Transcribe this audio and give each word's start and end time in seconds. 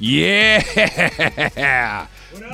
Yeah. 0.00 2.06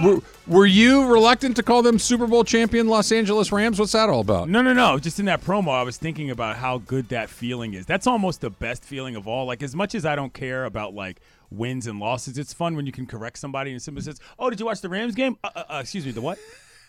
Were, 0.03 0.21
were 0.47 0.67
you 0.67 1.07
reluctant 1.07 1.57
to 1.57 1.63
call 1.63 1.83
them 1.83 1.99
Super 1.99 2.27
Bowl 2.27 2.45
champion 2.45 2.89
Los 2.89 3.13
Angeles 3.13 3.53
Rams? 3.53 3.79
What's 3.79 3.93
that 3.93 4.09
all 4.09 4.21
about? 4.21 4.49
No, 4.49 4.63
no, 4.63 4.73
no. 4.73 4.99
Just 4.99 5.21
in 5.21 5.27
that 5.27 5.43
promo, 5.43 5.69
I 5.69 5.83
was 5.83 5.97
thinking 5.97 6.31
about 6.31 6.57
how 6.57 6.79
good 6.79 7.11
that 7.11 7.29
feeling 7.29 7.75
is. 7.75 7.87
That's 7.87 8.07
almost 8.07 8.41
the 8.41 8.51
best 8.51 8.85
feeling 8.85 9.17
of 9.17 9.29
all. 9.29 9.47
Like, 9.47 9.63
as 9.63 9.75
much 9.75 9.95
as 9.95 10.07
I 10.07 10.17
don't 10.17 10.33
care 10.33 10.65
about 10.65 10.95
like 10.95 11.21
wins 11.51 11.87
and 11.87 12.01
losses, 12.01 12.39
it's 12.39 12.53
fun 12.53 12.75
when 12.75 12.87
you 12.87 12.93
can 12.93 13.07
correct 13.07 13.39
somebody 13.39 13.71
and 13.71 13.81
somebody 13.81 14.05
says, 14.05 14.19
"Oh, 14.39 14.51
did 14.51 14.61
you 14.61 14.67
watch 14.67 14.81
the 14.81 14.89
Rams 14.89 15.15
game? 15.15 15.37
Uh, 15.45 15.51
uh, 15.55 15.65
uh, 15.75 15.79
excuse 15.83 16.07
me, 16.07 16.13
the 16.13 16.21
what? 16.21 16.39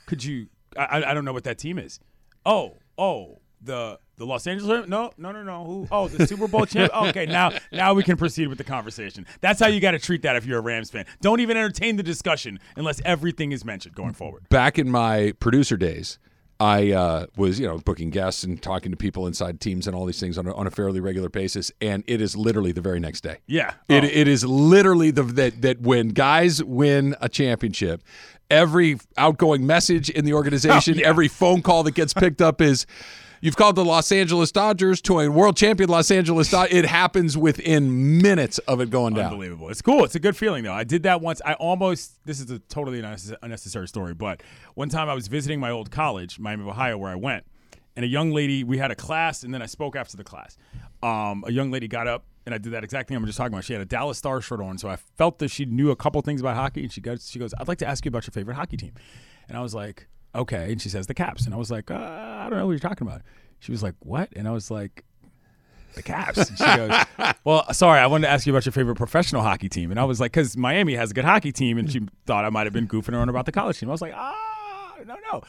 Could 0.06 0.24
you? 0.24 0.48
I, 0.78 0.86
I, 0.86 1.12
I 1.12 1.14
don't 1.14 1.26
know 1.26 1.34
what 1.34 1.44
that 1.44 1.58
team 1.58 1.78
is. 1.78 2.00
Oh, 2.46 2.78
oh, 2.98 3.40
the 3.62 4.00
the 4.18 4.26
Los 4.26 4.48
Angeles 4.48 4.88
No, 4.88 5.12
no, 5.18 5.32
no, 5.32 5.44
no. 5.44 5.64
Who? 5.64 5.88
Oh, 5.92 6.08
the 6.08 6.26
Super 6.28 6.48
Bowl 6.48 6.66
champ. 6.68 6.92
Okay, 6.96 7.26
now 7.26 7.52
now 7.72 7.94
we 7.94 8.04
can 8.04 8.18
proceed 8.18 8.48
with 8.48 8.58
the 8.58 8.64
conversation. 8.64 9.26
That's 9.42 9.60
how 9.60 9.68
you 9.68 9.80
got 9.80 9.92
to 9.92 10.00
treat 10.00 10.24
that 10.24 10.36
if 10.36 10.46
you're 10.46 10.60
a 10.60 10.62
Rams 10.62 10.90
fan. 10.90 11.06
Don't 11.22 11.40
even 11.40 11.56
entertain 11.58 11.96
the 11.98 12.04
discussion 12.04 12.60
unless 12.76 13.02
everything 13.06 13.52
is 13.52 13.64
mentioned 13.64 13.96
going 13.96 14.14
forward. 14.14 14.48
Back 14.50 14.80
in 14.80 14.90
my 14.90 15.34
producer 15.40 15.78
days, 15.78 16.18
I 16.60 16.92
uh, 16.92 17.26
was, 17.38 17.60
you 17.60 17.68
know, 17.68 17.78
booking 17.78 18.10
guests 18.10 18.44
and 18.44 18.60
talking 18.60 18.90
to 18.90 18.98
people 18.98 19.28
inside 19.28 19.62
teams 19.62 19.86
and 19.86 19.96
all 19.96 20.08
these 20.08 20.20
things 20.20 20.40
on 20.40 20.48
a, 20.48 20.56
on 20.56 20.66
a 20.66 20.72
fairly 20.72 21.00
regular 21.00 21.30
basis, 21.30 21.72
and 21.82 22.04
it 22.08 22.20
is 22.20 22.36
literally 22.36 22.72
the 22.72 22.82
very 22.82 23.00
next 23.00 23.22
day. 23.22 23.38
Yeah. 23.46 23.76
It, 23.88 24.04
Oh. 24.04 24.08
it 24.12 24.28
is 24.28 24.44
literally 24.44 25.12
the 25.12 25.22
that 25.22 25.62
that 25.62 25.82
when 25.82 26.10
guys 26.10 26.64
win 26.64 27.16
a 27.22 27.30
championship, 27.30 28.02
every 28.50 28.98
outgoing 29.18 29.68
message 29.68 30.10
in 30.10 30.26
the 30.26 30.34
organization, 30.34 30.96
Oh, 30.96 30.98
yeah. 31.02 31.08
every 31.08 31.28
phone 31.28 31.62
call 31.62 31.84
that 31.84 31.94
gets 31.94 32.16
picked 32.16 32.42
up 32.42 32.60
is. 32.62 32.88
You've 33.42 33.56
called 33.56 33.76
the 33.76 33.86
Los 33.86 34.12
Angeles 34.12 34.52
Dodgers 34.52 35.02
to 35.02 35.20
a 35.20 35.30
world 35.30 35.56
champion 35.58 35.90
Los 35.90 36.10
Angeles 36.10 36.50
Dodgers. 36.50 36.76
It 36.76 36.86
happens 36.86 37.38
within 37.38 38.22
minutes 38.22 38.58
of 38.60 38.82
it 38.82 38.90
going 38.90 39.14
down. 39.14 39.26
Unbelievable. 39.26 39.70
It's 39.70 39.82
cool. 39.82 40.04
It's 40.04 40.16
a 40.16 40.20
good 40.20 40.36
feeling, 40.36 40.64
though. 40.64 40.74
I 40.74 40.84
did 40.84 41.04
that 41.04 41.22
once. 41.22 41.42
I 41.46 41.54
almost, 41.54 42.18
this 42.26 42.40
is 42.40 42.50
a 42.50 42.60
totally 42.60 43.00
unnecessary 43.42 43.88
story, 43.88 44.14
but 44.14 44.42
one 44.74 44.90
time 44.90 45.10
I 45.10 45.14
was 45.14 45.28
visiting 45.28 45.60
my 45.60 45.70
old 45.70 45.92
college, 45.92 46.40
Miami 46.40 46.64
of 46.64 46.70
Ohio, 46.70 46.98
where 46.98 47.12
I 47.12 47.16
went, 47.16 47.46
and 47.96 48.04
a 48.04 48.08
young 48.08 48.32
lady, 48.32 48.64
we 48.64 48.78
had 48.78 48.92
a 48.92 48.96
class, 48.96 49.44
and 49.44 49.54
then 49.54 49.62
I 49.62 49.66
spoke 49.66 49.96
after 49.96 50.18
the 50.18 50.24
class. 50.24 50.58
Um, 51.02 51.44
a 51.48 51.52
young 51.52 51.72
lady 51.72 51.88
got 51.88 52.08
up, 52.08 52.26
and 52.46 52.54
I 52.56 52.60
did 52.60 52.74
that 52.74 52.84
exact 52.84 53.08
thing 53.08 53.18
I'm 53.18 53.26
just 53.26 53.38
talking 53.38 53.54
about. 53.54 53.64
She 53.64 53.74
had 53.74 53.82
a 53.82 53.86
Dallas 53.86 54.18
Star 54.18 54.40
shirt 54.42 54.62
on, 54.62 54.78
so 54.78 54.88
I 54.88 54.96
felt 54.96 55.40
that 55.40 55.50
she 55.50 55.66
knew 55.66 55.92
a 55.92 55.96
couple 55.96 56.22
things 56.22 56.42
about 56.42 56.56
hockey, 56.56 56.84
and 56.84 56.92
she 56.92 57.02
goes, 57.02 57.30
she 57.30 57.40
goes, 57.40 57.54
I'd 57.60 57.68
like 57.68 57.80
to 57.80 57.88
ask 57.88 58.06
you 58.06 58.10
about 58.10 58.26
your 58.26 58.32
favorite 58.32 58.56
hockey 58.56 58.78
team. 58.78 58.94
And 59.48 59.58
I 59.58 59.62
was 59.62 59.74
like, 59.74 60.08
okay. 60.38 60.72
And 60.72 60.82
she 60.82 60.90
says, 60.90 61.08
the 61.08 61.14
Caps. 61.14 61.46
And 61.46 61.54
I 61.54 61.58
was 61.58 61.72
like, 61.72 61.92
uh, 61.92 61.96
I 61.96 62.48
don't 62.50 62.60
know 62.60 62.66
what 62.66 62.72
you're 62.72 62.80
talking 62.80 63.08
about. 63.08 63.22
She 63.60 63.72
was 63.72 63.84
like, 63.84 63.96
what? 64.00 64.30
And 64.36 64.48
I 64.48 64.52
was 64.52 64.70
like, 64.72 65.04
the 65.98 66.04
Caps. 66.04 66.50
And 66.50 66.58
she 66.58 66.64
goes, 66.64 67.06
Well, 67.44 67.74
sorry, 67.74 68.00
I 68.00 68.08
wanted 68.08 68.28
to 68.28 68.32
ask 68.32 68.48
you 68.48 68.54
about 68.54 68.66
your 68.66 68.72
favorite 68.72 68.96
professional 68.96 69.42
hockey 69.42 69.68
team. 69.68 69.92
And 69.92 70.00
I 70.00 70.06
was 70.06 70.20
like, 70.22 70.32
Because 70.32 70.56
Miami 70.56 70.94
has 70.96 71.12
a 71.12 71.14
good 71.14 71.26
hockey 71.26 71.52
team. 71.52 71.78
And 71.78 71.92
she 71.92 72.02
thought 72.26 72.46
I 72.46 72.50
might 72.50 72.66
have 72.66 72.74
been 72.74 72.88
goofing 72.88 73.14
around 73.14 73.30
about 73.30 73.46
the 73.46 73.52
college 73.52 73.80
team. 73.80 73.90
I 73.90 73.92
was 73.92 74.02
like, 74.02 74.14
Ah, 74.16 74.94
no, 75.06 75.18
no. 75.32 75.44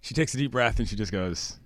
She 0.00 0.14
takes 0.14 0.34
a 0.34 0.38
deep 0.38 0.50
breath 0.50 0.78
and 0.78 0.88
she 0.88 0.96
just 0.96 1.12
goes, 1.12 1.58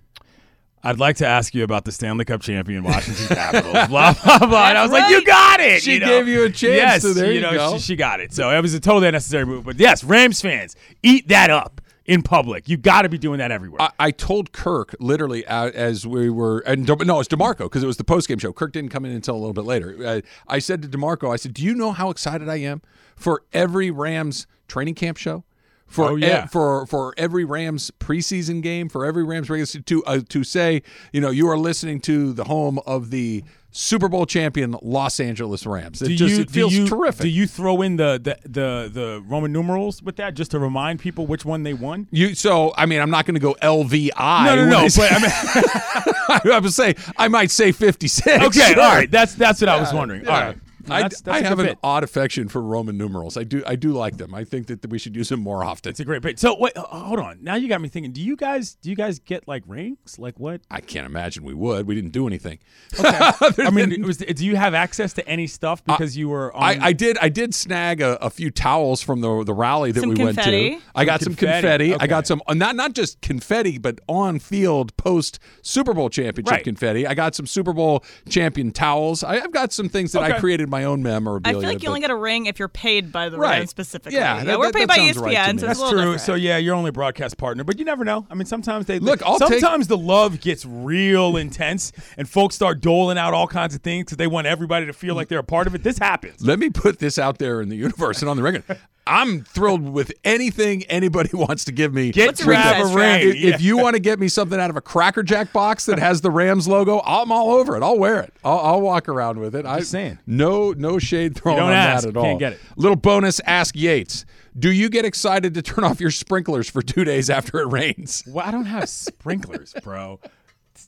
I'd 0.81 0.97
like 0.99 1.17
to 1.17 1.27
ask 1.27 1.53
you 1.53 1.63
about 1.65 1.83
the 1.83 1.91
Stanley 1.91 2.23
Cup 2.23 2.41
champion 2.41 2.83
Washington 2.83 3.27
Capitals. 3.35 3.87
blah, 3.87 4.13
blah, 4.13 4.39
blah. 4.39 4.69
And 4.69 4.77
I 4.77 4.83
was 4.83 4.91
like, 4.91 5.09
You 5.09 5.23
got 5.25 5.59
it. 5.59 5.81
She 5.81 5.95
you 5.95 5.99
know? 5.99 6.07
gave 6.07 6.27
you 6.27 6.43
a 6.43 6.49
chance, 6.49 6.61
Yes, 6.61 7.01
so 7.01 7.13
there 7.13 7.31
you 7.31 7.41
know, 7.41 7.51
go. 7.51 7.73
She, 7.73 7.79
she 7.79 7.95
got 7.95 8.19
it. 8.19 8.33
So 8.33 8.49
it 8.49 8.61
was 8.61 8.73
a 8.73 8.79
totally 8.79 9.07
unnecessary 9.07 9.45
move. 9.45 9.65
But 9.65 9.79
yes, 9.79 10.03
Rams 10.03 10.41
fans, 10.41 10.75
eat 11.03 11.27
that 11.29 11.49
up 11.49 11.81
in 12.09 12.23
public. 12.23 12.67
You 12.67 12.75
got 12.75 13.03
to 13.03 13.09
be 13.09 13.19
doing 13.19 13.37
that 13.37 13.51
everywhere. 13.51 13.81
I, 13.81 13.91
I 14.07 14.11
told 14.11 14.51
Kirk 14.51 14.95
literally 14.99 15.45
uh, 15.45 15.69
as 15.69 16.07
we 16.07 16.29
were, 16.29 16.59
and 16.59 16.85
De- 16.87 17.05
no, 17.05 17.19
it's 17.19 17.29
Demarco 17.29 17.59
because 17.59 17.83
it 17.83 17.87
was 17.87 17.97
the 17.97 18.03
post 18.03 18.27
game 18.27 18.39
show. 18.39 18.51
Kirk 18.51 18.73
didn't 18.73 18.89
come 18.89 19.05
in 19.05 19.11
until 19.11 19.35
a 19.35 19.37
little 19.37 19.53
bit 19.53 19.63
later. 19.65 19.95
Uh, 20.03 20.21
I 20.47 20.57
said 20.59 20.81
to 20.81 20.87
Demarco, 20.87 21.31
I 21.31 21.35
said, 21.35 21.53
"Do 21.53 21.63
you 21.63 21.75
know 21.75 21.91
how 21.91 22.09
excited 22.09 22.49
I 22.49 22.55
am 22.57 22.81
for 23.15 23.43
every 23.53 23.91
Rams 23.91 24.47
training 24.67 24.95
camp 24.95 25.17
show?" 25.17 25.43
For 25.85 26.09
Oh, 26.11 26.15
yeah. 26.15 26.45
for 26.45 26.85
for 26.87 27.13
every 27.17 27.45
Rams 27.45 27.91
preseason 27.99 28.61
game, 28.61 28.89
for 28.89 29.05
every 29.05 29.23
Rams 29.23 29.49
regular 29.49 29.81
to 29.83 30.03
uh, 30.05 30.19
to 30.29 30.43
say, 30.43 30.81
you 31.13 31.21
know, 31.21 31.29
you 31.31 31.47
are 31.47 31.57
listening 31.57 31.99
to 32.01 32.33
the 32.33 32.43
home 32.43 32.79
of 32.85 33.09
the 33.11 33.43
Super 33.71 34.09
Bowl 34.09 34.25
champion 34.25 34.75
Los 34.81 35.19
Angeles 35.19 35.65
Rams. 35.65 36.01
It 36.01 36.07
do 36.07 36.15
just 36.15 36.35
you, 36.35 36.41
it 36.41 36.49
feels 36.49 36.71
do 36.71 36.81
you, 36.81 36.87
terrific. 36.87 37.21
Do 37.21 37.29
you 37.29 37.45
throw 37.45 37.81
in 37.81 37.97
the, 37.97 38.19
the 38.21 38.49
the 38.49 38.89
the 38.91 39.23
Roman 39.27 39.51
numerals 39.53 40.01
with 40.01 40.15
that 40.15 40.33
just 40.33 40.51
to 40.51 40.59
remind 40.59 40.99
people 40.99 41.27
which 41.27 41.45
one 41.45 41.63
they 41.63 41.73
won? 41.73 42.07
You 42.11 42.33
so 42.33 42.73
I 42.75 42.85
mean 42.87 42.99
I'm 42.99 43.11
not 43.11 43.25
going 43.25 43.35
to 43.35 43.39
go 43.39 43.55
LVI. 43.61 44.45
No, 44.45 44.55
no, 44.55 44.65
no. 44.65 44.77
I 44.79 44.89
But 44.89 45.11
I 45.11 45.19
mean, 45.19 46.51
I 46.53 46.59
would 46.59 46.73
say 46.73 46.95
I 47.17 47.27
might 47.27 47.51
say 47.51 47.71
56. 47.71 48.43
okay, 48.45 48.73
all 48.73 48.79
right. 48.79 49.09
That's 49.09 49.35
that's 49.35 49.61
what 49.61 49.69
I 49.69 49.79
was 49.79 49.93
wondering. 49.93 50.23
Yeah. 50.23 50.29
All 50.29 50.41
right, 50.41 50.57
I, 50.89 51.01
that's, 51.01 51.21
that's 51.21 51.35
I 51.35 51.39
a 51.39 51.43
have 51.47 51.57
good 51.57 51.65
an 51.67 51.71
bit. 51.73 51.79
odd 51.83 52.03
affection 52.03 52.47
for 52.47 52.61
Roman 52.61 52.97
numerals. 52.97 53.35
I 53.37 53.43
do 53.43 53.63
I 53.65 53.75
do 53.75 53.91
like 53.91 54.17
them. 54.17 54.33
I 54.33 54.43
think 54.43 54.67
that 54.67 54.85
we 54.89 54.99
should 54.99 55.15
use 55.15 55.29
them 55.29 55.39
more 55.41 55.63
often. 55.63 55.89
It's 55.89 55.99
a 55.99 56.05
great 56.05 56.21
bit. 56.21 56.39
So 56.39 56.57
wait, 56.57 56.77
hold 56.77 57.19
on. 57.19 57.39
Now 57.41 57.55
you 57.55 57.67
got 57.67 57.81
me 57.81 57.89
thinking. 57.89 58.11
Do 58.11 58.21
you 58.21 58.35
guys 58.35 58.75
do 58.75 58.89
you 58.89 58.95
guys 58.95 59.19
get 59.19 59.47
like 59.47 59.63
rings? 59.67 60.17
Like 60.19 60.39
what? 60.39 60.61
I 60.71 60.79
can't 60.81 61.05
imagine 61.05 61.43
we 61.43 61.53
would. 61.53 61.87
We 61.87 61.95
didn't 61.95 62.11
do 62.11 62.27
anything. 62.27 62.59
I 62.99 63.69
mean, 63.71 64.05
was, 64.05 64.17
do 64.17 64.45
you 64.45 64.55
have 64.55 64.73
access 64.73 65.13
to 65.13 65.27
any 65.27 65.47
stuff 65.47 65.83
because 65.83 66.15
you 66.17 66.29
were 66.29 66.55
on? 66.55 66.63
I, 66.63 66.85
I 66.87 66.93
did 66.93 67.17
I 67.19 67.29
did 67.29 67.53
snag 67.53 68.01
a, 68.01 68.15
a 68.23 68.29
few 68.29 68.51
towels 68.51 69.01
from 69.01 69.21
the 69.21 69.43
the 69.43 69.53
rally 69.53 69.91
that 69.91 69.99
Some 70.01 70.09
we 70.09 70.15
confetti? 70.15 70.69
went 70.71 70.81
to. 70.83 70.89
I 70.95 71.05
got 71.05 71.21
some 71.21 71.35
confetti. 71.35 71.89
confetti. 71.89 71.95
I 72.03 72.07
got 72.07 72.27
some 72.27 72.41
uh, 72.47 72.53
not 72.53 72.75
not 72.75 72.93
just 72.93 73.21
confetti, 73.21 73.77
but 73.77 73.99
on 74.07 74.39
field 74.39 74.95
post 74.97 75.39
Super 75.61 75.93
Bowl 75.93 76.09
championship 76.09 76.51
Right. 76.51 76.63
confetti. 76.63 77.05
I 77.05 77.13
got 77.13 77.35
some 77.35 77.45
Super 77.45 77.73
Bowl 77.73 78.03
champion 78.27 78.71
towels. 78.71 79.23
I, 79.23 79.35
I've 79.35 79.51
got 79.51 79.71
some 79.73 79.89
things 79.89 80.11
that 80.13 80.23
I 80.23 80.39
created 80.39 80.69
my 80.69 80.78
own 80.85 80.99
I 81.05 81.51
feel 81.51 81.61
like 81.61 81.73
you 81.75 81.79
but- 81.79 81.87
only 81.87 81.99
get 82.01 82.09
a 82.11 82.15
ring 82.15 82.45
if 82.45 82.59
you're 82.59 82.67
paid 82.67 83.11
by 83.11 83.29
the 83.29 83.37
Right. 83.37 83.59
Rams 83.59 83.69
specifically. 83.69 84.17
Yeah, 84.17 84.43
that- 84.43 84.59
we're 84.59 84.65
that- 84.67 84.73
paid 84.75 84.81
that 84.89 84.97
by 84.97 84.97
ESPN, 84.99 85.21
right 85.21 85.35
so 85.45 85.51
it's 85.51 85.61
That's 85.61 85.79
a 85.79 85.81
little 85.83 85.91
true. 85.91 86.01
different. 86.01 86.21
So 86.21 86.33
yeah, 86.35 86.57
you're 86.57 86.75
only 86.75 86.91
broadcast 86.91 87.37
partner, 87.37 87.63
but 87.63 87.79
you 87.79 87.85
never 87.85 88.03
know. 88.05 88.25
I 88.29 88.35
mean, 88.35 88.45
sometimes 88.45 88.85
they 88.85 88.99
Look, 88.99 89.21
I'll 89.23 89.39
take- 89.39 89.59
sometimes 89.59 89.87
the 89.87 89.97
love 89.97 90.39
gets 90.41 90.65
real 90.65 91.37
intense, 91.37 91.91
and 92.17 92.27
folks 92.29 92.55
start 92.55 92.81
doling 92.81 93.17
out 93.17 93.33
all 93.33 93.47
kinds 93.47 93.75
of 93.75 93.81
things 93.81 94.05
because 94.05 94.17
they 94.17 94.27
want 94.27 94.47
everybody 94.47 94.85
to 94.85 94.93
feel 94.93 95.15
like 95.15 95.27
they're 95.27 95.39
a 95.39 95.43
part 95.43 95.67
of 95.67 95.75
it. 95.75 95.83
This 95.83 95.97
happens. 95.97 96.41
Let 96.45 96.59
me 96.59 96.69
put 96.69 96.99
this 96.99 97.17
out 97.17 97.37
there 97.39 97.61
in 97.61 97.69
the 97.69 97.75
universe 97.77 98.21
and 98.21 98.29
on 98.29 98.37
the 98.37 98.43
record. 98.43 98.63
I'm 99.09 99.43
thrilled 99.43 99.89
with 99.89 100.13
anything 100.23 100.83
anybody 100.83 101.31
wants 101.33 101.65
to 101.65 101.71
give 101.71 101.93
me. 101.93 102.11
Get 102.11 102.27
What's 102.27 102.41
a 102.41 102.43
Trav 102.43 102.47
ring 102.47 102.57
a 102.81 102.85
size, 102.85 102.93
ring. 102.95 103.29
If, 103.29 103.55
if 103.55 103.61
you 103.61 103.77
want 103.77 103.95
to 103.95 103.99
get 103.99 104.19
me 104.19 104.27
something 104.27 104.59
out 104.59 104.69
of 104.69 104.77
a 104.77 104.81
Cracker 104.81 105.23
Jack 105.23 105.51
box 105.51 105.85
that 105.87 105.97
has 105.97 106.21
the 106.21 106.29
Rams 106.29 106.67
logo, 106.67 107.01
I'm 107.03 107.31
all 107.31 107.51
over 107.51 107.75
it. 107.75 107.81
I'll 107.81 107.97
wear 107.97 108.21
it. 108.21 108.33
I'll, 108.43 108.59
I'll 108.59 108.81
walk 108.81 109.09
around 109.09 109.39
with 109.39 109.55
it. 109.55 109.65
I, 109.65 109.79
Just 109.79 109.91
saying. 109.91 110.19
No, 110.27 110.71
no 110.73 110.99
shade 110.99 111.35
thrown 111.35 111.57
don't 111.57 111.69
on 111.69 111.73
ask, 111.73 112.03
that 112.03 112.09
at 112.09 112.17
all. 112.17 112.23
can't 112.23 112.39
get 112.39 112.53
it. 112.53 112.59
Little 112.75 112.95
bonus. 112.95 113.39
Ask 113.41 113.75
Yates. 113.75 114.25
Do 114.57 114.71
you 114.71 114.89
get 114.89 115.05
excited 115.05 115.53
to 115.55 115.61
turn 115.61 115.83
off 115.85 115.99
your 115.99 116.11
sprinklers 116.11 116.69
for 116.69 116.81
two 116.81 117.03
days 117.03 117.29
after 117.29 117.59
it 117.59 117.65
rains? 117.71 118.23
Well, 118.27 118.45
I 118.45 118.51
don't 118.51 118.65
have 118.65 118.87
sprinklers, 118.89 119.73
bro. 119.83 120.19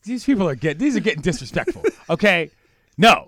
These 0.04 0.24
people 0.26 0.48
are 0.48 0.56
getting 0.56 0.78
these 0.78 0.96
are 0.96 1.02
getting 1.02 1.22
disrespectful. 1.22 1.84
Okay, 2.10 2.52
no. 2.98 3.28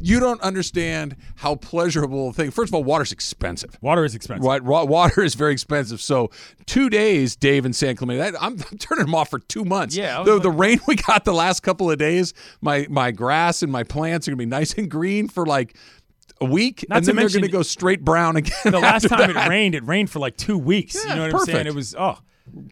You 0.00 0.20
don't 0.20 0.40
understand 0.42 1.16
how 1.36 1.56
pleasurable 1.56 2.28
a 2.28 2.32
thing. 2.32 2.50
First 2.50 2.70
of 2.70 2.74
all, 2.74 2.84
water's 2.84 3.10
expensive. 3.12 3.76
Water 3.80 4.04
is 4.04 4.14
expensive. 4.14 4.44
Right, 4.44 4.62
wa- 4.62 4.84
water 4.84 5.22
is 5.22 5.34
very 5.34 5.52
expensive. 5.52 6.00
So 6.00 6.30
two 6.66 6.88
days, 6.88 7.34
Dave 7.36 7.64
and 7.64 7.74
San 7.74 7.96
Clemente. 7.96 8.18
that- 8.30 8.42
I'm, 8.42 8.52
I'm 8.70 8.78
turning 8.78 9.06
them 9.06 9.14
off 9.14 9.28
for 9.30 9.38
two 9.40 9.64
months. 9.64 9.96
Yeah, 9.96 10.22
the, 10.22 10.34
like- 10.34 10.42
the 10.42 10.50
rain 10.50 10.80
we 10.86 10.94
got 10.96 11.24
the 11.24 11.34
last 11.34 11.60
couple 11.64 11.90
of 11.90 11.98
days, 11.98 12.32
my 12.60 12.86
my 12.88 13.10
grass 13.10 13.62
and 13.62 13.72
my 13.72 13.82
plants 13.82 14.28
are 14.28 14.30
gonna 14.30 14.36
be 14.38 14.46
nice 14.46 14.74
and 14.74 14.90
green 14.90 15.28
for 15.28 15.44
like 15.46 15.76
a 16.40 16.44
week, 16.44 16.84
Not 16.88 16.98
and 16.98 17.04
to 17.06 17.12
then 17.12 17.16
they're 17.16 17.28
gonna 17.40 17.48
go 17.48 17.62
straight 17.62 18.04
brown 18.04 18.36
again. 18.36 18.52
The 18.64 18.78
last 18.78 19.08
time 19.08 19.32
that. 19.32 19.46
it 19.46 19.48
rained, 19.48 19.74
it 19.74 19.84
rained 19.84 20.10
for 20.10 20.20
like 20.20 20.36
two 20.36 20.56
weeks. 20.58 20.94
Yeah, 20.94 21.10
you 21.10 21.16
know 21.16 21.22
what 21.32 21.34
I'm 21.40 21.46
saying? 21.46 21.66
It 21.66 21.74
was 21.74 21.96
oh, 21.98 22.18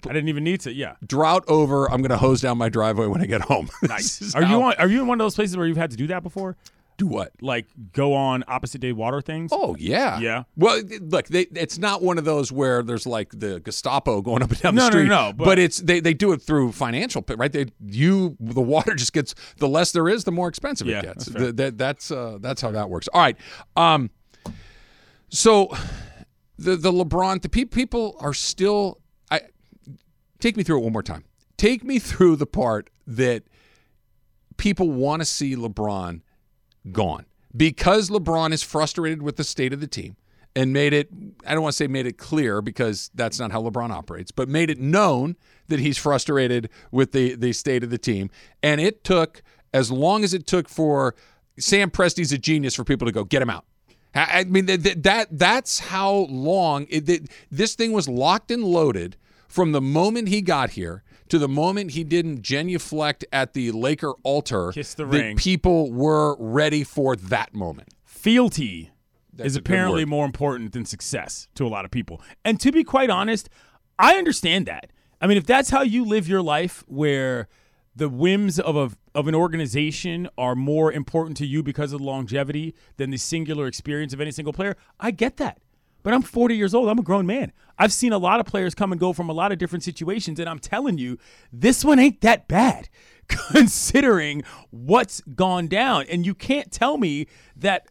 I 0.04 0.12
didn't 0.12 0.28
even 0.28 0.44
need 0.44 0.60
to. 0.60 0.72
Yeah, 0.72 0.94
drought 1.04 1.44
over. 1.48 1.90
I'm 1.90 2.00
gonna 2.02 2.16
hose 2.16 2.40
down 2.40 2.56
my 2.58 2.68
driveway 2.68 3.06
when 3.08 3.20
I 3.20 3.26
get 3.26 3.40
home. 3.40 3.68
nice. 3.82 4.34
Are 4.36 4.42
you 4.44 4.62
on? 4.62 4.74
Are 4.78 4.86
you 4.88 5.00
in 5.02 5.08
one 5.08 5.20
of 5.20 5.24
those 5.24 5.34
places 5.34 5.56
where 5.56 5.66
you've 5.66 5.76
had 5.76 5.90
to 5.90 5.96
do 5.96 6.06
that 6.06 6.22
before? 6.22 6.56
Do 6.96 7.06
what? 7.06 7.32
Like 7.42 7.66
go 7.92 8.14
on 8.14 8.42
opposite 8.48 8.80
day 8.80 8.92
water 8.92 9.20
things? 9.20 9.50
Oh 9.52 9.76
yeah, 9.78 10.18
Yeah. 10.18 10.44
Well, 10.56 10.80
look, 11.00 11.26
they, 11.28 11.42
it's 11.54 11.76
not 11.78 12.02
one 12.02 12.16
of 12.18 12.24
those 12.24 12.50
where 12.50 12.82
there's 12.82 13.06
like 13.06 13.30
the 13.38 13.60
Gestapo 13.60 14.22
going 14.22 14.42
up 14.42 14.50
and 14.50 14.60
down 14.62 14.74
No, 14.74 14.84
the 14.84 14.86
no, 14.86 14.90
street. 14.92 15.08
no, 15.08 15.32
but- 15.36 15.44
but, 15.44 15.58
it's 15.58 15.78
they, 15.78 16.00
they 16.00 16.14
do 16.14 16.32
it 16.32 16.40
through 16.40 16.72
financial, 16.72 17.22
right? 17.36 17.52
They 17.52 17.66
you 17.84 18.36
the 18.40 18.62
water 18.62 18.94
just 18.94 19.12
gets 19.12 19.34
the 19.58 19.68
less 19.68 19.92
there 19.92 20.08
is, 20.08 20.24
the 20.24 20.32
more 20.32 20.48
expensive 20.48 20.86
Yeah, 20.86 21.00
it 21.00 21.02
gets. 21.04 21.24
that's 21.26 21.32
fair. 21.32 21.42
Th- 21.42 21.54
that, 21.56 21.78
that's 21.78 22.10
uh, 22.10 22.38
that's 22.40 22.62
how 22.62 22.70
that 22.70 22.88
works. 22.88 23.08
All 23.12 23.20
right, 23.20 23.36
um, 23.76 24.10
so 25.28 25.68
the 26.58 26.76
the 26.76 26.92
LeBron 26.92 27.42
the 27.42 27.48
pe- 27.48 27.64
people 27.66 28.16
are 28.20 28.32
still. 28.34 29.00
I 29.30 29.40
take 30.40 30.56
me 30.56 30.62
through 30.62 30.78
it 30.78 30.84
one 30.84 30.92
more 30.92 31.02
time. 31.02 31.24
Take 31.56 31.84
me 31.84 31.98
through 31.98 32.36
the 32.36 32.46
part 32.46 32.90
that 33.06 33.44
people 34.56 34.90
want 34.90 35.20
to 35.20 35.26
see 35.26 35.54
LeBron 35.56 36.20
gone 36.92 37.26
because 37.56 38.10
LeBron 38.10 38.52
is 38.52 38.62
frustrated 38.62 39.22
with 39.22 39.36
the 39.36 39.44
state 39.44 39.72
of 39.72 39.80
the 39.80 39.86
team 39.86 40.16
and 40.54 40.72
made 40.72 40.92
it 40.92 41.08
I 41.46 41.52
don't 41.52 41.62
want 41.62 41.74
to 41.74 41.76
say 41.76 41.86
made 41.86 42.06
it 42.06 42.18
clear 42.18 42.62
because 42.62 43.10
that's 43.14 43.38
not 43.38 43.52
how 43.52 43.62
LeBron 43.62 43.90
operates, 43.90 44.30
but 44.30 44.48
made 44.48 44.70
it 44.70 44.80
known 44.80 45.36
that 45.68 45.78
he's 45.78 45.98
frustrated 45.98 46.70
with 46.90 47.12
the 47.12 47.34
the 47.34 47.52
state 47.52 47.84
of 47.84 47.90
the 47.90 47.98
team 47.98 48.30
and 48.62 48.80
it 48.80 49.04
took 49.04 49.42
as 49.72 49.90
long 49.90 50.24
as 50.24 50.32
it 50.34 50.46
took 50.46 50.68
for 50.68 51.14
Sam 51.58 51.90
Presti's 51.90 52.32
a 52.32 52.38
genius 52.38 52.74
for 52.74 52.84
people 52.84 53.06
to 53.06 53.12
go 53.12 53.24
get 53.24 53.42
him 53.42 53.50
out. 53.50 53.64
I 54.14 54.44
mean 54.44 54.66
that 54.66 55.02
that 55.02 55.28
that's 55.30 55.78
how 55.78 56.26
long 56.30 56.86
it, 56.88 57.08
it, 57.08 57.30
this 57.50 57.74
thing 57.74 57.92
was 57.92 58.08
locked 58.08 58.50
and 58.50 58.64
loaded 58.64 59.16
from 59.48 59.72
the 59.72 59.80
moment 59.80 60.28
he 60.28 60.40
got 60.40 60.70
here 60.70 61.02
to 61.28 61.38
the 61.38 61.48
moment 61.48 61.92
he 61.92 62.04
didn't 62.04 62.42
genuflect 62.42 63.24
at 63.32 63.52
the 63.52 63.72
Laker 63.72 64.12
altar. 64.22 64.72
Kiss 64.72 64.94
the 64.94 65.06
ring. 65.06 65.36
People 65.36 65.92
were 65.92 66.36
ready 66.38 66.84
for 66.84 67.16
that 67.16 67.54
moment. 67.54 67.88
fealty 68.04 68.90
That's 69.32 69.48
is 69.48 69.56
apparently 69.56 70.04
more 70.04 70.24
important 70.24 70.72
than 70.72 70.84
success 70.84 71.48
to 71.54 71.66
a 71.66 71.68
lot 71.68 71.84
of 71.84 71.90
people. 71.90 72.20
And 72.44 72.58
to 72.60 72.72
be 72.72 72.84
quite 72.84 73.10
honest, 73.10 73.48
I 73.98 74.16
understand 74.16 74.66
that. 74.66 74.90
I 75.20 75.26
mean, 75.26 75.36
if 75.36 75.46
that's 75.46 75.70
how 75.70 75.82
you 75.82 76.04
live 76.04 76.28
your 76.28 76.42
life, 76.42 76.84
where 76.86 77.48
the 77.94 78.08
whims 78.08 78.58
of 78.58 78.76
a 78.76 78.90
of 79.14 79.26
an 79.26 79.34
organization 79.34 80.28
are 80.36 80.54
more 80.54 80.92
important 80.92 81.38
to 81.38 81.46
you 81.46 81.62
because 81.62 81.92
of 81.92 82.00
the 82.00 82.04
longevity 82.04 82.74
than 82.98 83.10
the 83.10 83.16
singular 83.16 83.66
experience 83.66 84.12
of 84.12 84.20
any 84.20 84.30
single 84.30 84.52
player, 84.52 84.76
I 85.00 85.10
get 85.10 85.38
that. 85.38 85.58
But 86.06 86.14
I'm 86.14 86.22
40 86.22 86.54
years 86.54 86.72
old. 86.72 86.88
I'm 86.88 87.00
a 87.00 87.02
grown 87.02 87.26
man. 87.26 87.50
I've 87.80 87.92
seen 87.92 88.12
a 88.12 88.18
lot 88.18 88.38
of 88.38 88.46
players 88.46 88.76
come 88.76 88.92
and 88.92 89.00
go 89.00 89.12
from 89.12 89.28
a 89.28 89.32
lot 89.32 89.50
of 89.50 89.58
different 89.58 89.82
situations, 89.82 90.38
and 90.38 90.48
I'm 90.48 90.60
telling 90.60 90.98
you, 90.98 91.18
this 91.52 91.84
one 91.84 91.98
ain't 91.98 92.20
that 92.20 92.46
bad, 92.46 92.88
considering 93.28 94.44
what's 94.70 95.20
gone 95.22 95.66
down. 95.66 96.06
And 96.08 96.24
you 96.24 96.32
can't 96.32 96.70
tell 96.70 96.96
me 96.96 97.26
that 97.56 97.88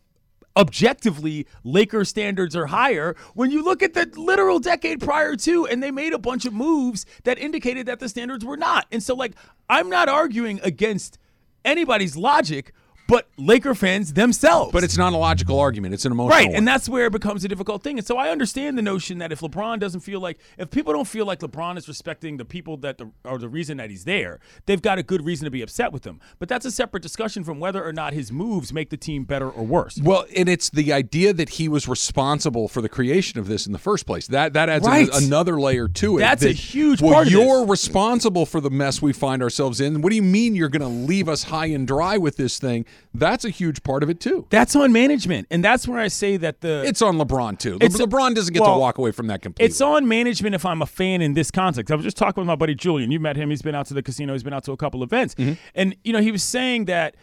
objectively 0.56 1.45
Lakers 1.65 2.07
standards 2.07 2.56
are 2.56 2.67
higher 2.67 3.17
when 3.33 3.51
you 3.51 3.62
look 3.62 3.83
at 3.83 3.94
the 3.94 4.09
literal 4.15 4.59
decade 4.59 5.01
prior 5.01 5.35
to 5.35 5.67
and 5.67 5.83
they 5.83 5.91
made 5.91 6.13
a 6.13 6.17
bunch 6.17 6.45
of 6.45 6.53
moves 6.53 7.06
that 7.25 7.38
indicated 7.38 7.85
that 7.88 8.00
the 8.00 8.07
standards 8.07 8.45
were 8.45 8.56
not. 8.56 8.85
And 8.94 9.03
so 9.03 9.13
like 9.13 9.33
I'm 9.67 9.89
not 9.89 10.07
arguing 10.07 10.62
against 10.63 11.17
anybody's 11.65 12.15
logic 12.15 12.71
but 13.07 13.28
Laker 13.38 13.75
fans 13.75 14.13
themselves. 14.13 14.72
But 14.72 14.84
it's 14.84 14.98
not 14.98 15.13
a 15.13 15.18
logical 15.18 15.60
argument. 15.60 15.94
It's 15.94 16.06
an 16.06 16.12
emotional 16.12 16.30
Right, 16.38 16.48
one. 16.48 16.56
and 16.56 16.68
that's 16.68 16.90
where 16.90 17.06
it 17.07 17.12
becomes 17.12 17.44
a 17.44 17.48
difficult 17.48 17.84
thing. 17.84 17.98
And 17.98 18.06
so 18.07 18.18
I 18.18 18.30
understand 18.30 18.78
the 18.78 18.81
notion 18.81 19.19
that 19.19 19.31
if 19.31 19.42
LeBron 19.42 19.80
doesn't 19.80 20.00
feel 20.02 20.19
like, 20.19 20.40
if 20.57 20.72
people 20.72 20.94
don't 20.94 21.07
feel 21.07 21.25
like 21.25 21.40
LeBron 21.40 21.78
is 21.78 21.88
respecting 21.88 22.38
the 22.38 22.46
people 22.46 22.78
that 22.78 22.98
the, 22.98 23.12
are 23.24 23.38
the 23.38 23.50
reason 23.50 23.78
that 23.78 23.90
he's 23.90 24.06
there, 24.06 24.40
they've 24.66 24.81
got 24.81 24.98
a 24.98 25.04
good 25.04 25.24
reason 25.25 25.46
to 25.46 25.52
be 25.52 25.62
upset 25.62 25.92
with 25.92 26.06
him. 26.06 26.19
But 26.40 26.50
that's 26.50 26.66
a 26.66 26.72
separate 26.72 27.04
discussion 27.04 27.44
from 27.44 27.60
whether 27.60 27.84
or 27.86 27.94
not 27.94 28.13
his 28.13 28.31
moves 28.31 28.74
make 28.74 28.90
the 28.90 28.98
team 28.98 29.24
better 29.24 29.50
or 29.50 29.63
worse. 29.63 30.00
Well, 30.01 30.25
and 30.36 30.50
it's 30.50 30.69
the 30.69 30.92
idea 30.94 31.34
that 31.34 31.50
he 31.50 31.68
was 31.69 31.88
responsible 31.88 32.68
for 32.68 32.81
the 32.81 32.90
creation 32.90 33.40
of 33.40 33.48
this 33.48 33.66
in 33.68 33.72
the 33.74 33.80
first 33.80 34.06
place. 34.06 34.28
That 34.28 34.54
that 34.54 34.69
adds 34.69 34.86
Right. 34.88 35.08
an- 35.13 35.25
another 35.25 35.60
layer 35.60 35.88
to 35.88 36.18
it. 36.18 36.22
That's 36.22 36.44
a 36.44 36.51
huge 36.51 37.01
well, 37.01 37.13
part 37.13 37.28
of 37.28 37.34
you're 37.34 37.66
responsible 37.66 38.46
for 38.46 38.62
the 38.62 38.69
mess 38.69 39.01
we 39.01 39.13
find 39.13 39.42
ourselves 39.44 39.80
in. 39.81 40.01
What 40.01 40.10
do 40.10 40.16
you 40.16 40.22
mean 40.24 40.56
you're 40.56 40.69
going 40.69 40.81
to 40.81 40.88
leave 41.08 41.28
us 41.30 41.44
high 41.44 41.68
and 41.68 41.88
dry 41.88 42.18
with 42.18 42.38
this 42.38 42.58
thing? 42.60 42.86
That's 43.13 43.45
a 43.45 43.50
huge 43.50 43.83
part 43.83 44.03
of 44.03 44.09
it 44.09 44.19
too. 44.19 44.45
That's 44.50 44.75
on 44.75 44.92
management, 44.92 45.47
and 45.50 45.63
that's 45.63 45.88
where 45.88 46.00
I 46.00 46.09
say 46.09 46.38
that 46.38 46.62
the 46.62 46.83
It's 46.86 47.01
on 47.01 47.18
LeBron 47.18 47.57
too. 47.57 47.80
LeBron 47.80 48.36
doesn't 48.36 48.53
get 48.53 48.62
well, 48.62 48.75
to 48.75 48.80
walk 48.80 48.97
away 48.97 49.12
from 49.12 49.27
that 49.27 49.42
completely. 49.42 49.69
It's 49.69 49.81
on 49.81 50.07
management 50.07 50.56
if 50.56 50.65
I'm 50.65 50.81
a 50.81 50.86
fan 50.86 51.21
in 51.21 51.33
this 51.33 51.51
context. 51.51 51.92
I 51.92 51.95
was 51.95 52.03
just 52.03 52.18
talking 52.18 52.42
with 52.42 52.47
my 52.47 52.56
buddy 52.56 52.75
Julian. 52.75 53.12
You 53.12 53.19
met 53.19 53.36
him. 53.36 53.50
He's 53.50 53.62
been 53.62 53.75
out 53.75 53.86
to 53.88 53.94
the 53.94 54.03
casino. 54.03 54.33
He's 54.33 54.44
been 54.44 54.53
out 54.53 54.63
to 54.65 54.71
a 54.71 54.77
couple 54.77 55.03
events. 55.03 55.36
And, 55.74 55.95
you 56.03 56.13
know, 56.13 56.21
he 56.21 56.31
was 56.31 56.44
saying 56.44 56.86
that, 56.86 57.15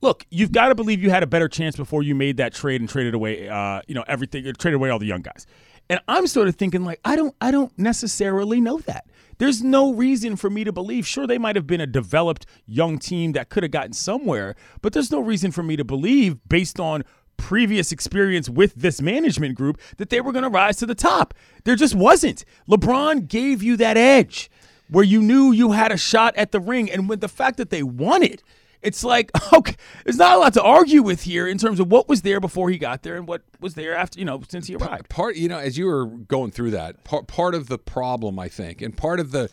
look, 0.00 0.26
you've 0.30 0.52
got 0.52 0.68
to 0.68 0.74
believe 0.74 1.02
you 1.02 1.10
had 1.10 1.22
a 1.22 1.26
better 1.26 1.48
chance 1.48 1.76
before 1.76 2.02
you 2.02 2.14
made 2.14 2.38
that 2.38 2.54
trade 2.54 2.80
and 2.80 2.88
traded 2.88 3.14
away, 3.14 3.48
uh, 3.48 3.82
you 3.86 3.94
know, 3.94 4.04
everything, 4.08 4.44
traded 4.58 4.74
away 4.74 4.90
all 4.90 4.98
the 4.98 5.06
young 5.06 5.22
guys. 5.22 5.46
And 5.90 6.00
I'm 6.08 6.26
sort 6.26 6.48
of 6.48 6.56
thinking, 6.56 6.84
like, 6.84 7.00
I 7.04 7.16
don't, 7.16 7.34
I 7.40 7.50
don't 7.50 7.76
necessarily 7.78 8.60
know 8.60 8.78
that. 8.80 9.06
There's 9.42 9.60
no 9.60 9.92
reason 9.92 10.36
for 10.36 10.48
me 10.48 10.62
to 10.62 10.70
believe. 10.70 11.04
Sure, 11.04 11.26
they 11.26 11.36
might 11.36 11.56
have 11.56 11.66
been 11.66 11.80
a 11.80 11.86
developed 11.88 12.46
young 12.64 12.96
team 13.00 13.32
that 13.32 13.48
could 13.48 13.64
have 13.64 13.72
gotten 13.72 13.92
somewhere, 13.92 14.54
but 14.82 14.92
there's 14.92 15.10
no 15.10 15.18
reason 15.18 15.50
for 15.50 15.64
me 15.64 15.74
to 15.74 15.82
believe, 15.82 16.38
based 16.48 16.78
on 16.78 17.02
previous 17.38 17.90
experience 17.90 18.48
with 18.48 18.72
this 18.76 19.02
management 19.02 19.56
group 19.56 19.80
that 19.96 20.10
they 20.10 20.20
were 20.20 20.30
going 20.30 20.44
to 20.44 20.48
rise 20.48 20.76
to 20.76 20.86
the 20.86 20.94
top. 20.94 21.34
There 21.64 21.74
just 21.74 21.96
wasn't. 21.96 22.44
LeBron 22.70 23.26
gave 23.26 23.64
you 23.64 23.76
that 23.78 23.96
edge 23.96 24.48
where 24.88 25.02
you 25.04 25.20
knew 25.20 25.50
you 25.50 25.72
had 25.72 25.90
a 25.90 25.96
shot 25.96 26.36
at 26.36 26.52
the 26.52 26.60
ring. 26.60 26.88
And 26.88 27.08
with 27.08 27.20
the 27.20 27.26
fact 27.26 27.56
that 27.56 27.70
they 27.70 27.82
won 27.82 28.22
it, 28.22 28.44
it's 28.82 29.04
like, 29.04 29.30
okay, 29.52 29.76
there's 30.04 30.16
not 30.16 30.36
a 30.36 30.38
lot 30.38 30.54
to 30.54 30.62
argue 30.62 31.02
with 31.02 31.22
here 31.22 31.46
in 31.46 31.58
terms 31.58 31.80
of 31.80 31.90
what 31.90 32.08
was 32.08 32.22
there 32.22 32.40
before 32.40 32.70
he 32.70 32.78
got 32.78 33.02
there 33.02 33.16
and 33.16 33.26
what 33.26 33.42
was 33.60 33.74
there 33.74 33.94
after, 33.94 34.18
you 34.18 34.24
know, 34.24 34.40
since 34.48 34.66
he 34.66 34.74
arrived. 34.74 35.08
part 35.08 35.36
you 35.36 35.48
know 35.48 35.58
as 35.58 35.78
you 35.78 35.86
were 35.86 36.06
going 36.06 36.50
through 36.50 36.70
that 36.72 37.04
part, 37.04 37.26
part 37.26 37.54
of 37.54 37.68
the 37.68 37.78
problem 37.78 38.38
i 38.38 38.48
think 38.48 38.82
and 38.82 38.96
part 38.96 39.20
of 39.20 39.30
the 39.30 39.48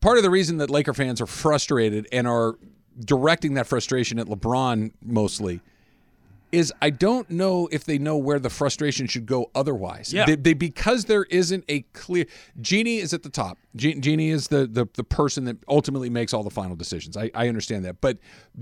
part 0.00 0.16
of 0.16 0.22
the 0.22 0.30
reason 0.30 0.56
that 0.58 0.70
laker 0.70 0.94
fans 0.94 1.20
are 1.20 1.26
frustrated 1.26 2.06
and 2.12 2.26
are 2.26 2.54
directing 3.04 3.54
that 3.54 3.66
frustration 3.66 4.18
at 4.18 4.26
lebron 4.26 4.92
mostly 5.02 5.60
is 6.54 6.72
I 6.80 6.90
don't 6.90 7.28
know 7.30 7.68
if 7.72 7.84
they 7.84 7.98
know 7.98 8.16
where 8.16 8.38
the 8.38 8.50
frustration 8.50 9.06
should 9.06 9.26
go 9.26 9.50
otherwise. 9.54 10.12
Yeah. 10.12 10.24
They, 10.26 10.36
they- 10.36 10.54
because 10.54 11.04
there 11.06 11.24
isn't 11.24 11.64
a 11.68 11.80
clear. 11.92 12.26
Jeannie 12.60 12.98
is 12.98 13.12
at 13.12 13.22
the 13.22 13.28
top. 13.28 13.58
Je- 13.76 13.98
Jeannie 13.98 14.30
is 14.30 14.48
the, 14.48 14.66
the 14.66 14.86
the 14.94 15.02
person 15.04 15.44
that 15.46 15.56
ultimately 15.68 16.08
makes 16.08 16.32
all 16.32 16.44
the 16.44 16.50
final 16.50 16.76
decisions. 16.76 17.16
I, 17.16 17.30
I 17.34 17.48
understand 17.48 17.84
that, 17.84 18.00
but 18.00 18.18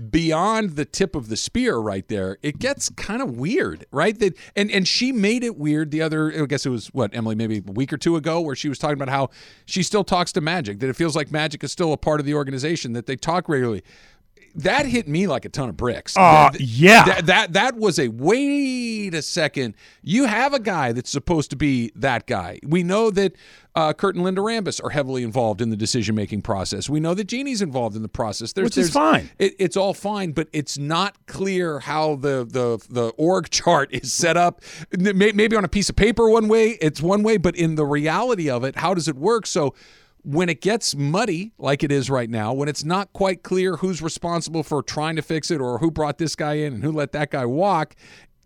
beyond 0.09 0.71
the 0.71 0.85
tip 0.85 1.15
of 1.15 1.29
the 1.29 1.37
spear, 1.37 1.77
right 1.77 2.07
there, 2.07 2.37
it 2.41 2.59
gets 2.59 2.89
kind 2.89 3.21
of 3.21 3.37
weird, 3.37 3.85
right? 3.91 4.17
That 4.17 4.35
and 4.55 4.71
and 4.71 4.87
she 4.87 5.11
made 5.11 5.43
it 5.43 5.55
weird. 5.57 5.91
The 5.91 6.01
other, 6.01 6.33
I 6.41 6.45
guess 6.45 6.65
it 6.65 6.69
was 6.69 6.87
what 6.87 7.15
Emily 7.15 7.35
maybe 7.35 7.63
a 7.65 7.71
week 7.71 7.93
or 7.93 7.97
two 7.97 8.15
ago, 8.15 8.41
where 8.41 8.55
she 8.55 8.69
was 8.69 8.79
talking 8.79 8.95
about 8.95 9.09
how 9.09 9.29
she 9.65 9.83
still 9.83 10.03
talks 10.03 10.31
to 10.33 10.41
Magic. 10.41 10.79
That 10.79 10.89
it 10.89 10.95
feels 10.95 11.15
like 11.15 11.31
Magic 11.31 11.63
is 11.63 11.71
still 11.71 11.93
a 11.93 11.97
part 11.97 12.19
of 12.19 12.25
the 12.25 12.33
organization. 12.33 12.93
That 12.93 13.05
they 13.05 13.15
talk 13.15 13.47
regularly 13.47 13.83
that 14.55 14.85
hit 14.85 15.07
me 15.07 15.27
like 15.27 15.45
a 15.45 15.49
ton 15.49 15.69
of 15.69 15.77
bricks. 15.77 16.15
Uh, 16.17 16.51
yeah. 16.59 17.05
That, 17.05 17.25
that 17.25 17.53
that 17.53 17.75
was 17.75 17.97
a 17.99 18.07
wait 18.09 19.13
a 19.13 19.21
second. 19.21 19.75
You 20.01 20.25
have 20.25 20.53
a 20.53 20.59
guy 20.59 20.91
that's 20.91 21.09
supposed 21.09 21.49
to 21.51 21.55
be 21.55 21.91
that 21.95 22.27
guy. 22.27 22.59
We 22.63 22.83
know 22.83 23.09
that 23.11 23.35
uh, 23.75 23.93
Kurt 23.93 24.13
and 24.15 24.23
Linda 24.23 24.41
Rambis 24.41 24.83
are 24.83 24.91
heavily 24.91 25.23
involved 25.23 25.59
in 25.59 25.71
the 25.71 25.75
decision 25.75 26.13
making 26.13 26.43
process. 26.43 26.87
We 26.89 26.99
know 26.99 27.13
that 27.15 27.23
Jeannie's 27.25 27.61
involved 27.61 27.95
in 27.95 28.03
the 28.03 28.07
process. 28.07 28.53
There's, 28.53 28.65
Which 28.65 28.77
is 28.77 28.93
there's- 28.93 29.11
fine. 29.11 29.29
It, 29.39 29.55
it's 29.57 29.75
all 29.75 29.93
fine, 29.95 30.31
but 30.31 30.47
it's 30.53 30.77
not 30.77 31.15
clear 31.25 31.79
how 31.79 32.15
the 32.15 32.45
the 32.47 32.83
the 32.89 33.07
org 33.17 33.49
chart 33.49 33.89
is 33.91 34.13
set 34.13 34.37
up. 34.37 34.61
Maybe 34.97 35.55
on 35.55 35.63
a 35.65 35.69
piece 35.69 35.89
of 35.89 35.95
paper 35.95 36.29
one 36.29 36.47
way, 36.47 36.77
it's 36.81 37.01
one 37.01 37.23
way, 37.23 37.37
but 37.37 37.55
in 37.55 37.75
the 37.75 37.85
reality 37.85 38.49
of 38.49 38.63
it, 38.63 38.75
how 38.75 38.93
does 38.93 39.07
it 39.07 39.15
work? 39.15 39.47
So 39.47 39.73
when 40.23 40.49
it 40.49 40.61
gets 40.61 40.95
muddy 40.95 41.51
like 41.57 41.83
it 41.83 41.91
is 41.91 42.09
right 42.09 42.29
now, 42.29 42.53
when 42.53 42.67
it's 42.69 42.83
not 42.83 43.11
quite 43.13 43.43
clear 43.43 43.77
who's 43.77 44.01
responsible 44.01 44.63
for 44.63 44.81
trying 44.81 45.15
to 45.15 45.21
fix 45.21 45.51
it 45.51 45.59
or 45.61 45.79
who 45.79 45.91
brought 45.91 46.17
this 46.17 46.35
guy 46.35 46.53
in 46.53 46.73
and 46.73 46.83
who 46.83 46.91
let 46.91 47.11
that 47.11 47.29
guy 47.29 47.45
walk, 47.45 47.95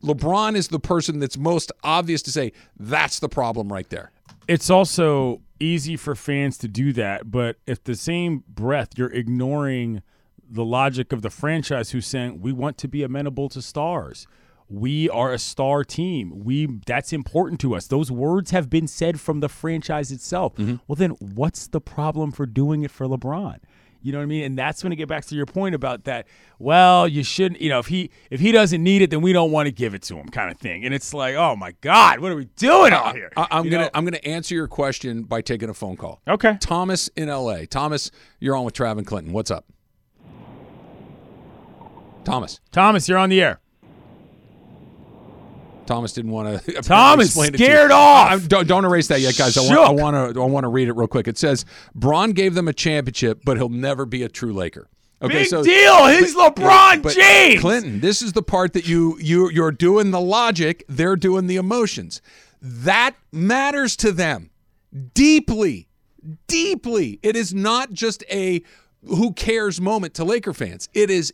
LeBron 0.04 0.56
is 0.56 0.68
the 0.68 0.80
person 0.80 1.20
that's 1.20 1.38
most 1.38 1.72
obvious 1.84 2.22
to 2.24 2.32
say 2.32 2.52
that's 2.78 3.20
the 3.20 3.30
problem 3.30 3.72
right 3.72 3.90
there. 3.90 4.12
it's 4.48 4.70
also 4.70 5.42
easy 5.60 5.98
for 5.98 6.16
fans 6.16 6.58
to 6.60 6.68
do 6.68 6.94
that, 6.94 7.32
but 7.32 7.58
if 7.66 7.84
the 7.84 7.96
same 7.96 8.44
breath 8.48 8.90
you're 8.96 9.12
ignoring 9.12 10.02
the 10.50 10.64
logic 10.64 11.12
of 11.12 11.22
the 11.22 11.30
franchise 11.30 11.92
who's 11.92 12.08
saying 12.08 12.42
we 12.42 12.52
want 12.52 12.78
to 12.78 12.88
be 12.88 13.04
amenable 13.04 13.50
to 13.50 13.62
stars. 13.62 14.28
We 14.70 15.10
are 15.10 15.32
a 15.32 15.40
star 15.40 15.84
team. 15.84 16.44
We 16.44 16.68
that's 16.86 17.14
important 17.14 17.62
to 17.62 17.76
us. 17.76 17.88
Those 17.88 18.12
words 18.12 18.52
have 18.52 18.70
been 18.70 18.88
said 18.88 19.20
from 19.20 19.40
the 19.40 19.50
franchise 19.50 20.12
itself. 20.12 20.56
Mm-hmm. 20.56 20.76
Well 20.88 20.96
then 20.96 21.12
what's 21.12 21.68
the 21.68 21.82
problem 21.82 22.32
for 22.32 22.46
doing 22.46 22.84
it 22.84 22.92
for 22.92 23.08
LeBron? 23.08 23.60
You 24.02 24.12
know 24.12 24.20
what 24.20 24.24
I 24.24 24.28
mean? 24.28 24.44
And 24.44 24.58
that's 24.58 24.84
when 24.84 24.94
it 24.94 24.96
get 24.96 25.08
back 25.08 25.26
to 25.26 25.36
your 25.36 25.46
point 25.46 25.76
about 25.76 26.06
that. 26.06 26.28
Well, 26.60 27.08
you 27.08 27.24
shouldn't. 27.24 27.60
You 27.62 27.70
know, 27.70 27.80
if 27.80 27.88
he 27.88 28.10
if 28.30 28.40
he 28.40 28.52
doesn't 28.52 28.82
need 28.82 29.02
it, 29.02 29.10
then 29.10 29.22
we 29.22 29.34
don't 29.34 29.52
want 29.52 29.68
to 29.68 29.72
give 29.72 29.94
it 29.94 30.02
to 30.04 30.16
him, 30.16 30.30
kind 30.30 30.52
of 30.52 30.58
thing. 30.58 30.86
And 30.86 30.94
it's 30.94 31.14
like, 31.14 31.36
oh 31.36 31.56
my 31.56 31.74
God, 31.82 32.20
what 32.20 32.32
are 32.32 32.36
we 32.36 32.46
doing 32.56 32.94
out 32.94 33.16
here? 33.16 33.32
I, 33.36 33.48
am 33.52 33.70
gonna 33.70 33.86
know? 33.86 33.90
I'm 33.94 34.06
gonna 34.06 34.18
answer 34.18 34.56
your 34.56 34.68
question 34.68 35.24
by 35.24 35.42
taking 35.42 35.70
a 35.70 35.74
phone 35.74 35.98
call. 35.98 36.22
Okay. 36.28 36.58
Thomas 36.60 37.10
in 37.16 37.30
L.A. 37.30 37.66
Thomas, 37.66 38.12
you're 38.40 38.56
on 38.56 38.64
with 38.64 38.76
Trav 38.76 38.98
and 38.98 39.06
Clinton. 39.06 39.34
What's 39.34 39.52
up? 39.52 39.66
Thomas. 42.24 42.60
Thomas, 42.72 43.08
you're 43.10 43.18
on 43.18 43.30
the 43.30 43.42
air. 43.42 43.62
Thomas 45.88 46.14
didn't 46.14 46.32
want 46.32 46.64
to. 46.66 46.74
Thomas, 46.82 47.34
scared 47.34 47.92
off. 47.92 48.48
don't, 48.48 48.68
don't 48.68 48.86
erase 48.86 49.08
that 49.08 49.22
yet, 49.22 49.36
guys. 49.38 49.58
I 49.58 49.64
Shook. 49.64 49.78
want, 49.78 50.00
I 50.00 50.04
want 50.04 50.36
to. 50.36 50.42
I 50.42 50.46
want 50.46 50.64
to 50.66 50.70
read 50.70 50.88
it 50.88 50.94
real 50.94 51.08
quick. 51.08 51.28
It 51.28 51.38
says 51.38 51.66
Bron 51.96 52.32
gave 52.34 52.54
them 52.54 52.68
a 52.68 52.74
championship, 52.74 53.42
but 53.46 53.58
he'll 53.58 53.70
never 53.70 54.06
be 54.06 54.24
a 54.24 54.30
true 54.30 54.54
Laker. 54.54 54.88
Okay, 55.20 55.40
Big 55.40 55.48
so 55.48 55.64
deal. 55.64 56.06
He's 56.08 56.36
LeBron 56.36 57.02
but 57.02 57.16
James. 57.16 57.60
Clinton, 57.62 58.02
this 58.02 58.22
is 58.22 58.34
the 58.34 58.44
part 58.44 58.74
that 58.74 58.88
you 58.88 59.18
you 59.20 59.50
you're 59.50 59.72
doing 59.72 60.12
the 60.12 60.22
logic, 60.22 60.84
they're 60.88 61.16
doing 61.16 61.48
the 61.48 61.56
emotions. 61.56 62.22
That 62.62 63.16
matters 63.32 63.96
to 63.98 64.12
them 64.12 64.52
deeply. 65.16 65.88
Deeply. 66.48 67.20
It 67.24 67.36
is 67.36 67.54
not 67.54 67.94
just 67.94 68.24
a 68.32 68.62
who 69.08 69.34
cares 69.34 69.80
moment 69.80 70.14
to 70.16 70.24
Laker 70.26 70.54
fans. 70.54 70.90
It 70.94 71.10
is 71.10 71.34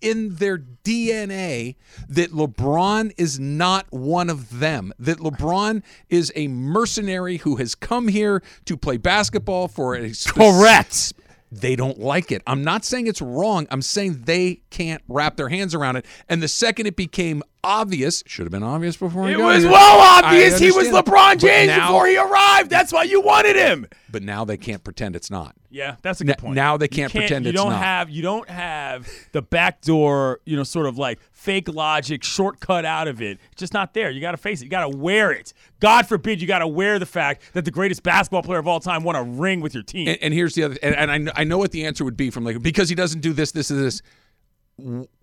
in 0.00 0.36
their 0.36 0.58
DNA 0.58 1.76
that 2.08 2.32
LeBron 2.32 3.12
is 3.16 3.40
not 3.40 3.86
one 3.90 4.30
of 4.30 4.58
them. 4.60 4.92
That 4.98 5.18
LeBron 5.18 5.82
is 6.08 6.32
a 6.34 6.48
mercenary 6.48 7.38
who 7.38 7.56
has 7.56 7.74
come 7.74 8.08
here 8.08 8.42
to 8.66 8.76
play 8.76 8.96
basketball 8.96 9.68
for 9.68 9.94
a 9.96 10.12
Correct. 10.26 11.12
they 11.50 11.76
don't 11.76 11.98
like 11.98 12.30
it. 12.32 12.42
I'm 12.46 12.62
not 12.62 12.84
saying 12.84 13.06
it's 13.06 13.22
wrong. 13.22 13.66
I'm 13.70 13.82
saying 13.82 14.22
they 14.24 14.62
can't 14.70 15.02
wrap 15.08 15.36
their 15.36 15.48
hands 15.48 15.74
around 15.74 15.96
it. 15.96 16.06
And 16.28 16.42
the 16.42 16.48
second 16.48 16.86
it 16.86 16.96
became 16.96 17.42
obvious. 17.66 18.22
Should 18.26 18.44
have 18.46 18.52
been 18.52 18.62
obvious 18.62 18.96
before 18.96 19.26
he 19.26 19.34
It 19.34 19.38
got 19.38 19.44
was 19.54 19.62
here. 19.64 19.72
well 19.72 20.24
obvious 20.24 20.58
he 20.58 20.70
was. 20.72 20.88
LeBron 20.88 21.38
James 21.38 21.68
now- 21.68 21.88
before 21.88 22.06
he 22.06 22.16
arrived. 22.16 22.70
That's 22.70 22.92
why 22.92 23.02
you 23.02 23.20
wanted 23.20 23.56
him. 23.56 23.86
But 24.10 24.22
now 24.22 24.44
they 24.44 24.56
can't 24.56 24.82
pretend 24.84 25.16
it's 25.16 25.30
not. 25.30 25.54
Yeah, 25.68 25.96
that's 26.00 26.22
a 26.22 26.24
good 26.24 26.38
point. 26.38 26.54
now 26.54 26.76
they 26.78 26.84
You 26.84 26.88
can't 26.88 27.12
pretend 27.12 27.44
you 27.44 27.50
it's 27.50 27.60
don't 27.60 27.70
not. 27.72 27.82
have 27.82 28.08
you 28.08 28.22
don't 28.22 28.48
have 28.48 29.06
the 29.32 29.42
backdoor, 29.42 30.40
you 30.46 30.56
know, 30.56 30.62
sort 30.62 30.86
of 30.86 30.96
like 30.96 31.18
fake 31.32 31.68
logic 31.68 32.24
shortcut 32.24 32.84
out 32.86 33.08
of 33.08 33.20
it. 33.20 33.38
It's 33.52 33.60
just 33.60 33.74
not 33.74 33.92
there. 33.92 34.10
You 34.10 34.20
got 34.22 34.30
to 34.30 34.36
face 34.38 34.62
it. 34.62 34.64
You 34.64 34.70
got 34.70 34.90
to 34.90 34.96
wear 34.96 35.32
it. 35.32 35.52
God 35.80 36.06
forbid 36.06 36.40
you 36.40 36.46
got 36.48 36.60
to 36.60 36.66
wear 36.68 36.98
the 36.98 37.04
fact 37.06 37.42
that 37.52 37.64
the 37.66 37.70
greatest 37.70 38.02
basketball 38.02 38.42
player 38.42 38.58
of 38.58 38.66
all 38.66 38.80
time 38.80 39.04
won 39.04 39.16
a 39.16 39.22
ring 39.22 39.60
with 39.60 39.74
your 39.74 39.82
team. 39.82 40.08
And, 40.08 40.18
and 40.22 40.32
here's 40.34 40.54
the 40.54 40.62
other, 40.62 40.76
and, 40.82 40.94
and 41.10 41.28
I, 41.28 41.42
I 41.42 41.44
know 41.44 41.58
what 41.58 41.72
the 41.72 41.84
answer 41.84 42.04
would 42.04 42.16
be 42.16 42.30
from 42.30 42.44
like 42.44 42.62
because 42.62 42.88
he 42.88 42.94
doesn't 42.94 43.20
do 43.20 43.32
this, 43.34 43.52
this, 43.52 43.70
and 43.70 43.78
this. 43.84 44.00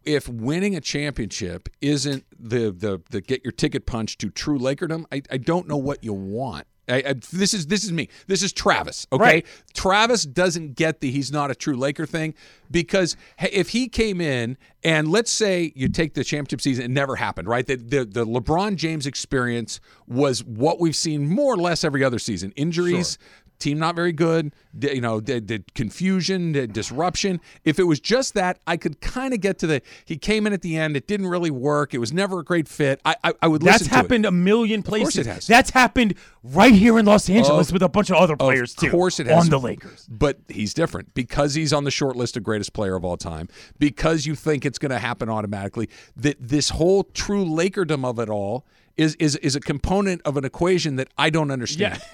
If 0.03 0.27
winning 0.27 0.75
a 0.75 0.81
championship 0.81 1.69
isn't 1.81 2.25
the 2.37 2.71
the 2.71 3.01
the 3.09 3.21
get 3.21 3.43
your 3.43 3.51
ticket 3.51 3.85
punch 3.85 4.17
to 4.19 4.29
true 4.29 4.57
Lakerdom, 4.59 5.05
I, 5.11 5.21
I 5.29 5.37
don't 5.37 5.67
know 5.67 5.77
what 5.77 6.03
you 6.03 6.13
want. 6.13 6.67
I, 6.89 6.95
I, 6.95 7.13
this 7.31 7.53
is 7.53 7.67
this 7.67 7.85
is 7.85 7.93
me. 7.93 8.09
This 8.27 8.43
is 8.43 8.51
Travis. 8.51 9.07
Okay, 9.11 9.23
Right. 9.23 9.45
Travis 9.73 10.25
doesn't 10.25 10.73
get 10.75 10.99
the 10.99 11.11
he's 11.11 11.31
not 11.31 11.49
a 11.49 11.55
true 11.55 11.77
Laker 11.77 12.05
thing 12.05 12.33
because 12.69 13.15
if 13.39 13.69
he 13.69 13.87
came 13.87 14.19
in 14.19 14.57
and 14.83 15.09
let's 15.09 15.31
say 15.31 15.71
you 15.75 15.87
take 15.87 16.13
the 16.13 16.25
championship 16.25 16.59
season, 16.59 16.83
it 16.83 16.91
never 16.91 17.15
happened, 17.15 17.47
right? 17.47 17.65
The, 17.65 17.75
the 17.77 18.03
the 18.03 18.25
LeBron 18.25 18.75
James 18.75 19.07
experience 19.07 19.79
was 20.07 20.43
what 20.43 20.81
we've 20.81 20.95
seen 20.95 21.29
more 21.29 21.53
or 21.53 21.57
less 21.57 21.85
every 21.85 22.03
other 22.03 22.19
season: 22.19 22.51
injuries, 22.57 23.17
team 23.63 23.79
not 23.79 23.95
very 23.95 24.11
good, 24.11 24.53
you 24.79 25.01
know, 25.01 25.19
the, 25.19 25.39
the 25.39 25.63
confusion, 25.73 26.51
the 26.51 26.67
disruption. 26.67 27.39
If 27.63 27.79
it 27.79 27.83
was 27.83 27.99
just 27.99 28.33
that, 28.33 28.59
I 28.67 28.77
could 28.77 29.01
kind 29.01 29.33
of 29.33 29.39
get 29.39 29.57
to 29.59 29.67
the. 29.67 29.81
He 30.05 30.17
came 30.17 30.45
in 30.45 30.53
at 30.53 30.61
the 30.61 30.77
end, 30.77 30.97
it 30.97 31.07
didn't 31.07 31.27
really 31.27 31.51
work. 31.51 31.93
It 31.93 31.99
was 31.99 32.11
never 32.13 32.39
a 32.39 32.43
great 32.43 32.67
fit. 32.67 32.99
I 33.05 33.15
I, 33.23 33.33
I 33.41 33.47
would 33.47 33.61
That's 33.61 33.81
listen 33.81 33.89
to 33.89 33.95
happened 33.95 34.25
a 34.25 34.31
million 34.31 34.83
course 34.83 35.01
places. 35.01 35.27
it 35.27 35.29
has. 35.29 35.47
That's 35.47 35.69
happened 35.69 36.15
right 36.43 36.73
here 36.73 36.99
in 36.99 37.05
Los 37.05 37.29
Angeles 37.29 37.69
Of- 37.69 37.73
with 37.73 37.83
a 37.83 37.89
bunch 37.89 38.09
of 38.09 38.17
other 38.17 38.35
players 38.35 38.75
too. 38.75 38.87
Of 38.87 38.91
course 38.91 39.19
it 39.19 39.27
has. 39.27 39.43
on 39.45 39.49
the 39.49 39.59
Lakers. 39.59 40.07
But 40.09 40.39
he's 40.49 40.73
different 40.73 41.13
because 41.13 41.53
he's 41.53 41.71
on 41.73 41.83
the 41.83 41.91
short 41.91 42.15
list 42.15 42.35
of 42.37 42.43
greatest 42.43 42.73
player 42.73 42.95
of 42.95 43.05
all 43.05 43.17
time. 43.17 43.47
Because 43.79 44.25
you 44.25 44.35
think 44.35 44.65
it's 44.65 44.77
going 44.79 44.91
to 44.91 44.99
happen 44.99 45.29
automatically. 45.29 45.89
That 46.15 46.35
this 46.39 46.69
whole 46.69 47.03
true 47.05 47.45
Lakerdom 47.45 48.03
of 48.05 48.19
it 48.19 48.29
all 48.29 48.65
is 48.97 49.15
is 49.15 49.35
is 49.37 49.55
a 49.55 49.59
component 49.59 50.21
of 50.23 50.37
an 50.37 50.45
equation 50.45 50.97
that 50.97 51.07
I 51.17 51.29
don't 51.29 51.49
understand. 51.51 51.99
Yeah. 52.01 52.07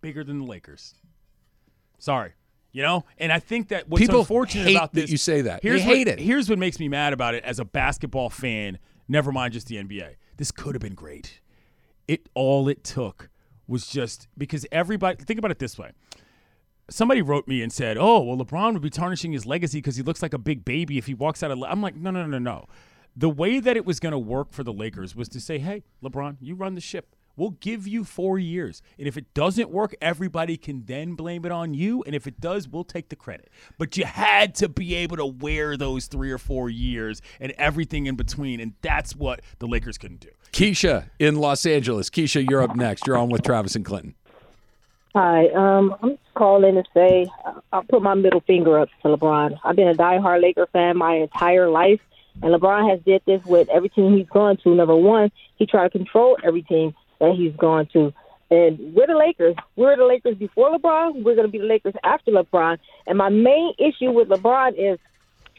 Bigger 0.00 0.24
than 0.24 0.38
the 0.40 0.44
Lakers. 0.44 0.94
Sorry. 1.98 2.32
You 2.72 2.82
know? 2.82 3.04
And 3.18 3.32
I 3.32 3.38
think 3.38 3.68
that 3.68 3.88
what's 3.88 4.00
People 4.00 4.20
unfortunate 4.20 4.70
about 4.70 4.92
that 4.92 5.02
this 5.02 5.10
you 5.10 5.16
say 5.16 5.42
that. 5.42 5.62
They 5.62 5.68
Here's 5.68 5.82
hate 5.82 6.06
what, 6.06 6.18
it. 6.18 6.20
Here's 6.20 6.48
what 6.48 6.58
makes 6.58 6.78
me 6.78 6.88
mad 6.88 7.12
about 7.12 7.34
it 7.34 7.44
as 7.44 7.58
a 7.58 7.64
basketball 7.64 8.30
fan, 8.30 8.78
never 9.08 9.32
mind 9.32 9.52
just 9.52 9.66
the 9.66 9.76
NBA. 9.76 10.16
This 10.36 10.50
could 10.50 10.74
have 10.74 10.82
been 10.82 10.94
great. 10.94 11.40
It 12.08 12.28
all 12.34 12.68
it 12.68 12.82
took 12.82 13.28
was 13.66 13.86
just 13.86 14.28
because 14.36 14.66
everybody 14.72 15.22
think 15.22 15.38
about 15.38 15.50
it 15.50 15.58
this 15.58 15.78
way. 15.78 15.92
Somebody 16.88 17.22
wrote 17.22 17.46
me 17.46 17.62
and 17.62 17.72
said, 17.72 17.96
"Oh, 17.96 18.20
well, 18.20 18.36
LeBron 18.36 18.72
would 18.72 18.82
be 18.82 18.90
tarnishing 18.90 19.30
his 19.32 19.46
legacy 19.46 19.78
because 19.78 19.94
he 19.94 20.02
looks 20.02 20.22
like 20.22 20.34
a 20.34 20.38
big 20.38 20.64
baby 20.64 20.98
if 20.98 21.06
he 21.06 21.14
walks 21.14 21.42
out 21.42 21.52
of." 21.52 21.62
I'm 21.62 21.80
like, 21.80 21.94
no, 21.94 22.10
no, 22.10 22.26
no, 22.26 22.38
no. 22.38 22.66
The 23.16 23.30
way 23.30 23.60
that 23.60 23.76
it 23.76 23.84
was 23.84 24.00
going 24.00 24.12
to 24.12 24.18
work 24.18 24.52
for 24.52 24.64
the 24.64 24.72
Lakers 24.72 25.14
was 25.14 25.28
to 25.28 25.40
say, 25.40 25.58
"Hey, 25.58 25.84
LeBron, 26.02 26.38
you 26.40 26.56
run 26.56 26.74
the 26.74 26.80
ship. 26.80 27.14
We'll 27.40 27.56
give 27.58 27.88
you 27.88 28.04
four 28.04 28.38
years, 28.38 28.82
and 28.98 29.08
if 29.08 29.16
it 29.16 29.32
doesn't 29.32 29.70
work, 29.70 29.96
everybody 30.02 30.58
can 30.58 30.84
then 30.84 31.14
blame 31.14 31.46
it 31.46 31.50
on 31.50 31.72
you, 31.72 32.02
and 32.02 32.14
if 32.14 32.26
it 32.26 32.38
does, 32.38 32.68
we'll 32.68 32.84
take 32.84 33.08
the 33.08 33.16
credit." 33.16 33.48
But 33.78 33.96
you 33.96 34.04
had 34.04 34.54
to 34.56 34.68
be 34.68 34.94
able 34.96 35.16
to 35.16 35.24
wear 35.24 35.78
those 35.78 36.04
three 36.06 36.30
or 36.30 36.36
four 36.36 36.68
years 36.68 37.22
and 37.40 37.52
everything 37.52 38.04
in 38.04 38.14
between, 38.14 38.60
and 38.60 38.74
that's 38.82 39.16
what 39.16 39.40
the 39.58 39.66
Lakers 39.66 39.96
couldn't 39.96 40.20
do. 40.20 40.28
Keisha 40.52 41.08
in 41.18 41.36
Los 41.36 41.64
Angeles. 41.64 42.10
Keisha, 42.10 42.46
you're 42.46 42.60
up 42.60 42.76
next. 42.76 43.06
You're 43.06 43.16
on 43.16 43.30
with 43.30 43.40
Travis 43.42 43.74
and 43.74 43.86
Clinton. 43.86 44.16
Hi, 45.14 45.48
um, 45.48 45.96
I'm 46.02 46.18
calling 46.34 46.74
to 46.74 46.84
say 46.92 47.26
uh, 47.46 47.54
I'll 47.72 47.84
put 47.84 48.02
my 48.02 48.12
middle 48.12 48.40
finger 48.40 48.78
up 48.78 48.90
to 49.00 49.08
LeBron. 49.08 49.58
I've 49.64 49.76
been 49.76 49.88
a 49.88 49.94
diehard 49.94 50.42
Laker 50.42 50.66
fan 50.74 50.98
my 50.98 51.14
entire 51.14 51.70
life, 51.70 52.02
and 52.42 52.54
LeBron 52.54 52.90
has 52.90 53.00
did 53.06 53.22
this 53.24 53.42
with 53.46 53.70
every 53.70 53.88
team 53.88 54.18
he's 54.18 54.28
gone 54.28 54.58
to. 54.58 54.74
Number 54.74 54.94
one, 54.94 55.32
he 55.56 55.64
tried 55.64 55.92
to 55.92 55.98
control 55.98 56.36
every 56.44 56.60
team 56.60 56.94
that 57.20 57.34
he's 57.36 57.54
gone 57.56 57.86
to. 57.92 58.12
And 58.50 58.94
we're 58.94 59.06
the 59.06 59.16
Lakers. 59.16 59.54
We're 59.76 59.96
the 59.96 60.04
Lakers 60.04 60.36
before 60.36 60.76
LeBron. 60.76 61.22
We're 61.22 61.36
going 61.36 61.46
to 61.46 61.52
be 61.52 61.58
the 61.58 61.66
Lakers 61.66 61.94
after 62.02 62.32
LeBron. 62.32 62.78
And 63.06 63.16
my 63.16 63.28
main 63.28 63.74
issue 63.78 64.10
with 64.10 64.28
LeBron 64.28 64.72
is 64.76 64.98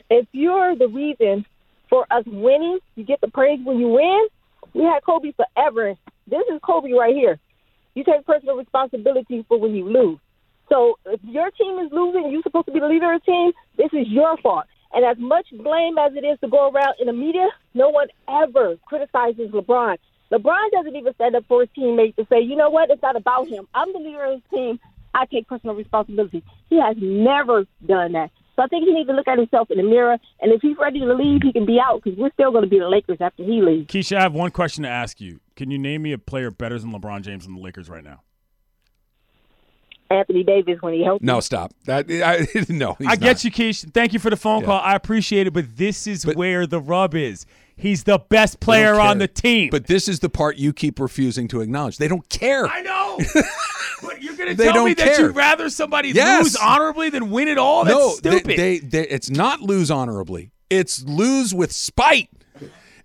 if 0.09 0.27
you're 0.33 0.75
the 0.75 0.89
reason 0.89 1.45
for 1.89 2.05
us 2.11 2.25
winning, 2.25 2.79
you 2.95 3.05
get 3.05 3.21
the 3.21 3.29
praise 3.29 3.59
when 3.63 3.79
you 3.79 3.87
win. 3.87 4.27
We 4.73 4.83
had 4.83 5.03
Kobe 5.05 5.31
forever. 5.31 5.95
This 6.27 6.43
is 6.51 6.59
Kobe 6.61 6.91
right 6.91 7.15
here. 7.15 7.39
You 7.95 8.03
take 8.03 8.25
personal 8.25 8.57
responsibility 8.57 9.45
for 9.47 9.57
when 9.57 9.73
you 9.73 9.87
lose. 9.89 10.19
So 10.69 10.97
if 11.05 11.19
your 11.23 11.51
team 11.51 11.79
is 11.79 11.91
losing 11.91 12.31
you're 12.31 12.41
supposed 12.43 12.67
to 12.67 12.71
be 12.71 12.79
the 12.79 12.87
leader 12.87 13.13
of 13.13 13.21
the 13.21 13.31
team, 13.31 13.51
this 13.77 13.89
is 13.93 14.07
your 14.07 14.37
fault. 14.37 14.65
And 14.93 15.05
as 15.05 15.17
much 15.17 15.47
blame 15.51 15.97
as 15.97 16.13
it 16.15 16.25
is 16.25 16.39
to 16.41 16.49
go 16.49 16.69
around 16.69 16.95
in 16.99 17.07
the 17.07 17.13
media, 17.13 17.47
no 17.73 17.89
one 17.89 18.07
ever 18.29 18.77
criticizes 18.85 19.51
LeBron. 19.51 19.97
LeBron 20.31 20.71
doesn't 20.71 20.95
even 20.95 21.13
stand 21.15 21.35
up 21.35 21.43
for 21.47 21.61
his 21.61 21.69
teammates 21.75 22.15
to 22.17 22.25
say, 22.29 22.39
you 22.41 22.55
know 22.55 22.69
what, 22.69 22.89
it's 22.89 23.01
not 23.01 23.15
about 23.15 23.47
him. 23.49 23.67
I'm 23.73 23.91
the 23.93 23.99
leader 23.99 24.23
of 24.25 24.33
his 24.35 24.41
team. 24.51 24.79
I 25.13 25.25
take 25.25 25.47
personal 25.47 25.75
responsibility. 25.75 26.43
He 26.69 26.79
has 26.79 26.95
never 26.99 27.65
done 27.85 28.13
that. 28.13 28.31
So 28.55 28.63
I 28.63 28.67
think 28.67 28.85
he 28.85 28.93
needs 28.93 29.09
to 29.09 29.13
look 29.15 29.27
at 29.27 29.37
himself 29.37 29.69
in 29.71 29.77
the 29.77 29.83
mirror. 29.83 30.17
And 30.41 30.51
if 30.53 30.61
he's 30.61 30.77
ready 30.77 30.99
to 30.99 31.13
leave, 31.13 31.41
he 31.43 31.51
can 31.51 31.65
be 31.65 31.79
out 31.79 32.01
because 32.03 32.17
we're 32.17 32.31
still 32.33 32.51
going 32.51 32.63
to 32.63 32.69
be 32.69 32.79
the 32.79 32.87
Lakers 32.87 33.17
after 33.19 33.43
he 33.43 33.61
leaves. 33.61 33.87
Keisha, 33.87 34.17
I 34.17 34.21
have 34.21 34.33
one 34.33 34.51
question 34.51 34.83
to 34.83 34.89
ask 34.89 35.19
you. 35.19 35.39
Can 35.55 35.69
you 35.71 35.77
name 35.77 36.01
me 36.03 36.11
a 36.13 36.17
player 36.17 36.49
better 36.51 36.77
than 36.79 36.91
LeBron 36.93 37.21
James 37.23 37.45
in 37.45 37.53
the 37.55 37.59
Lakers 37.61 37.89
right 37.89 38.03
now? 38.03 38.21
Anthony 40.09 40.43
Davis 40.43 40.77
when 40.81 40.93
he 40.93 41.03
helped. 41.03 41.23
No, 41.23 41.39
stop. 41.39 41.73
That 41.85 42.05
I, 42.11 42.45
no. 42.69 42.95
he's 42.99 43.07
I 43.07 43.15
get 43.15 43.21
not. 43.37 43.43
you, 43.45 43.51
Keisha. 43.51 43.93
Thank 43.93 44.11
you 44.11 44.19
for 44.19 44.29
the 44.29 44.35
phone 44.35 44.59
Yeah. 44.61 44.65
call. 44.67 44.81
I 44.81 44.95
appreciate 44.95 45.47
it, 45.47 45.51
but 45.53 45.77
this 45.77 46.05
is 46.05 46.25
But- 46.25 46.35
where 46.35 46.67
the 46.67 46.81
rub 46.81 47.15
is. 47.15 47.45
He's 47.75 48.03
the 48.03 48.19
best 48.19 48.59
player 48.59 48.99
on 48.99 49.17
the 49.17 49.27
team. 49.27 49.69
But 49.71 49.87
this 49.87 50.07
is 50.07 50.19
the 50.19 50.29
part 50.29 50.57
you 50.57 50.71
keep 50.73 50.99
refusing 50.99 51.47
to 51.49 51.61
acknowledge. 51.61 51.97
They 51.97 52.07
don't 52.07 52.27
care. 52.29 52.67
I 52.67 52.81
know. 52.81 53.17
but 54.03 54.21
you're 54.21 54.35
going 54.35 54.49
to 54.49 54.55
They 54.55 54.65
tell 54.71 54.85
me 54.85 54.93
don't 54.93 54.97
that 55.07 55.15
care. 55.17 55.27
you'd 55.27 55.35
rather 55.35 55.69
somebody 55.69 56.09
Yes. 56.09 56.43
lose 56.43 56.55
honorably 56.57 57.09
than 57.09 57.31
win 57.31 57.47
it 57.47 57.57
all? 57.57 57.83
That's 57.85 57.97
no, 57.97 58.09
stupid. 58.11 58.57
They, 58.57 58.79
they, 58.79 59.07
it's 59.07 59.29
not 59.29 59.61
lose 59.61 59.89
honorably. 59.89 60.51
It's 60.69 61.03
lose 61.03 61.53
with 61.55 61.71
spite. 61.71 62.29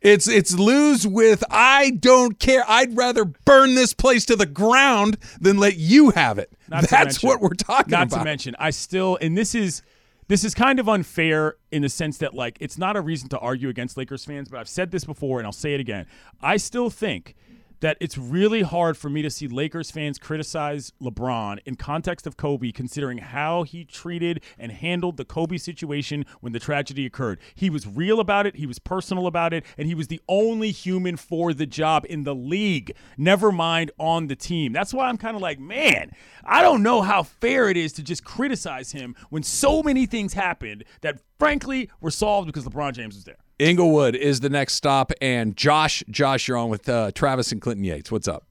It's 0.02 0.28
it's 0.28 0.54
lose 0.54 1.06
with 1.06 1.42
I 1.50 1.90
don't 1.90 2.38
care. 2.38 2.62
I'd 2.68 2.96
rather 2.96 3.25
burn 3.25 3.75
this 3.75 3.94
place 3.94 4.26
to 4.26 4.37
the 4.37 4.46
ground 4.46 5.16
than 5.40 5.56
let 5.56 5.78
you 5.78 6.11
have 6.11 6.38
it. 6.38 6.52
Not 6.68 6.85
to 6.85 6.90
That's 6.90 7.04
mention- 7.23 7.28
what 7.28 7.40
we're 7.40 7.54
talking 7.54 7.90
Not 7.92 8.08
about. 8.08 8.18
to 8.18 8.25
mention, 8.25 8.54
I 8.58 8.70
still, 8.70 9.18
and 9.20 9.37
this 9.37 9.54
is 9.54 9.82
this 10.28 10.45
is 10.45 10.54
kind 10.54 10.78
of 10.78 10.88
unfair 10.88 11.56
in 11.71 11.83
the 11.83 11.88
sense 11.88 12.18
that 12.18 12.35
like 12.35 12.59
it's 12.61 12.78
not 12.78 12.97
a 12.97 13.00
reason 13.00 13.28
to 13.30 13.38
argue 13.38 13.68
against 13.68 13.97
Lakers 13.97 14.25
fans, 14.25 14.49
but 14.49 14.59
I've 14.59 14.68
said 14.68 14.90
this 14.90 15.04
before 15.04 15.38
and 15.38 15.47
I'll 15.47 15.52
say 15.52 15.75
it 15.75 15.80
again. 15.80 16.06
I 16.40 16.56
still 16.56 16.90
think 16.90 17.35
that 17.80 17.97
it's 18.00 18.16
really 18.16 18.62
hard 18.62 18.97
for 18.97 19.11
me 19.11 19.23
to 19.23 19.30
see 19.30 19.49
Lakers 19.49 19.90
fans 19.90 20.18
criticize 20.18 20.92
LeBron 21.00 21.59
in 21.64 21.76
context 21.76 22.26
of 22.26 22.37
Kobe, 22.37 22.73
considering 22.73 23.18
how 23.18 23.62
he 23.62 23.85
treated 23.85 24.42
and 24.59 24.73
handled 24.73 25.16
the 25.16 25.25
Kobe 25.25 25.56
situation 25.56 26.25
when 26.40 26.52
the 26.52 26.61
tragedy 26.61 27.06
occurred. 27.06 27.38
He 27.54 27.71
was 27.71 27.87
real 27.87 28.21
about 28.21 28.47
it, 28.47 28.56
he 28.56 28.66
was 28.66 28.78
personal 28.78 29.26
about 29.26 29.52
it, 29.52 29.64
and 29.76 29.87
he 29.88 29.95
was 29.95 30.09
the 30.09 30.21
only 30.28 30.71
human 30.71 31.16
for 31.16 31.52
the 31.52 31.66
job 31.66 32.06
in 32.09 32.25
the 32.25 32.35
league, 32.35 32.95
never 33.16 33.52
mind 33.52 33.90
on 33.99 34.26
the 34.26 34.37
team. 34.37 34.73
That's 34.73 34.95
why 34.95 35.09
I'm 35.09 35.18
kind 35.18 35.37
of 35.37 35.42
like, 35.42 35.59
man, 35.59 36.12
I 36.45 36.62
don't 36.62 36.83
know 36.83 37.02
how 37.02 37.23
fair 37.23 37.68
it 37.68 37.76
is 37.76 37.92
to 37.95 38.02
just 38.02 38.25
criticize 38.25 38.92
him 38.92 39.14
when 39.30 39.42
so 39.42 39.83
many 39.83 40.06
things 40.06 40.35
happened 40.35 40.85
that 41.02 41.21
frankly 41.38 41.90
were 42.00 42.11
solved 42.11 42.47
because 42.47 42.64
LeBron 42.64 42.92
James 42.92 43.14
was 43.14 43.25
there. 43.25 43.38
Inglewood 43.59 44.15
is 44.15 44.41
the 44.41 44.51
next 44.51 44.75
stop, 44.75 45.13
and 45.21 45.57
Josh, 45.57 46.03
Josh, 46.11 46.47
you're 46.47 46.59
on 46.59 46.69
with 46.69 46.89
uh, 46.89 47.11
Travis 47.13 47.53
and 47.53 47.61
Clinton 47.61 47.85
Yates. 47.85 48.13
What's 48.13 48.29
up? 48.29 48.45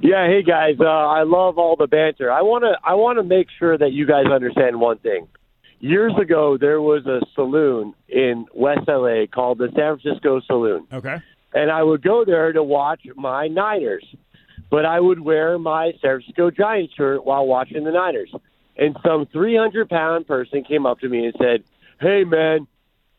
Yeah, 0.00 0.26
hey 0.26 0.42
guys, 0.42 0.76
uh, 0.80 0.84
I 0.84 1.22
love 1.22 1.58
all 1.58 1.76
the 1.76 1.86
banter. 1.86 2.30
I 2.30 2.42
want 2.42 2.64
to 2.64 2.72
I 2.84 2.94
want 2.94 3.18
to 3.18 3.22
make 3.22 3.46
sure 3.58 3.78
that 3.78 3.92
you 3.92 4.04
guys 4.06 4.26
understand 4.26 4.80
one 4.80 4.98
thing. 4.98 5.28
Years 5.78 6.12
ago, 6.20 6.56
there 6.58 6.80
was 6.80 7.06
a 7.06 7.20
saloon 7.34 7.94
in 8.08 8.46
West 8.54 8.82
LA 8.88 9.26
called 9.32 9.58
the 9.58 9.68
San 9.76 9.98
Francisco 9.98 10.40
Saloon, 10.46 10.86
Okay. 10.92 11.18
and 11.54 11.70
I 11.70 11.82
would 11.82 12.02
go 12.02 12.24
there 12.24 12.52
to 12.52 12.62
watch 12.62 13.02
my 13.16 13.46
Niners. 13.48 14.04
But 14.70 14.86
I 14.86 15.00
would 15.00 15.20
wear 15.20 15.58
my 15.58 15.92
San 16.00 16.20
Francisco 16.20 16.50
Giants 16.50 16.94
shirt 16.94 17.24
while 17.26 17.46
watching 17.46 17.84
the 17.84 17.90
Niners. 17.92 18.32
And 18.76 18.96
some 19.06 19.26
300 19.26 19.88
pound 19.88 20.26
person 20.26 20.64
came 20.64 20.86
up 20.86 20.98
to 21.00 21.08
me 21.08 21.26
and 21.26 21.34
said, 21.38 21.62
"Hey 22.00 22.24
man, 22.24 22.66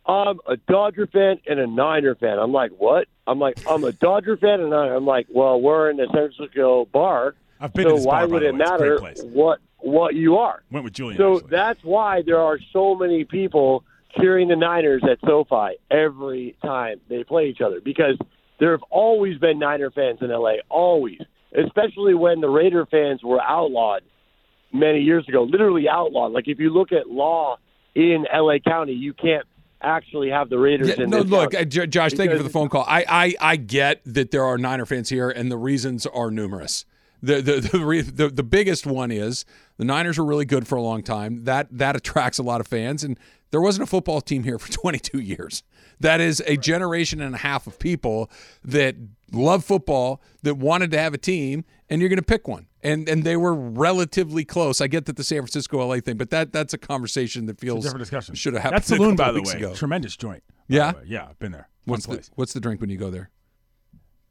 I'm 0.05 0.39
a 0.47 0.57
Dodger 0.57 1.07
fan 1.07 1.39
and 1.47 1.59
a 1.59 1.67
Niner 1.67 2.15
fan." 2.15 2.39
I'm 2.39 2.51
like, 2.51 2.71
"What?" 2.77 3.07
I'm 3.25 3.39
like, 3.39 3.57
"I'm 3.69 3.83
a 3.83 3.91
Dodger 3.91 4.37
fan 4.37 4.59
and 4.59 4.69
Niner." 4.69 4.95
I'm 4.95 5.05
like, 5.05 5.27
"Well, 5.29 5.61
we're 5.61 5.89
in 5.89 5.97
the 5.97 6.07
San 6.13 6.31
Francisco 6.31 6.85
bar, 6.91 7.35
I've 7.59 7.73
been 7.73 7.87
so 7.87 7.95
why 7.95 8.21
bar, 8.21 8.27
would 8.27 8.43
it 8.43 8.53
way. 8.53 8.59
It's 8.61 8.71
a 8.71 8.77
great 8.77 9.01
matter 9.01 9.27
what 9.27 9.59
what 9.77 10.15
you 10.15 10.37
are?" 10.37 10.63
Went 10.71 10.83
with 10.83 10.93
Julian. 10.93 11.17
So 11.17 11.35
actually. 11.35 11.49
that's 11.49 11.83
why 11.83 12.21
there 12.21 12.39
are 12.39 12.59
so 12.71 12.95
many 12.95 13.23
people 13.23 13.83
cheering 14.19 14.47
the 14.47 14.55
Niners 14.55 15.03
at 15.09 15.19
SoFi 15.25 15.77
every 15.89 16.55
time 16.63 16.99
they 17.09 17.23
play 17.23 17.47
each 17.47 17.61
other 17.61 17.79
because 17.81 18.17
there 18.59 18.71
have 18.71 18.83
always 18.89 19.37
been 19.37 19.59
Niner 19.59 19.91
fans 19.91 20.19
in 20.21 20.29
LA, 20.29 20.55
always, 20.69 21.19
especially 21.57 22.13
when 22.13 22.41
the 22.41 22.49
Raider 22.49 22.85
fans 22.85 23.23
were 23.23 23.41
outlawed 23.41 24.03
many 24.71 25.01
years 25.01 25.27
ago, 25.27 25.43
literally 25.43 25.87
outlawed. 25.89 26.31
Like 26.31 26.47
if 26.47 26.59
you 26.59 26.69
look 26.69 26.91
at 26.91 27.09
law 27.09 27.57
in 27.95 28.25
LA 28.33 28.59
County, 28.59 28.93
you 28.93 29.13
can't 29.13 29.45
actually 29.83 30.29
have 30.29 30.49
the 30.49 30.57
Raiders 30.57 30.89
Yeah, 30.89 31.03
in 31.03 31.09
no, 31.09 31.19
look, 31.19 31.53
uh, 31.53 31.65
J- 31.65 31.87
Josh, 31.87 32.13
thank 32.13 32.31
you 32.31 32.37
for 32.37 32.43
the 32.43 32.49
phone 32.49 32.69
call. 32.69 32.85
I, 32.87 33.05
I, 33.07 33.35
I 33.51 33.55
get 33.57 34.01
that 34.05 34.31
there 34.31 34.43
are 34.43 34.57
Niner 34.57 34.85
fans 34.85 35.09
here, 35.09 35.29
and 35.29 35.51
the 35.51 35.57
reasons 35.57 36.05
are 36.07 36.31
numerous. 36.31 36.85
The 37.21 37.41
the 37.41 37.61
the, 37.61 37.85
re- 37.85 38.01
the 38.01 38.27
the 38.27 38.43
biggest 38.43 38.85
one 38.85 39.09
is 39.11 39.45
the 39.77 39.85
Niners 39.85 40.17
were 40.17 40.25
really 40.25 40.45
good 40.45 40.67
for 40.67 40.75
a 40.75 40.81
long 40.81 41.03
time. 41.03 41.45
That 41.45 41.67
that 41.71 41.95
attracts 41.95 42.37
a 42.37 42.43
lot 42.43 42.59
of 42.59 42.67
fans, 42.67 43.03
and 43.03 43.17
there 43.51 43.61
wasn't 43.61 43.83
a 43.83 43.87
football 43.87 44.19
team 44.19 44.43
here 44.43 44.59
for 44.59 44.71
22 44.71 45.19
years. 45.19 45.63
That 46.03 46.19
is 46.19 46.43
a 46.45 46.57
generation 46.57 47.21
and 47.21 47.33
a 47.33 47.37
half 47.37 47.65
of 47.65 47.79
people 47.79 48.29
that 48.65 48.95
love 49.31 49.63
football, 49.63 50.21
that 50.43 50.55
wanted 50.55 50.91
to 50.91 50.99
have 50.99 51.13
a 51.13 51.17
team, 51.17 51.63
and 51.89 52.01
you're 52.01 52.09
going 52.09 52.19
to 52.19 52.23
pick 52.25 52.45
one. 52.47 52.67
And 52.83 53.07
and 53.07 53.23
they 53.23 53.37
were 53.37 53.53
relatively 53.55 54.43
close. 54.43 54.81
I 54.81 54.87
get 54.87 55.05
that 55.05 55.15
the 55.15 55.23
San 55.23 55.37
Francisco 55.37 55.77
LA 55.87 56.01
thing, 56.01 56.17
but 56.17 56.29
that 56.31 56.51
that's 56.51 56.73
a 56.73 56.77
conversation 56.77 57.45
that 57.45 57.57
feels 57.57 57.85
Different 57.85 58.01
discussion. 58.01 58.35
should 58.35 58.53
have 58.53 58.63
happened. 58.63 58.83
That 58.83 58.87
saloon, 58.95 59.13
a 59.13 59.15
by 59.15 59.31
the 59.31 59.41
way, 59.41 59.53
ago. 59.53 59.73
tremendous 59.73 60.17
joint. 60.17 60.43
Yeah? 60.67 60.91
yeah, 61.05 61.27
I've 61.29 61.39
been 61.39 61.53
there. 61.53 61.69
What's 61.85 62.05
the 62.05 62.27
what's 62.35 62.51
the 62.51 62.59
drink 62.59 62.81
when 62.81 62.89
you 62.89 62.97
go 62.97 63.09
there? 63.09 63.29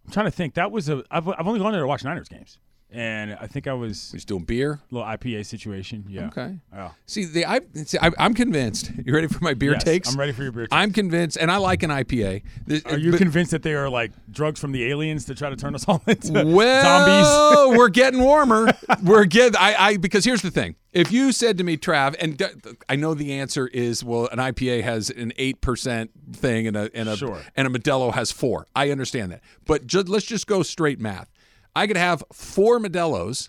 I'm 0.07 0.13
trying 0.13 0.27
to 0.27 0.31
think. 0.31 0.55
That 0.55 0.71
was 0.73 0.91
a. 0.91 1.03
I've, 1.11 1.27
I've 1.27 1.47
only 1.47 1.59
gone 1.61 1.73
there 1.73 1.81
to 1.81 1.87
watch 1.87 2.05
Niners 2.05 2.29
games, 2.29 2.59
and 2.93 3.37
I 3.41 3.47
think 3.47 3.67
I 3.67 3.73
was 3.73 4.11
He's 4.13 4.25
doing 4.25 4.45
beer. 4.45 4.81
little 4.91 5.07
IPA 5.09 5.47
situation. 5.47 6.05
Yeah. 6.09 6.27
Okay. 6.27 6.59
Yeah. 6.73 6.91
See, 7.07 7.25
the 7.25 7.47
I, 7.47 7.61
see, 7.85 7.99
I 8.01 8.11
I'm 8.19 8.35
convinced. 8.35 8.91
You 9.05 9.15
ready 9.15 9.27
for 9.27 9.43
my 9.43 9.55
beer 9.55 9.73
Yes, 9.73 9.83
takes? 9.85 10.13
I'm 10.13 10.19
ready 10.19 10.33
for 10.33 10.43
your 10.45 10.53
beer. 10.53 10.65
Takes. 10.67 10.75
I'm 10.75 10.93
convinced, 10.93 11.37
and 11.39 11.51
I 11.51 11.57
like 11.57 11.83
an 11.83 11.91
IPA. 11.91 12.43
The- 12.67 12.83
Are 12.87 12.97
you 12.99 13.11
but- 13.13 13.19
convinced 13.19 13.51
that 13.51 13.63
they 13.63 13.75
are 13.75 13.89
like 13.89 14.13
drugs 14.31 14.61
from 14.61 14.73
the 14.73 14.85
aliens 14.85 15.25
to 15.27 15.35
try 15.35 15.51
to 15.51 15.57
turn 15.57 15.75
us 15.75 15.85
all 15.89 16.03
into 16.07 16.27
zombies? 16.29 16.55
well, 16.55 17.71
we're 17.77 17.89
getting 17.89 18.21
warmer. 18.21 18.73
We're 19.03 19.25
getting. 19.25 19.57
I, 19.57 19.75
I 19.79 19.97
because 19.97 20.25
here's 20.25 20.43
the 20.43 20.51
thing. 20.51 20.77
If 20.93 21.11
you 21.11 21.33
said 21.33 21.57
to 21.59 21.65
me, 21.65 21.79
Trav, 21.79 22.15
and 22.21 22.41
I 22.89 22.97
know 22.97 23.15
the 23.15 23.33
answer 23.33 23.67
is 23.67 24.05
well, 24.05 24.29
an 24.31 24.39
IPA 24.39 24.83
has 24.83 25.09
an 25.11 25.33
eight 25.37 25.61
percent 25.63 26.11
thing, 26.33 26.67
and 26.67 26.77
a 26.77 26.91
and 26.95 27.09
a 27.09 27.17
Sure. 27.17 27.41
and 27.57 27.67
a 27.67 27.71
Modelo 27.71 28.13
has 28.13 28.31
four. 28.31 28.67
I 28.77 28.91
understand 28.91 29.33
that, 29.33 29.41
but 29.67 29.87
ju- 29.87 30.03
let's 30.03 30.27
just 30.27 30.47
go 30.47 30.63
straight 30.63 31.01
math. 31.01 31.31
I 31.75 31.87
could 31.87 31.97
have 31.97 32.23
four 32.33 32.79
Modelos 32.79 33.49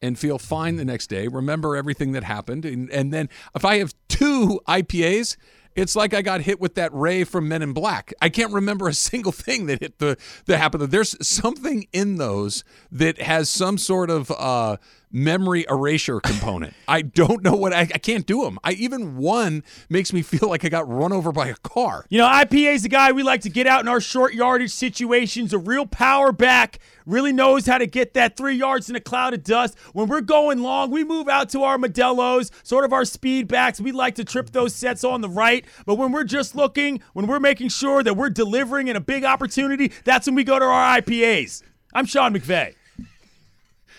and 0.00 0.18
feel 0.18 0.38
fine 0.38 0.76
the 0.76 0.84
next 0.84 1.06
day. 1.06 1.28
Remember 1.28 1.76
everything 1.76 2.12
that 2.12 2.24
happened, 2.24 2.64
and 2.64 2.90
and 2.90 3.12
then 3.12 3.28
if 3.54 3.64
I 3.64 3.78
have 3.78 3.94
two 4.08 4.60
IPAs. 4.68 5.36
It's 5.74 5.96
like 5.96 6.12
I 6.12 6.20
got 6.20 6.42
hit 6.42 6.60
with 6.60 6.74
that 6.74 6.92
ray 6.92 7.24
from 7.24 7.48
Men 7.48 7.62
in 7.62 7.72
Black. 7.72 8.12
I 8.20 8.28
can't 8.28 8.52
remember 8.52 8.88
a 8.88 8.92
single 9.10 9.32
thing 9.32 9.64
that 9.66 9.80
hit 9.80 10.00
the 10.00 10.18
that 10.44 10.58
happened. 10.58 10.90
There's 10.90 11.16
something 11.26 11.86
in 11.94 12.18
those 12.18 12.62
that 12.90 13.22
has 13.22 13.48
some 13.48 13.78
sort 13.78 14.10
of 14.10 14.30
uh, 14.32 14.76
memory 15.12 15.64
erasure 15.68 16.20
component. 16.20 16.74
I 16.88 17.02
don't 17.02 17.42
know 17.42 17.54
what 17.54 17.72
I, 17.72 17.80
I 17.80 17.98
can't 17.98 18.26
do 18.26 18.42
them. 18.42 18.58
I 18.64 18.72
even 18.72 19.16
one 19.16 19.62
makes 19.88 20.12
me 20.12 20.22
feel 20.22 20.48
like 20.48 20.64
I 20.64 20.68
got 20.68 20.88
run 20.88 21.12
over 21.12 21.30
by 21.32 21.48
a 21.48 21.54
car. 21.56 22.06
You 22.08 22.18
know, 22.18 22.26
IPA's 22.26 22.82
the 22.82 22.88
guy 22.88 23.12
we 23.12 23.22
like 23.22 23.42
to 23.42 23.50
get 23.50 23.66
out 23.66 23.80
in 23.80 23.88
our 23.88 24.00
short 24.00 24.34
yardage 24.34 24.72
situations. 24.72 25.52
A 25.52 25.58
real 25.58 25.86
power 25.86 26.32
back, 26.32 26.78
really 27.06 27.32
knows 27.32 27.66
how 27.66 27.78
to 27.78 27.86
get 27.86 28.14
that 28.14 28.36
three 28.36 28.54
yards 28.54 28.88
in 28.88 28.96
a 28.96 29.00
cloud 29.00 29.34
of 29.34 29.42
dust. 29.42 29.76
When 29.92 30.08
we're 30.08 30.20
going 30.20 30.62
long, 30.62 30.90
we 30.90 31.04
move 31.04 31.28
out 31.28 31.48
to 31.50 31.62
our 31.62 31.76
Modelo's, 31.76 32.50
sort 32.62 32.84
of 32.84 32.92
our 32.92 33.04
speed 33.04 33.48
backs. 33.48 33.80
We 33.80 33.92
like 33.92 34.14
to 34.16 34.24
trip 34.24 34.50
those 34.50 34.74
sets 34.74 35.04
on 35.04 35.20
the 35.20 35.28
right. 35.28 35.64
But 35.86 35.96
when 35.96 36.12
we're 36.12 36.24
just 36.24 36.54
looking, 36.54 37.02
when 37.12 37.26
we're 37.26 37.40
making 37.40 37.68
sure 37.68 38.02
that 38.02 38.16
we're 38.16 38.30
delivering 38.30 38.88
in 38.88 38.96
a 38.96 39.00
big 39.00 39.24
opportunity, 39.24 39.92
that's 40.04 40.26
when 40.26 40.34
we 40.34 40.44
go 40.44 40.58
to 40.58 40.64
our 40.64 41.00
IPAs. 41.00 41.62
I'm 41.94 42.06
Sean 42.06 42.34
McVay. 42.34 42.74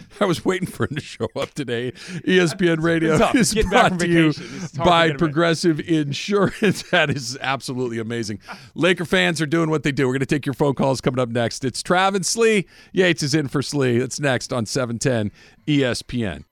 I 0.20 0.26
was 0.26 0.44
waiting 0.46 0.68
for 0.68 0.86
him 0.86 0.96
to 0.96 1.02
show 1.02 1.28
up 1.36 1.54
today. 1.54 1.92
ESPN 1.92 2.82
Radio 2.82 3.14
is 3.34 3.54
Getting 3.54 3.70
brought 3.70 4.00
to 4.00 4.08
you 4.08 4.34
vacation. 4.34 4.56
It's 4.64 4.78
hard 4.78 4.86
to 4.86 4.90
by 4.90 5.08
get 5.08 5.10
him 5.10 5.12
in. 5.12 5.18
Progressive 5.20 5.80
Insurance. 5.80 6.84
That 6.94 7.10
is 7.10 7.38
absolutely 7.42 7.98
amazing. 8.00 8.40
Laker 8.76 9.06
fans 9.06 9.42
are 9.42 9.46
doing 9.46 9.70
what 9.70 9.84
they 9.84 9.92
do. 9.92 10.06
We're 10.06 10.14
going 10.14 10.20
to 10.20 10.26
take 10.26 10.46
your 10.46 10.54
phone 10.54 10.76
calls 10.76 11.02
coming 11.02 11.20
up 11.20 11.30
next. 11.30 11.66
It's 11.66 11.82
Trav 11.82 12.16
and 12.16 12.26
Slee. 12.26 12.68
Yates 12.92 13.24
is 13.24 13.34
in 13.34 13.48
for 13.48 13.62
Slee. 13.62 13.98
That's 13.98 14.20
next 14.20 14.54
on 14.54 14.64
E 14.64 14.66
710 14.68 15.32
ESPN. 15.68 16.44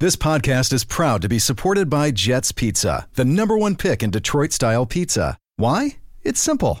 This 0.00 0.16
podcast 0.16 0.72
is 0.72 0.82
proud 0.84 1.20
to 1.22 1.28
be 1.28 1.38
supported 1.38 1.90
by 1.90 2.10
Jets 2.10 2.52
Pizza, 2.52 3.06
the 3.14 3.24
number 3.24 3.58
one 3.58 3.76
pick 3.76 4.02
in 4.02 4.10
Detroit 4.10 4.50
style 4.50 4.86
pizza. 4.86 5.36
Why? 5.56 5.98
It's 6.22 6.40
simple. 6.40 6.80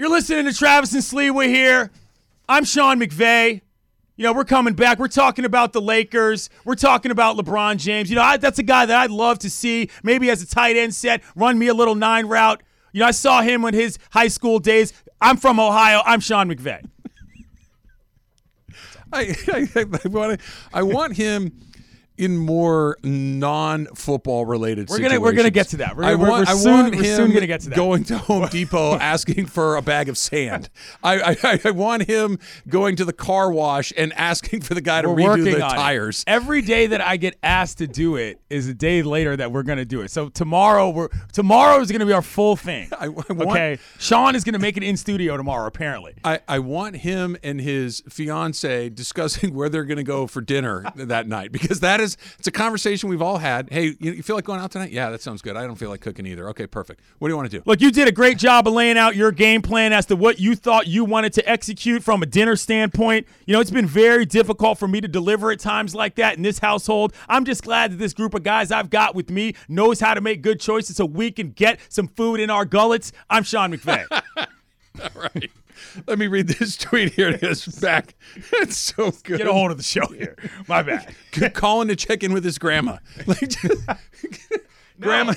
You're 0.00 0.08
listening 0.08 0.46
to 0.46 0.54
Travis 0.54 0.94
and 0.94 1.04
Slee. 1.04 1.30
We're 1.30 1.46
here. 1.46 1.90
I'm 2.48 2.64
Sean 2.64 2.98
McVay. 2.98 3.60
You 4.16 4.24
know, 4.24 4.32
we're 4.32 4.46
coming 4.46 4.72
back. 4.72 4.98
We're 4.98 5.08
talking 5.08 5.44
about 5.44 5.74
the 5.74 5.82
Lakers. 5.82 6.48
We're 6.64 6.74
talking 6.74 7.10
about 7.10 7.36
LeBron 7.36 7.76
James. 7.76 8.08
You 8.08 8.16
know, 8.16 8.22
I, 8.22 8.38
that's 8.38 8.58
a 8.58 8.62
guy 8.62 8.86
that 8.86 8.98
I'd 8.98 9.10
love 9.10 9.40
to 9.40 9.50
see. 9.50 9.90
Maybe 10.02 10.30
as 10.30 10.40
a 10.40 10.46
tight 10.46 10.78
end 10.78 10.94
set, 10.94 11.22
run 11.36 11.58
me 11.58 11.66
a 11.66 11.74
little 11.74 11.94
nine 11.94 12.24
route. 12.28 12.62
You 12.92 13.00
know, 13.00 13.06
I 13.08 13.10
saw 13.10 13.42
him 13.42 13.62
in 13.66 13.74
his 13.74 13.98
high 14.10 14.28
school 14.28 14.58
days. 14.58 14.94
I'm 15.20 15.36
from 15.36 15.60
Ohio. 15.60 16.00
I'm 16.06 16.20
Sean 16.20 16.48
McVay. 16.48 16.82
I, 19.12 19.36
I, 19.48 19.68
I, 19.76 20.08
want, 20.08 20.40
I 20.72 20.82
want 20.82 21.14
him 21.14 21.52
in 22.20 22.36
more 22.36 22.96
non-football 23.02 24.44
related. 24.44 24.88
We're 24.88 24.98
gonna- 24.98 25.20
we're 25.20 25.32
gonna 25.32 25.50
get 25.50 25.68
to 25.68 25.78
that. 25.78 25.96
We're- 25.96 26.08
I 26.08 26.14
we're- 26.14 26.30
want, 26.30 26.46
we're 26.48 26.52
I 26.52 26.54
want 26.76 26.94
we're 26.96 27.02
him 27.02 27.16
soon 27.16 27.32
gonna 27.32 27.46
get 27.46 27.60
to 27.62 27.70
that. 27.70 27.76
Going 27.76 28.04
to 28.04 28.18
Home 28.18 28.46
Depot 28.48 28.94
asking 29.00 29.46
for 29.46 29.76
a 29.76 29.82
bag 29.82 30.08
of 30.08 30.18
sand. 30.18 30.68
I, 31.02 31.36
I, 31.42 31.60
I 31.64 31.70
want 31.70 32.04
him 32.04 32.38
going 32.68 32.96
to 32.96 33.04
the 33.04 33.12
car 33.12 33.50
wash 33.50 33.92
and 33.96 34.12
asking 34.14 34.60
for 34.62 34.74
the 34.74 34.80
guy 34.80 35.02
to 35.02 35.08
We're 35.10 35.36
redo 35.36 35.44
the 35.44 35.62
on 35.62 35.72
it. 35.72 35.74
tires. 35.74 36.24
Every 36.26 36.62
day 36.62 36.86
that 36.88 37.00
I 37.00 37.16
get 37.16 37.36
asked 37.42 37.78
to 37.78 37.86
do 37.86 38.16
it 38.16 38.40
is 38.50 38.68
a 38.68 38.74
day 38.74 39.02
later 39.02 39.36
that 39.36 39.50
we're 39.52 39.62
gonna 39.62 39.84
do 39.84 40.02
it. 40.02 40.10
So 40.10 40.28
tomorrow 40.28 40.90
we're 40.90 41.08
tomorrow 41.32 41.80
is 41.80 41.90
gonna 41.90 42.06
be 42.06 42.12
our 42.12 42.22
full 42.22 42.56
thing. 42.56 42.88
I- 42.98 43.06
I 43.06 43.08
want- 43.08 43.30
okay, 43.50 43.78
Sean 43.98 44.34
is 44.36 44.44
gonna 44.44 44.58
make 44.58 44.76
it 44.76 44.82
in 44.82 44.96
studio 44.96 45.36
tomorrow. 45.36 45.66
Apparently, 45.66 46.14
I, 46.24 46.40
I 46.48 46.58
want 46.58 46.96
him 46.96 47.36
and 47.42 47.60
his 47.60 48.02
fiance 48.08 48.88
discussing 48.90 49.54
where 49.54 49.68
they're 49.68 49.84
going 49.84 49.96
to 49.96 50.02
go 50.02 50.26
for 50.26 50.40
dinner 50.40 50.84
that 50.96 51.26
night 51.26 51.52
because 51.52 51.80
that 51.80 52.00
is 52.00 52.09
it's 52.38 52.46
a 52.46 52.52
conversation 52.52 53.08
we've 53.08 53.22
all 53.22 53.38
had. 53.38 53.68
Hey, 53.70 53.96
you, 53.98 54.12
you 54.12 54.22
feel 54.22 54.36
like 54.36 54.44
going 54.44 54.60
out 54.60 54.70
tonight? 54.70 54.90
Yeah, 54.90 55.10
that 55.10 55.22
sounds 55.22 55.42
good. 55.42 55.56
I 55.56 55.66
don't 55.66 55.76
feel 55.76 55.90
like 55.90 56.00
cooking 56.00 56.26
either. 56.26 56.48
Okay, 56.50 56.66
perfect. 56.66 57.00
What 57.18 57.28
do 57.28 57.32
you 57.32 57.36
want 57.36 57.50
to 57.50 57.58
do? 57.58 57.62
Look, 57.66 57.80
you 57.80 57.90
did 57.90 58.08
a 58.08 58.12
great 58.12 58.38
job 58.38 58.66
of 58.66 58.74
laying 58.74 58.98
out 58.98 59.16
your 59.16 59.32
game 59.32 59.62
plan 59.62 59.92
as 59.92 60.06
to 60.06 60.16
what 60.16 60.38
you 60.38 60.54
thought 60.54 60.86
you 60.86 61.04
wanted 61.04 61.32
to 61.34 61.48
execute 61.48 62.02
from 62.02 62.22
a 62.22 62.26
dinner 62.26 62.56
standpoint. 62.56 63.26
You 63.46 63.54
know, 63.54 63.60
it's 63.60 63.70
been 63.70 63.86
very 63.86 64.24
difficult 64.26 64.78
for 64.78 64.88
me 64.88 65.00
to 65.00 65.08
deliver 65.08 65.50
at 65.50 65.60
times 65.60 65.94
like 65.94 66.16
that 66.16 66.36
in 66.36 66.42
this 66.42 66.58
household. 66.58 67.14
I'm 67.28 67.44
just 67.44 67.62
glad 67.62 67.92
that 67.92 67.96
this 67.96 68.12
group 68.12 68.34
of 68.34 68.42
guys 68.42 68.70
I've 68.70 68.90
got 68.90 69.14
with 69.14 69.30
me 69.30 69.54
knows 69.68 70.00
how 70.00 70.14
to 70.14 70.20
make 70.20 70.42
good 70.42 70.60
choices 70.60 70.96
so 70.96 71.04
we 71.04 71.30
can 71.30 71.50
get 71.50 71.80
some 71.88 72.08
food 72.08 72.40
in 72.40 72.50
our 72.50 72.64
gullets. 72.64 73.12
I'm 73.28 73.42
Sean 73.42 73.72
McVay. 73.72 74.06
right. 75.14 75.50
Let 76.06 76.18
me 76.18 76.26
read 76.26 76.48
this 76.48 76.76
tweet 76.78 77.14
here. 77.14 77.28
It 77.30 77.42
is 77.42 77.66
back. 77.66 78.14
It's 78.54 78.76
so 78.76 79.10
good. 79.24 79.38
get 79.38 79.46
a 79.46 79.52
hold 79.52 79.70
of 79.70 79.76
the 79.76 79.82
show 79.82 80.06
here. 80.06 80.36
My 80.68 80.82
bad. 80.84 81.14
Calling 81.54 81.88
to 81.88 81.96
check 81.96 82.22
in 82.22 82.32
with 82.32 82.44
his 82.44 82.58
grandma. 82.58 82.98
Like, 83.26 83.52
grandma. 85.00 85.32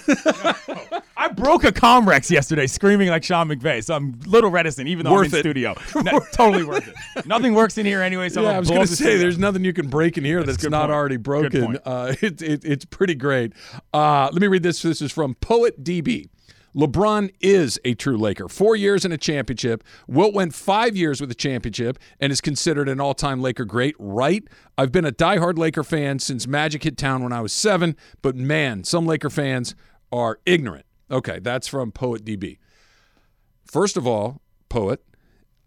I 1.15 1.29
broke 1.29 1.63
a 1.63 1.71
Comrex 1.71 2.29
yesterday 2.29 2.67
screaming 2.67 3.07
like 3.09 3.23
Sean 3.23 3.47
McVay, 3.47 3.81
so 3.83 3.95
I'm 3.95 4.19
a 4.25 4.29
little 4.29 4.49
reticent, 4.49 4.89
even 4.89 5.05
though 5.05 5.13
Worth 5.13 5.27
I'm 5.27 5.33
in 5.33 5.37
it. 5.37 5.39
studio. 5.39 5.75
No, 6.03 6.19
totally 6.33 6.63
worth 6.65 6.85
it. 7.15 7.25
Nothing 7.25 7.53
works 7.53 7.77
in 7.77 7.85
here 7.85 8.01
anyway, 8.01 8.27
so 8.27 8.41
I'm 8.41 8.45
yeah, 8.47 8.55
I 8.57 8.59
was 8.59 8.69
going 8.69 8.81
to 8.81 8.87
say 8.87 8.95
studio. 8.95 9.17
there's 9.19 9.37
nothing 9.37 9.63
you 9.63 9.71
can 9.71 9.87
break 9.87 10.17
in 10.17 10.25
here 10.25 10.43
that's, 10.43 10.57
good 10.57 10.71
not 10.71 10.81
point. 10.87 10.91
already 10.91 11.17
broken. 11.17 11.77
Uh, 11.85 12.13
it, 12.21 12.41
it, 12.41 12.65
it's 12.65 12.83
pretty 12.85 13.15
great. 13.15 13.53
Uh, 13.93 14.29
let 14.33 14.41
me 14.41 14.47
read 14.47 14.63
this. 14.63 14.81
This 14.81 15.01
is 15.01 15.11
from 15.13 15.35
Poet 15.35 15.81
DB. 15.83 16.27
LeBron 16.75 17.31
is 17.39 17.79
a 17.85 17.93
true 17.93 18.17
Laker. 18.17 18.47
Four 18.47 18.75
years 18.75 19.05
in 19.05 19.11
a 19.11 19.17
championship. 19.17 19.83
Wilt 20.07 20.33
went 20.33 20.53
five 20.53 20.95
years 20.95 21.21
with 21.21 21.29
a 21.29 21.35
championship 21.35 21.99
and 22.19 22.31
is 22.31 22.41
considered 22.41 22.89
an 22.89 22.99
all 22.99 23.13
time 23.13 23.41
Laker 23.41 23.65
great, 23.65 23.95
right? 23.99 24.43
I've 24.77 24.91
been 24.91 25.05
a 25.05 25.11
diehard 25.11 25.57
Laker 25.57 25.83
fan 25.83 26.19
since 26.19 26.47
Magic 26.47 26.83
hit 26.83 26.97
town 26.97 27.23
when 27.23 27.31
I 27.31 27.41
was 27.41 27.53
seven, 27.53 27.95
but 28.21 28.35
man, 28.35 28.83
some 28.83 29.05
Laker 29.05 29.29
fans 29.29 29.75
are 30.11 30.39
ignorant. 30.45 30.85
Okay, 31.11 31.39
that's 31.39 31.67
from 31.67 31.91
Poet 31.91 32.25
DB. 32.25 32.57
First 33.65 33.97
of 33.97 34.07
all, 34.07 34.41
Poet, 34.69 35.03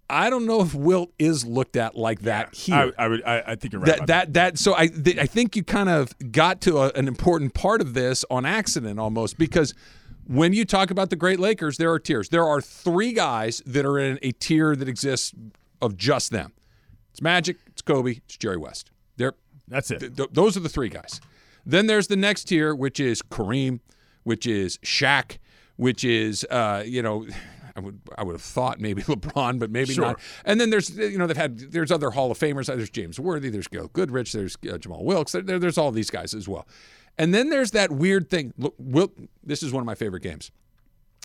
I 0.09 0.31
don't 0.31 0.47
know 0.47 0.61
if 0.61 0.75
Wilt 0.75 1.13
is 1.19 1.45
looked 1.45 1.77
at 1.77 1.97
like 1.97 2.23
that 2.23 2.55
here. 2.55 2.93
I, 2.99 3.05
I 3.05 3.09
would. 3.09 3.25
I, 3.25 3.43
I 3.47 3.55
think 3.57 3.73
you're 3.73 3.83
right. 3.83 3.99
that 3.99 4.07
that 4.07 4.33
that 4.35 4.59
so 4.59 4.75
I 4.75 4.87
th- 4.87 5.19
I 5.19 5.27
think 5.27 5.57
you 5.57 5.65
kind 5.65 5.89
of 5.89 6.15
got 6.33 6.61
to 6.63 6.79
a, 6.79 6.91
an 6.91 7.09
important 7.09 7.55
part 7.55 7.81
of 7.81 7.95
this 7.95 8.25
on 8.31 8.47
accident 8.47 9.01
almost 9.01 9.39
because 9.39 9.75
when 10.27 10.53
you 10.53 10.65
talk 10.65 10.91
about 10.91 11.11
the 11.11 11.17
great 11.17 11.39
Lakers, 11.41 11.77
there 11.79 11.91
are 11.93 11.99
tiers. 11.99 12.29
There 12.29 12.45
are 12.45 12.61
three 12.61 13.13
guys 13.13 13.63
that 13.67 13.85
are 13.87 13.99
in 13.99 14.19
a 14.23 14.33
tier 14.33 14.75
that 14.77 14.89
exists 14.89 15.33
of 15.81 15.97
just 15.97 16.31
them. 16.31 16.53
It's 17.13 17.23
Magic, 17.23 17.57
it's 17.69 17.83
Kobe, 17.83 18.17
it's 18.25 18.37
Jerry 18.37 18.57
West. 18.57 18.91
They're 19.17 19.35
That's 19.69 19.91
it. 19.91 20.01
th- 20.01 20.17
th- 20.17 20.29
those 20.33 20.57
are 20.57 20.61
the 20.61 20.69
three 20.69 20.89
guys. 20.89 21.21
Then 21.65 21.87
there's 21.87 22.07
the 22.09 22.17
next 22.17 22.45
tier, 22.45 22.75
which 22.75 23.01
is 23.01 23.23
Kareem, 23.23 23.81
which 24.25 24.47
is 24.47 24.79
Shaq, 24.79 25.39
which 25.77 26.05
is 26.05 26.45
uh, 26.51 26.83
you 26.87 27.03
know, 27.03 27.27
I 27.75 27.81
would 27.81 28.01
I 28.19 28.23
would 28.23 28.33
have 28.33 28.43
thought 28.43 28.81
maybe 28.81 29.03
LeBron, 29.05 29.59
but 29.59 29.71
maybe 29.71 29.93
Sure. 29.95 30.05
not. 30.07 30.21
And 30.45 30.61
then 30.61 30.71
there's 30.71 30.91
you 30.97 31.19
know 31.19 31.27
they've 31.27 31.37
had 31.37 31.59
there's 31.59 31.91
other 31.91 32.11
Hall 32.11 32.31
of 32.31 32.39
Famers. 32.39 32.67
There's 32.67 32.91
James 32.91 33.19
Worthy, 33.19 33.49
there's 33.51 33.69
Gail 33.69 33.89
Goodrich, 33.89 34.33
there's 34.33 34.57
uh, 34.71 34.79
Jamal 34.79 35.05
Wilkes. 35.05 35.33
There, 35.33 35.43
there- 35.43 35.59
there's 35.59 35.79
all 35.79 35.91
these 35.93 36.11
guys 36.11 36.35
as 36.35 36.47
well. 36.49 36.67
And 37.19 37.35
then 37.35 37.51
there's 37.51 37.71
that 37.73 37.91
weird 37.91 38.29
thing. 38.29 38.53
Look, 38.59 38.75
Wil 38.79 39.13
this 39.43 39.63
is 39.63 39.73
one 39.73 39.81
of 39.81 39.87
my 39.87 39.95
favorite 39.95 40.23
games. 40.23 40.51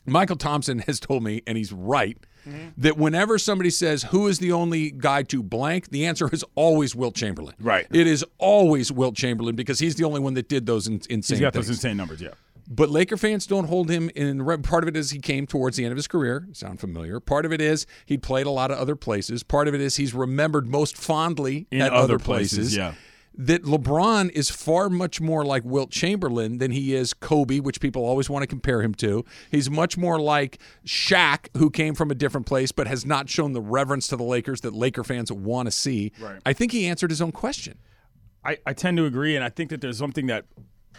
Michael 0.05 0.35
Thompson 0.35 0.79
has 0.87 0.99
told 0.99 1.23
me, 1.23 1.41
and 1.45 1.57
he's 1.57 1.71
right, 1.71 2.17
mm-hmm. 2.47 2.69
that 2.77 2.97
whenever 2.97 3.37
somebody 3.37 3.69
says 3.69 4.03
who 4.03 4.27
is 4.27 4.39
the 4.39 4.51
only 4.51 4.91
guy 4.91 5.23
to 5.23 5.43
blank, 5.43 5.89
the 5.89 6.05
answer 6.05 6.29
is 6.31 6.43
always 6.55 6.95
Wilt 6.95 7.15
Chamberlain. 7.15 7.55
Right. 7.59 7.87
It 7.91 8.07
is 8.07 8.25
always 8.37 8.91
Wilt 8.91 9.15
Chamberlain 9.15 9.55
because 9.55 9.79
he's 9.79 9.95
the 9.95 10.05
only 10.05 10.19
one 10.19 10.33
that 10.35 10.49
did 10.49 10.65
those 10.65 10.87
in, 10.87 11.01
insane 11.09 11.37
He's 11.37 11.39
got 11.39 11.53
things. 11.53 11.67
those 11.67 11.77
insane 11.77 11.97
numbers. 11.97 12.21
Yeah. 12.21 12.29
But 12.73 12.89
Laker 12.89 13.17
fans 13.17 13.45
don't 13.45 13.65
hold 13.65 13.89
him 13.89 14.09
in. 14.15 14.45
Part 14.63 14.83
of 14.83 14.87
it 14.87 14.95
is 14.95 15.11
he 15.11 15.19
came 15.19 15.45
towards 15.45 15.75
the 15.75 15.83
end 15.83 15.91
of 15.91 15.97
his 15.97 16.07
career. 16.07 16.47
Sound 16.53 16.79
familiar? 16.79 17.19
Part 17.19 17.45
of 17.45 17.51
it 17.51 17.59
is 17.59 17.85
he 18.05 18.17
played 18.17 18.45
a 18.45 18.49
lot 18.51 18.71
of 18.71 18.77
other 18.77 18.95
places. 18.95 19.43
Part 19.43 19.67
of 19.67 19.75
it 19.75 19.81
is 19.81 19.97
he's 19.97 20.13
remembered 20.13 20.67
most 20.67 20.95
fondly 20.95 21.67
In 21.69 21.81
at 21.81 21.91
other 21.91 22.13
other 22.13 22.19
places. 22.19 22.57
places, 22.57 22.77
yeah. 22.77 22.93
That 23.33 23.63
LeBron 23.63 24.29
is 24.31 24.49
far 24.49 24.89
much 24.89 25.21
more 25.21 25.45
like 25.45 25.63
Wilt 25.63 25.89
Chamberlain 25.89 26.57
than 26.57 26.71
he 26.71 26.93
is 26.93 27.13
Kobe, 27.13 27.59
which 27.59 27.79
people 27.79 28.03
always 28.03 28.29
want 28.29 28.43
to 28.43 28.47
compare 28.47 28.81
him 28.81 28.93
to. 28.95 29.23
He's 29.49 29.69
much 29.69 29.97
more 29.97 30.19
like 30.19 30.59
Shaq, 30.85 31.47
who 31.55 31.69
came 31.69 31.95
from 31.95 32.11
a 32.11 32.15
different 32.15 32.45
place 32.45 32.71
but 32.71 32.87
has 32.87 33.05
not 33.05 33.29
shown 33.29 33.53
the 33.53 33.61
reverence 33.61 34.07
to 34.07 34.17
the 34.17 34.23
Lakers 34.23 34.61
that 34.61 34.73
Laker 34.73 35.03
fans 35.03 35.31
want 35.31 35.67
to 35.67 35.71
see. 35.71 36.11
Right. 36.19 36.41
I 36.45 36.53
think 36.53 36.73
he 36.73 36.85
answered 36.87 37.09
his 37.09 37.21
own 37.21 37.31
question. 37.31 37.77
I, 38.43 38.57
I 38.65 38.73
tend 38.73 38.97
to 38.97 39.05
agree, 39.05 39.35
and 39.35 39.45
I 39.45 39.49
think 39.49 39.69
that 39.69 39.81
there's 39.81 39.97
something 39.97 40.25
that 40.27 40.45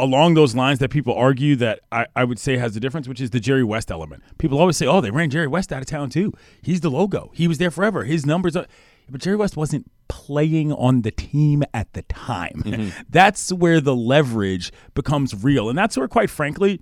along 0.01 0.35
those 0.35 0.55
lines 0.55 0.79
that 0.79 0.90
people 0.90 1.14
argue 1.14 1.57
that 1.57 1.81
I, 1.90 2.07
I 2.16 2.25
would 2.25 2.38
say 2.38 2.57
has 2.57 2.75
a 2.77 2.81
difference, 2.81 3.09
which 3.09 3.21
is 3.21 3.31
the 3.31 3.40
Jerry 3.40 3.64
West 3.64 3.90
element. 3.90 4.23
People 4.38 4.59
always 4.59 4.77
say, 4.77 4.87
"Oh, 4.87 5.01
they 5.01 5.11
ran 5.11 5.31
Jerry 5.31 5.47
West 5.47 5.73
out 5.73 5.83
of 5.83 5.87
town 5.87 6.11
too. 6.11 6.33
He's 6.62 6.81
the 6.81 6.90
logo. 6.90 7.31
He 7.35 7.49
was 7.49 7.59
there 7.59 7.71
forever. 7.71 8.05
His 8.05 8.25
numbers 8.25 8.57
are." 8.57 8.66
But 9.12 9.20
Jerry 9.20 9.37
West 9.37 9.57
wasn't 9.57 9.90
playing 10.09 10.72
on 10.72 11.03
the 11.03 11.11
team 11.11 11.62
at 11.72 11.92
the 11.92 12.03
time. 12.03 12.62
Mm-hmm. 12.64 13.03
That's 13.09 13.53
where 13.53 13.81
the 13.81 13.94
leverage 13.94 14.72
becomes 14.94 15.44
real, 15.44 15.68
and 15.68 15.79
that's 15.79 15.96
where, 15.96 16.09
quite 16.09 16.31
frankly, 16.31 16.81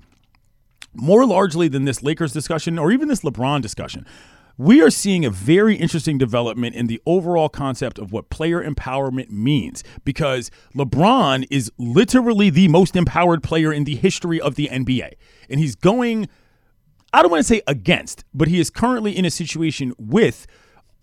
more 0.95 1.27
largely 1.27 1.69
than 1.69 1.85
this 1.85 2.03
Lakers 2.03 2.33
discussion 2.33 2.79
or 2.79 2.91
even 2.91 3.09
this 3.09 3.21
LeBron 3.21 3.63
discussion, 3.63 4.07
we 4.59 4.83
are 4.83 4.91
seeing 4.91 5.25
a 5.25 5.31
very 5.31 5.75
interesting 5.75 6.19
development 6.19 6.75
in 6.75 6.87
the 6.87 7.01
overall 7.07 7.49
concept 7.49 7.99
of 7.99 8.13
what 8.13 8.29
player 8.29 8.63
empowerment 8.63 9.31
means 9.31 9.83
because 10.05 10.51
LeBron 10.75 11.47
is 11.51 11.73
literally 11.79 12.51
the 12.51 12.69
most 12.69 12.95
empowered 12.95 13.43
player 13.43 13.73
in 13.73 13.85
the 13.85 13.97
history 13.97 14.41
of 14.41 14.57
the 14.57 14.69
NBA. 14.71 15.13
And 15.49 15.61
he's 15.61 15.75
going, 15.75 16.29
I 17.13 17.23
don't 17.23 17.31
want 17.31 17.41
to 17.41 17.49
say 17.49 17.63
against, 17.67 18.25
but 18.35 18.49
he 18.49 18.61
is 18.61 18.69
currently 18.69 19.17
in 19.17 19.25
a 19.25 19.31
situation 19.31 19.95
with 19.99 20.47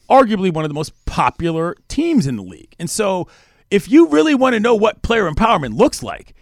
arguably 0.09 0.53
one 0.53 0.65
of 0.65 0.69
the 0.69 0.75
most 0.75 0.93
popular 1.05 1.75
teams 1.87 2.27
in 2.27 2.35
the 2.35 2.43
league. 2.43 2.75
And 2.79 2.89
so, 2.89 3.27
if 3.69 3.89
you 3.89 4.07
really 4.07 4.35
want 4.35 4.53
to 4.53 4.59
know 4.59 4.75
what 4.75 5.01
player 5.01 5.29
empowerment 5.29 5.77
looks 5.77 6.01
like, 6.01 6.33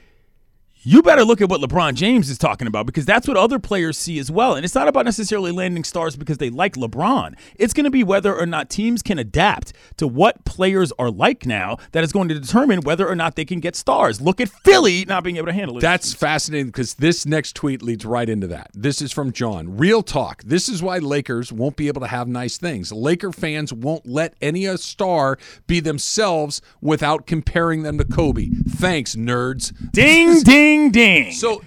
you 0.88 1.02
better 1.02 1.24
look 1.24 1.42
at 1.42 1.50
what 1.50 1.62
LeBron 1.62 1.96
James 1.96 2.30
is 2.30 2.38
talking 2.38 2.68
about 2.68 2.86
because 2.86 3.06
that's 3.06 3.28
what 3.28 3.38
other 3.38 3.58
players 3.58 3.98
see 3.98 4.20
as 4.20 4.30
well. 4.30 4.54
And 4.54 4.64
it's 4.64 4.76
not 4.76 4.88
about 4.88 5.06
necessarily 5.06 5.52
landing 5.52 5.84
stars 5.84 6.16
because 6.16 6.38
they 6.38 6.52
like 6.52 6.76
LeBron. 6.76 7.34
It's 7.56 7.74
going 7.74 7.86
to 7.86 7.90
be 7.90 8.04
whether 8.04 8.36
or 8.36 8.46
not 8.46 8.70
teams 8.70 9.02
can 9.02 9.18
adapt 9.18 9.74
to 9.98 10.08
what 10.08 10.46
players 10.46 10.94
are 11.00 11.10
like 11.10 11.48
now 11.48 11.78
that 11.94 12.04
is 12.04 12.12
going 12.12 12.28
to 12.28 12.40
determine 12.40 12.82
whether 12.82 13.08
or 13.08 13.16
not 13.16 13.36
they 13.36 13.46
can 13.46 13.60
get 13.60 13.76
stars. 13.76 14.22
Look 14.22 14.40
at 14.40 14.48
Philly 14.48 15.06
not 15.06 15.24
being 15.24 15.38
able 15.38 15.48
to 15.48 15.54
handle 15.54 15.76
it. 15.80 15.82
That's 15.82 16.14
fascinating 16.14 16.68
because 16.68 16.94
this 16.94 17.26
next 17.26 17.56
tweet 17.56 17.82
leads 17.82 18.06
right 18.06 18.30
into 18.30 18.46
that. 18.48 18.70
This 18.76 19.02
is 19.02 19.12
from 19.12 19.32
John. 19.32 19.78
Real 19.78 20.04
talk. 20.04 20.44
This 20.44 20.70
is 20.70 20.84
why 20.84 21.00
Lakers 21.00 21.52
won't 21.52 21.78
be 21.78 21.88
able 21.88 22.02
to 22.02 22.08
have 22.08 22.28
nice 22.28 22.60
things. 22.60 22.92
Laker 22.92 23.32
fans 23.32 23.74
won't 23.74 24.06
let 24.06 24.36
any 24.40 24.66
star 24.78 25.40
be 25.66 25.80
themselves 25.80 26.62
without 26.80 27.26
comparing 27.26 27.82
them 27.82 27.98
to 27.98 28.06
Kobe. 28.06 28.50
Thanks, 28.70 29.16
nerds. 29.16 29.74
ding, 29.92 30.42
ding, 30.44 30.75
ding. 30.92 31.32
So, 31.32 31.62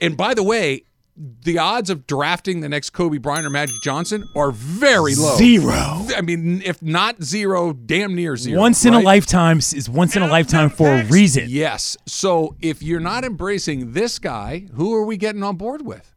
and 0.00 0.16
by 0.16 0.34
the 0.34 0.42
way, 0.42 0.82
the 1.16 1.58
odds 1.58 1.88
of 1.88 2.06
drafting 2.06 2.60
the 2.60 2.68
next 2.68 2.90
Kobe 2.90 3.18
Bryant 3.18 3.46
or 3.46 3.50
Magic 3.50 3.76
Johnson 3.82 4.28
are 4.36 4.50
very 4.50 5.14
low. 5.14 5.36
Zero. 5.36 6.06
I 6.14 6.20
mean, 6.20 6.60
if 6.62 6.82
not 6.82 7.22
zero, 7.22 7.72
damn 7.72 8.14
near 8.14 8.36
zero. 8.36 8.60
once 8.60 8.84
in 8.84 8.92
a 8.92 9.00
lifetime 9.00 9.58
is 9.58 9.88
once 9.88 10.14
in 10.14 10.22
a 10.22 10.26
lifetime 10.26 10.68
for 10.68 10.92
a 10.92 11.04
reason. 11.04 11.46
Yes. 11.48 11.96
So 12.06 12.54
if 12.60 12.82
you're 12.82 13.00
not 13.00 13.24
embracing 13.24 13.92
this 13.92 14.18
guy, 14.18 14.66
who 14.74 14.94
are 14.94 15.04
we 15.04 15.16
getting 15.16 15.42
on 15.42 15.56
board 15.56 15.86
with? 15.86 16.14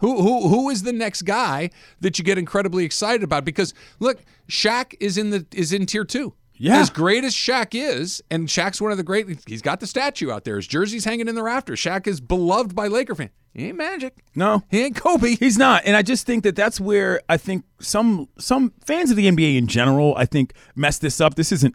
Who 0.00 0.20
who 0.20 0.48
who 0.48 0.68
is 0.68 0.82
the 0.82 0.92
next 0.92 1.22
guy 1.22 1.70
that 2.00 2.18
you 2.18 2.24
get 2.24 2.36
incredibly 2.36 2.84
excited 2.84 3.22
about? 3.22 3.46
Because 3.46 3.72
look, 3.98 4.20
Shaq 4.48 4.94
is 5.00 5.16
in 5.16 5.30
the 5.30 5.46
is 5.52 5.72
in 5.72 5.86
tier 5.86 6.04
two. 6.04 6.34
Yeah. 6.58 6.78
As 6.78 6.90
great 6.90 7.24
as 7.24 7.34
Shaq 7.34 7.68
is, 7.72 8.22
and 8.30 8.48
Shaq's 8.48 8.80
one 8.80 8.90
of 8.90 8.96
the 8.96 9.04
great 9.04 9.26
he's 9.46 9.62
got 9.62 9.80
the 9.80 9.86
statue 9.86 10.30
out 10.30 10.44
there. 10.44 10.56
His 10.56 10.66
jersey's 10.66 11.04
hanging 11.04 11.28
in 11.28 11.34
the 11.34 11.42
rafters. 11.42 11.80
Shaq 11.80 12.06
is 12.06 12.20
beloved 12.20 12.74
by 12.74 12.88
Laker 12.88 13.14
fans. 13.14 13.30
He 13.52 13.68
ain't 13.68 13.78
magic. 13.78 14.14
No. 14.34 14.62
He 14.70 14.82
ain't 14.82 14.96
Kobe. 14.96 15.36
He's 15.36 15.56
not, 15.56 15.82
and 15.86 15.96
I 15.96 16.02
just 16.02 16.26
think 16.26 16.44
that 16.44 16.56
that's 16.56 16.78
where 16.78 17.20
I 17.28 17.38
think 17.38 17.64
some 17.80 18.28
some 18.38 18.72
fans 18.84 19.10
of 19.10 19.16
the 19.16 19.26
NBA 19.26 19.56
in 19.56 19.66
general, 19.66 20.14
I 20.16 20.26
think, 20.26 20.52
mess 20.74 20.98
this 20.98 21.20
up. 21.20 21.36
This 21.36 21.52
isn't 21.52 21.74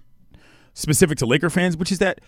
specific 0.74 1.18
to 1.20 1.26
Laker 1.26 1.50
fans, 1.50 1.76
which 1.76 1.92
is 1.92 2.00
that 2.00 2.22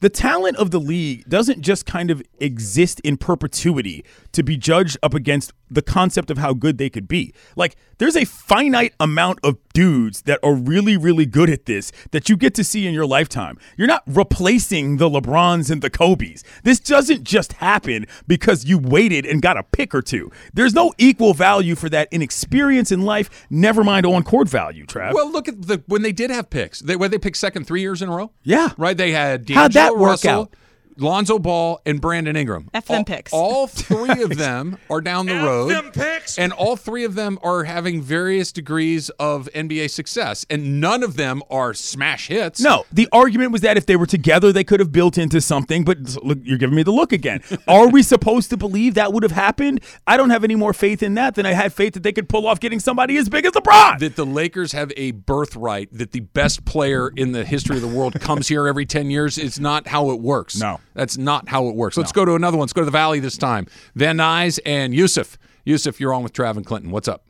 the 0.00 0.08
talent 0.08 0.56
of 0.56 0.70
the 0.70 0.80
league 0.80 1.28
doesn't 1.28 1.60
just 1.60 1.86
kind 1.86 2.10
of 2.10 2.22
exist 2.38 3.00
in 3.00 3.16
perpetuity 3.16 4.04
to 4.32 4.42
be 4.42 4.56
judged 4.56 4.96
up 5.02 5.14
against 5.14 5.52
the 5.74 5.82
concept 5.82 6.30
of 6.30 6.38
how 6.38 6.52
good 6.54 6.78
they 6.78 6.90
could 6.90 7.08
be. 7.08 7.34
Like, 7.56 7.76
there's 7.98 8.16
a 8.16 8.24
finite 8.24 8.94
amount 8.98 9.38
of 9.42 9.56
dudes 9.72 10.22
that 10.22 10.40
are 10.42 10.54
really, 10.54 10.96
really 10.96 11.26
good 11.26 11.48
at 11.50 11.66
this 11.66 11.92
that 12.10 12.28
you 12.28 12.36
get 12.36 12.54
to 12.54 12.64
see 12.64 12.86
in 12.86 12.94
your 12.94 13.06
lifetime. 13.06 13.58
You're 13.76 13.88
not 13.88 14.02
replacing 14.06 14.96
the 14.96 15.08
LeBrons 15.08 15.70
and 15.70 15.82
the 15.82 15.90
Kobe's. 15.90 16.42
This 16.62 16.80
doesn't 16.80 17.24
just 17.24 17.54
happen 17.54 18.06
because 18.26 18.64
you 18.64 18.78
waited 18.78 19.26
and 19.26 19.40
got 19.42 19.56
a 19.56 19.62
pick 19.62 19.94
or 19.94 20.02
two. 20.02 20.30
There's 20.52 20.74
no 20.74 20.92
equal 20.98 21.34
value 21.34 21.74
for 21.74 21.88
that 21.90 22.08
in 22.12 22.22
experience 22.22 22.90
in 22.90 23.02
life, 23.02 23.46
never 23.50 23.84
mind 23.84 24.06
on 24.06 24.22
court 24.22 24.48
value, 24.48 24.86
Trav. 24.86 25.12
Well, 25.14 25.30
look 25.30 25.48
at 25.48 25.62
the 25.62 25.82
when 25.86 26.02
they 26.02 26.12
did 26.12 26.30
have 26.30 26.50
picks. 26.50 26.80
They 26.80 26.96
when 26.96 27.10
they 27.10 27.18
picked 27.18 27.36
second 27.36 27.66
three 27.66 27.80
years 27.80 28.02
in 28.02 28.08
a 28.08 28.16
row. 28.16 28.32
Yeah. 28.42 28.70
right. 28.76 28.96
They 28.96 29.12
had 29.12 29.48
How'd 29.50 29.72
that 29.72 29.88
D'Angelo 29.88 30.00
work 30.00 30.10
Russell, 30.10 30.30
out? 30.30 30.54
Lonzo 30.98 31.38
Ball, 31.38 31.80
and 31.86 32.00
Brandon 32.00 32.36
Ingram. 32.36 32.68
F 32.74 32.86
them 32.86 32.98
all, 32.98 33.04
picks. 33.04 33.32
All 33.32 33.66
three 33.68 34.22
of 34.22 34.36
them 34.36 34.78
are 34.90 35.00
down 35.00 35.26
the 35.26 35.34
road, 35.34 35.68
them 35.70 35.90
picks. 35.92 36.38
and 36.38 36.52
all 36.52 36.76
three 36.76 37.04
of 37.04 37.14
them 37.14 37.38
are 37.42 37.64
having 37.64 38.02
various 38.02 38.52
degrees 38.52 39.10
of 39.18 39.48
NBA 39.54 39.90
success, 39.90 40.44
and 40.50 40.80
none 40.80 41.02
of 41.02 41.16
them 41.16 41.42
are 41.50 41.74
smash 41.74 42.28
hits. 42.28 42.60
No, 42.60 42.84
the 42.92 43.08
argument 43.12 43.52
was 43.52 43.60
that 43.62 43.76
if 43.76 43.86
they 43.86 43.96
were 43.96 44.06
together, 44.06 44.52
they 44.52 44.64
could 44.64 44.80
have 44.80 44.92
built 44.92 45.18
into 45.18 45.40
something. 45.40 45.84
But 45.84 46.16
look, 46.24 46.38
you're 46.42 46.58
giving 46.58 46.76
me 46.76 46.82
the 46.82 46.92
look 46.92 47.12
again. 47.12 47.42
Are 47.68 47.88
we 47.88 48.02
supposed 48.02 48.50
to 48.50 48.56
believe 48.56 48.94
that 48.94 49.12
would 49.12 49.22
have 49.22 49.32
happened? 49.32 49.80
I 50.06 50.16
don't 50.16 50.30
have 50.30 50.44
any 50.44 50.54
more 50.54 50.72
faith 50.72 51.02
in 51.02 51.14
that 51.14 51.34
than 51.34 51.46
I 51.46 51.52
had 51.52 51.72
faith 51.72 51.94
that 51.94 52.02
they 52.02 52.12
could 52.12 52.28
pull 52.28 52.46
off 52.46 52.60
getting 52.60 52.80
somebody 52.80 53.16
as 53.16 53.28
big 53.28 53.44
as 53.46 53.52
LeBron. 53.52 53.98
that 54.00 54.16
the 54.16 54.26
Lakers 54.26 54.72
have 54.72 54.92
a 54.96 55.12
birthright 55.12 55.88
that 55.92 56.12
the 56.12 56.20
best 56.20 56.64
player 56.64 57.08
in 57.16 57.32
the 57.32 57.44
history 57.44 57.76
of 57.76 57.82
the 57.82 57.88
world 57.88 58.18
comes 58.20 58.48
here 58.48 58.66
every 58.66 58.86
10 58.86 59.10
years. 59.10 59.38
is 59.38 59.58
not 59.58 59.86
how 59.88 60.10
it 60.10 60.20
works. 60.20 60.56
No. 60.58 60.80
That's 60.94 61.18
not 61.18 61.48
how 61.48 61.68
it 61.68 61.74
works. 61.74 61.96
Let's 61.96 62.12
go 62.12 62.24
to 62.24 62.34
another 62.34 62.56
one. 62.56 62.64
Let's 62.64 62.72
go 62.72 62.82
to 62.82 62.86
the 62.86 62.90
Valley 62.90 63.20
this 63.20 63.36
time. 63.36 63.66
Van 63.94 64.16
Nuys 64.16 64.58
and 64.64 64.94
Yusuf. 64.94 65.36
Yusuf, 65.64 66.00
you're 66.00 66.14
on 66.14 66.22
with 66.22 66.32
Trav 66.32 66.56
and 66.56 66.64
Clinton. 66.64 66.90
What's 66.90 67.08
up? 67.08 67.24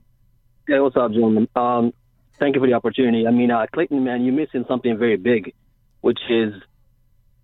Hey, 0.66 0.80
what's 0.80 0.96
up, 0.96 1.12
gentlemen? 1.12 1.48
Um, 1.56 1.92
thank 2.38 2.54
you 2.54 2.60
for 2.60 2.66
the 2.66 2.74
opportunity. 2.74 3.26
I 3.26 3.30
mean, 3.30 3.50
uh, 3.50 3.66
Clayton, 3.72 4.04
man, 4.04 4.24
you're 4.24 4.34
missing 4.34 4.64
something 4.68 4.96
very 4.98 5.16
big, 5.16 5.54
which 6.00 6.20
is, 6.28 6.52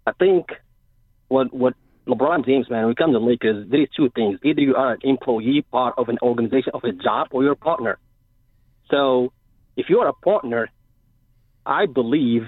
I 0.06 0.12
think, 0.12 0.46
what 1.28 1.52
what 1.54 1.74
LeBron 2.06 2.44
James, 2.44 2.68
man, 2.68 2.84
when 2.84 2.92
it 2.92 2.96
comes 2.96 3.14
to 3.14 3.18
Lakers, 3.18 3.68
there 3.70 3.82
is 3.82 3.88
two 3.96 4.10
things. 4.10 4.38
Either 4.42 4.60
you 4.60 4.74
are 4.74 4.94
an 4.94 5.00
employee, 5.02 5.64
part 5.70 5.94
of 5.96 6.08
an 6.08 6.18
organization, 6.22 6.72
of 6.74 6.82
a 6.84 6.92
job, 6.92 7.28
or 7.30 7.42
you're 7.42 7.52
a 7.52 7.56
partner. 7.56 7.98
So 8.90 9.32
if 9.76 9.88
you 9.88 10.00
are 10.00 10.08
a 10.08 10.12
partner, 10.12 10.68
I 11.64 11.86
believe 11.86 12.42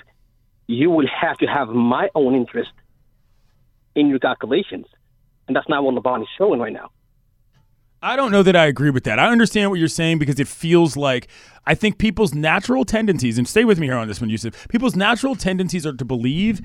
you 0.67 0.91
would 0.91 1.09
have 1.09 1.39
to 1.39 1.47
have 1.47 1.69
my 1.69 2.09
own 2.15 2.35
interest 2.35 2.71
in 3.95 4.09
your 4.09 4.19
calculations. 4.19 4.87
And 5.47 5.57
that's 5.57 5.69
not 5.69 5.83
what 5.85 5.95
LeBron 5.95 6.23
is 6.23 6.29
showing 6.39 6.61
right 6.61 6.73
now. 6.73 6.91
I 8.05 8.17
don't 8.17 8.33
know 8.33 8.43
that 8.43 8.57
I 8.57 8.67
agree 8.67 8.91
with 8.91 9.05
that. 9.05 9.21
I 9.21 9.29
understand 9.29 9.71
what 9.71 9.79
you're 9.79 9.87
saying 9.87 10.19
because 10.19 10.41
it 10.41 10.49
feels 10.49 10.97
like 10.97 11.29
I 11.67 11.77
think 11.77 11.99
people's 11.99 12.35
natural 12.35 12.85
tendencies, 12.85 13.39
and 13.39 13.47
stay 13.47 13.65
with 13.65 13.79
me 13.79 13.87
here 13.87 13.97
on 13.97 14.09
this 14.09 14.21
one, 14.21 14.29
Yusuf. 14.29 14.67
People's 14.69 14.97
natural 14.97 15.37
tendencies 15.37 15.87
are 15.87 15.93
to 15.93 16.05
believe 16.05 16.61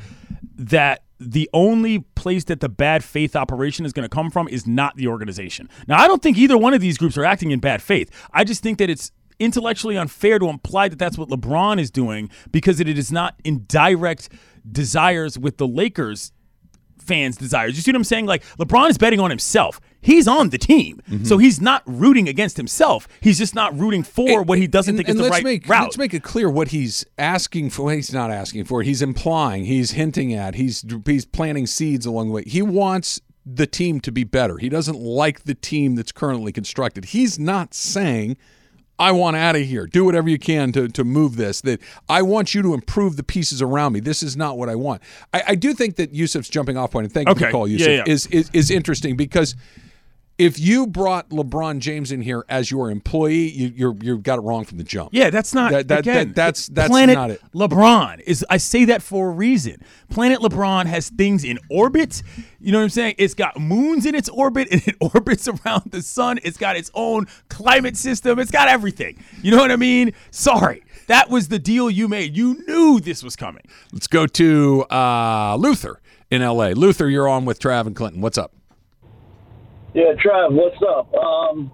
that 0.56 1.04
the 1.20 1.48
only 1.54 2.00
place 2.16 2.44
that 2.46 2.60
the 2.60 2.70
bad 2.70 3.04
faith 3.04 3.36
operation 3.36 3.86
is 3.86 3.94
going 3.94 4.08
to 4.08 4.14
come 4.14 4.32
from 4.32 4.48
is 4.48 4.66
not 4.66 4.96
the 4.96 5.08
organization. 5.08 5.70
Now, 5.88 6.00
I 6.00 6.08
don't 6.08 6.24
think 6.24 6.38
either 6.38 6.58
one 6.58 6.74
of 6.74 6.82
these 6.82 6.98
groups 6.98 7.18
are 7.18 7.26
acting 7.26 7.52
in 7.52 7.60
bad 7.60 7.84
faith. 7.84 8.10
I 8.34 8.44
just 8.44 8.64
think 8.64 8.80
that 8.80 8.90
it's 8.90 9.12
intellectually 9.40 9.98
unfair 9.98 10.40
to 10.40 10.50
imply 10.50 10.90
that 10.90 10.98
that's 10.98 11.18
what 11.18 11.30
LeBron 11.30 11.80
is 11.80 11.92
doing 11.92 12.30
because 12.52 12.80
it 12.80 12.88
is 12.88 13.12
not 13.12 13.36
in 13.44 13.66
direct 13.68 14.30
desires 14.72 15.38
with 15.38 15.58
the 15.58 15.68
Lakers 15.68 16.32
fans' 17.00 17.38
desires. 17.38 17.76
You 17.76 17.82
see 17.82 17.92
what 17.92 17.96
I'm 17.98 18.04
saying? 18.04 18.26
Like 18.26 18.44
LeBron 18.58 18.90
is 18.90 18.98
betting 18.98 19.20
on 19.20 19.30
himself. 19.30 19.80
He's 20.02 20.28
on 20.28 20.50
the 20.50 20.58
team, 20.58 21.02
Mm-hmm. 21.10 21.26
so 21.26 21.38
he's 21.38 21.60
not 21.60 21.82
rooting 21.86 22.30
against 22.30 22.56
himself. 22.58 23.08
He's 23.20 23.38
just 23.38 23.56
not 23.56 23.78
rooting 23.78 24.04
for 24.04 24.44
what 24.44 24.58
he 24.58 24.68
doesn't 24.68 24.92
and, 24.92 24.98
think 24.98 25.10
and 25.10 25.20
is 25.20 25.26
the 25.26 25.30
right 25.30 25.44
make, 25.44 25.68
route. 25.68 25.84
Let's 25.84 25.98
make 25.98 26.14
it 26.14 26.24
clear 26.24 26.50
what 26.50 26.70
he's 26.70 27.06
asking 27.18 27.72
for. 27.72 27.92
He's 27.92 28.14
not 28.14 28.32
asking 28.32 28.66
for. 28.66 28.84
He's 28.84 29.02
implying. 29.02 29.66
He's 29.66 29.92
hinting 29.92 30.34
at. 30.34 30.56
He's 30.56 30.86
he's 31.06 31.26
planting 31.26 31.66
seeds 31.68 32.06
along 32.06 32.28
the 32.28 32.34
way. 32.34 32.44
He 32.46 32.62
wants 32.62 33.20
the 33.46 33.66
team 33.68 34.00
to 34.02 34.12
be 34.12 34.24
better. 34.24 34.58
He 34.58 34.70
doesn't 34.70 35.00
like 35.00 35.44
the 35.44 35.56
team 35.56 35.96
that's 35.96 36.12
currently 36.12 36.52
constructed. 36.52 37.06
He's 37.06 37.38
not 37.40 37.74
saying. 37.74 38.38
I 39.00 39.12
want 39.12 39.36
out 39.38 39.56
of 39.56 39.62
here. 39.62 39.86
Do 39.86 40.06
whatever 40.06 40.28
you 40.30 40.40
can 40.40 40.72
to, 40.72 40.88
to 40.88 41.04
move 41.04 41.36
this. 41.36 41.62
That 41.62 41.80
I 42.10 42.22
want 42.24 42.56
you 42.56 42.62
to 42.64 42.74
improve 42.74 43.16
the 43.18 43.24
pieces 43.24 43.62
around 43.62 43.94
me. 43.94 44.00
This 44.00 44.24
is 44.24 44.36
not 44.36 44.58
what 44.58 44.70
I 44.70 44.76
want. 44.76 45.02
I, 45.34 45.44
I 45.50 45.56
do 45.56 45.74
think 45.74 45.98
that 45.98 46.14
Yusuf's 46.14 46.50
jumping 46.50 46.78
off 46.78 46.92
point, 46.92 47.06
and 47.06 47.14
thank 47.14 47.28
you 47.28 47.32
Okay. 47.32 47.40
for 47.42 47.46
the 47.46 47.52
call, 47.52 47.68
Yeah, 47.68 47.78
Yusuf, 47.78 48.08
yeah. 48.08 48.14
is, 48.14 48.26
is 48.28 48.50
is 48.54 48.72
interesting 48.72 49.16
because 49.16 49.56
if 50.38 50.60
you 50.60 50.86
brought 50.86 51.30
LeBron 51.30 51.80
James 51.80 52.12
in 52.12 52.22
here 52.22 52.46
as 52.48 52.70
your 52.70 52.92
employee, 52.92 53.50
you 53.50 53.74
you're 53.76 53.96
you 54.02 54.18
got 54.20 54.38
it 54.38 54.42
wrong 54.42 54.66
from 54.66 54.78
the 54.78 54.84
jump. 54.84 55.10
Yeah, 55.12 55.30
that's 55.32 55.54
not 55.54 55.72
That- 55.72 55.88
that- 55.88 56.00
again. 56.00 56.28
that- 56.28 56.36
that's- 56.36 56.68
that's 56.68 56.90
Planet 56.90 57.16
not 57.16 57.32
it. 57.32 57.42
LeBron 57.56 58.22
is. 58.26 58.46
I 58.50 58.58
say 58.58 58.86
that 58.86 59.02
for 59.02 59.30
a 59.30 59.32
reason. 59.32 59.82
Planet 60.10 60.40
LeBron 60.40 60.86
has 60.86 61.10
things 61.10 61.44
in 61.44 61.58
orbit. 61.72 62.22
You 62.60 62.72
know 62.72 62.78
what 62.80 62.84
I'm 62.84 62.90
saying? 62.90 63.16
It's 63.18 63.34
got 63.34 63.60
moons 63.60 64.06
in 64.06 64.14
its 64.16 64.30
orbit, 64.30 64.68
and 64.72 64.82
it 64.88 64.96
orbits 65.02 65.48
around 65.48 65.92
the 65.92 66.02
sun. 66.02 66.40
It's 66.44 66.58
got 66.58 66.76
its 66.76 66.92
own 66.94 67.26
climate 67.50 67.98
system. 67.98 68.38
It's 68.40 68.52
got 68.52 68.68
everything. 68.68 69.18
You 69.42 69.52
know 69.52 69.58
what 69.58 69.72
I 69.72 69.76
mean? 69.76 70.14
Sorry, 70.32 70.84
that 71.08 71.30
was 71.30 71.48
the 71.48 71.60
deal 71.60 71.90
you 71.90 72.08
made. 72.08 72.38
You 72.38 72.64
knew 72.68 73.00
this 73.00 73.24
was 73.24 73.36
coming. 73.36 73.64
Let's 73.92 74.08
go 74.08 74.28
to 74.28 74.84
uh, 74.92 75.56
Luther 75.60 76.00
in 76.30 76.42
L.A. 76.42 76.74
Luther, 76.74 77.10
you're 77.10 77.28
on 77.28 77.46
with 77.46 77.60
Trav 77.60 77.88
and 77.88 77.96
Clinton. 77.96 78.22
What's 78.22 78.38
up? 78.38 78.52
Yeah, 79.94 80.14
Trav, 80.24 80.52
what's 80.52 80.82
up? 80.88 81.14
Um, 81.14 81.72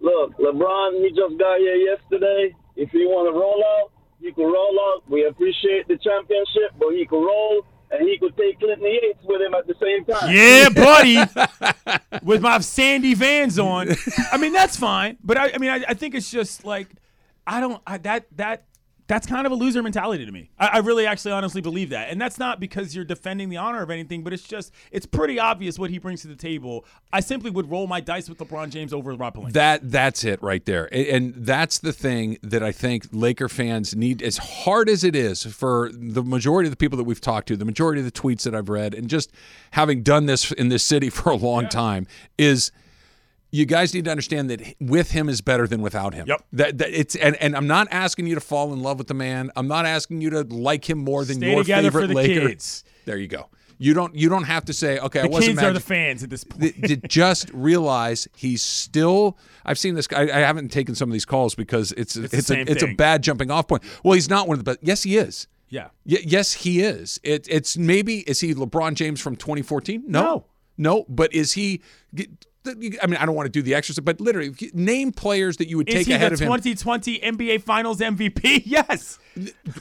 look, 0.00 0.36
LeBron, 0.38 1.02
he 1.02 1.10
just 1.10 1.38
got 1.38 1.58
here 1.58 1.76
yesterday. 1.76 2.54
If 2.76 2.90
he 2.90 3.06
want 3.06 3.32
to 3.32 3.38
roll 3.38 3.62
out, 3.78 3.92
he 4.20 4.32
could 4.32 4.46
roll 4.46 4.78
out. 4.80 5.08
We 5.08 5.26
appreciate 5.26 5.86
the 5.88 5.98
championship, 5.98 6.72
but 6.78 6.90
he 6.90 7.06
could 7.06 7.24
roll 7.24 7.64
and 7.90 8.08
he 8.08 8.18
could 8.18 8.36
take 8.36 8.58
Clinton 8.58 8.84
Yates 8.84 9.20
with 9.24 9.40
him 9.40 9.54
at 9.54 9.66
the 9.66 9.74
same 9.80 10.04
time. 10.04 10.34
Yeah, 10.34 10.68
buddy. 12.10 12.24
With 12.24 12.42
my 12.42 12.58
Sandy 12.60 13.14
Vans 13.14 13.58
on. 13.58 13.88
I 14.32 14.38
mean, 14.38 14.52
that's 14.52 14.76
fine. 14.76 15.18
But 15.22 15.38
I, 15.38 15.52
I 15.54 15.58
mean, 15.58 15.70
I, 15.70 15.84
I 15.88 15.94
think 15.94 16.14
it's 16.14 16.30
just 16.30 16.64
like 16.64 16.88
I 17.46 17.60
don't 17.60 17.80
I, 17.86 17.98
that 17.98 18.26
that 18.36 18.64
that's 19.06 19.26
kind 19.26 19.46
of 19.46 19.52
a 19.52 19.54
loser 19.54 19.82
mentality 19.82 20.26
to 20.26 20.32
me. 20.32 20.50
I, 20.58 20.66
I 20.66 20.78
really 20.78 21.06
actually 21.06 21.32
honestly 21.32 21.60
believe 21.60 21.90
that. 21.90 22.10
And 22.10 22.20
that's 22.20 22.38
not 22.38 22.58
because 22.58 22.94
you're 22.94 23.04
defending 23.04 23.48
the 23.48 23.56
honor 23.56 23.82
of 23.82 23.90
anything, 23.90 24.22
but 24.22 24.32
it's 24.32 24.42
just 24.42 24.72
it's 24.90 25.06
pretty 25.06 25.38
obvious 25.38 25.78
what 25.78 25.90
he 25.90 25.98
brings 25.98 26.22
to 26.22 26.28
the 26.28 26.36
table. 26.36 26.84
I 27.12 27.20
simply 27.20 27.50
would 27.50 27.70
roll 27.70 27.86
my 27.86 28.00
dice 28.00 28.28
with 28.28 28.38
LeBron 28.38 28.70
James 28.70 28.92
over 28.92 29.14
Rob 29.14 29.36
Pelinka. 29.36 29.52
That 29.52 29.90
that's 29.90 30.24
it 30.24 30.42
right 30.42 30.64
there, 30.64 30.88
A- 30.92 31.10
and 31.10 31.34
that's 31.34 31.78
the 31.78 31.92
thing 31.92 32.38
that 32.42 32.62
I 32.62 32.72
think 32.72 33.06
Laker 33.12 33.48
fans 33.48 33.94
need. 33.94 34.22
As 34.22 34.38
hard 34.38 34.88
as 34.88 35.04
it 35.04 35.14
is 35.14 35.44
for 35.44 35.90
the 35.92 36.22
majority 36.22 36.66
of 36.66 36.72
the 36.72 36.76
people 36.76 36.96
that 36.98 37.04
we've 37.04 37.20
talked 37.20 37.48
to, 37.48 37.56
the 37.56 37.64
majority 37.64 38.00
of 38.00 38.04
the 38.04 38.12
tweets 38.12 38.42
that 38.42 38.54
I've 38.54 38.68
read, 38.68 38.94
and 38.94 39.08
just 39.08 39.30
having 39.72 40.02
done 40.02 40.26
this 40.26 40.50
in 40.52 40.68
this 40.68 40.82
city 40.82 41.10
for 41.16 41.30
a 41.30 41.36
long 41.36 41.68
time, 41.68 42.06
is 42.38 42.72
you 43.56 43.66
guys 43.66 43.94
need 43.94 44.04
to 44.04 44.10
understand 44.10 44.50
that 44.50 44.60
with 44.80 45.10
him 45.12 45.28
is 45.28 45.40
better 45.40 45.66
than 45.66 45.80
without 45.82 46.14
him. 46.14 46.26
Yep. 46.28 46.44
That, 46.52 46.78
that 46.78 46.90
it's 47.00 47.14
and, 47.16 47.36
and 47.36 47.56
I'm 47.56 47.66
not 47.66 47.88
asking 47.90 48.26
you 48.26 48.34
to 48.34 48.40
fall 48.40 48.72
in 48.72 48.80
love 48.82 48.98
with 48.98 49.08
the 49.08 49.14
man. 49.14 49.50
I'm 49.56 49.68
not 49.68 49.86
asking 49.86 50.20
you 50.20 50.30
to 50.30 50.42
like 50.42 50.88
him 50.88 50.98
more 50.98 51.24
than 51.24 51.36
Stay 51.36 51.52
your 51.52 51.62
together 51.62 51.90
favorite 51.90 52.00
for 52.02 52.06
the 52.08 52.14
Laker. 52.14 52.48
kids. 52.48 52.84
There 53.04 53.16
you 53.16 53.28
go. 53.28 53.48
You 53.78 53.92
don't 53.92 54.14
you 54.14 54.28
don't 54.30 54.44
have 54.44 54.64
to 54.66 54.72
say 54.72 54.98
okay. 54.98 55.20
I 55.20 55.22
the 55.24 55.28
wasn't 55.28 55.58
kids 55.58 55.62
are 55.68 55.72
the 55.74 55.80
fans 55.80 56.22
at 56.22 56.30
this 56.30 56.44
point. 56.44 56.62
th- 56.62 56.80
th- 56.82 57.00
just 57.08 57.50
realize 57.52 58.26
he's 58.34 58.62
still. 58.62 59.36
I've 59.66 59.78
seen 59.78 59.94
this. 59.94 60.08
I, 60.16 60.22
I 60.22 60.40
haven't 60.40 60.70
taken 60.70 60.94
some 60.94 61.08
of 61.10 61.12
these 61.12 61.26
calls 61.26 61.54
because 61.54 61.92
it's 61.92 62.16
it's, 62.16 62.48
the 62.48 62.56
a 62.60 62.64
it's 62.66 62.82
a 62.82 62.94
bad 62.94 63.22
jumping 63.22 63.50
off 63.50 63.68
point. 63.68 63.82
Well, 64.02 64.14
he's 64.14 64.30
not 64.30 64.48
one 64.48 64.54
of 64.58 64.64
the 64.64 64.70
best. 64.70 64.78
Yes, 64.82 65.02
he 65.02 65.18
is. 65.18 65.46
yeah. 65.68 65.88
Y- 66.06 66.22
yes, 66.24 66.52
he 66.54 66.80
is. 66.80 67.20
It, 67.22 67.46
it's 67.50 67.76
maybe 67.76 68.20
is 68.20 68.40
he 68.40 68.54
LeBron 68.54 68.94
James 68.94 69.20
from 69.20 69.36
2014? 69.36 70.04
No, 70.06 70.22
No. 70.22 70.44
no. 70.78 71.04
But 71.08 71.34
is 71.34 71.52
he? 71.52 71.82
I 72.68 73.06
mean, 73.06 73.16
I 73.18 73.26
don't 73.26 73.34
want 73.34 73.46
to 73.46 73.50
do 73.50 73.62
the 73.62 73.74
exercise, 73.74 74.02
but 74.02 74.20
literally, 74.20 74.54
name 74.72 75.12
players 75.12 75.56
that 75.58 75.68
you 75.68 75.76
would 75.76 75.86
take 75.86 76.08
ahead 76.08 76.32
of 76.32 76.38
him. 76.40 76.52
Is 76.52 76.64
he 76.64 76.72
the 76.74 76.78
2020 76.80 77.18
NBA 77.20 77.62
Finals 77.62 78.00
MVP? 78.00 78.62
Yes. 78.66 79.18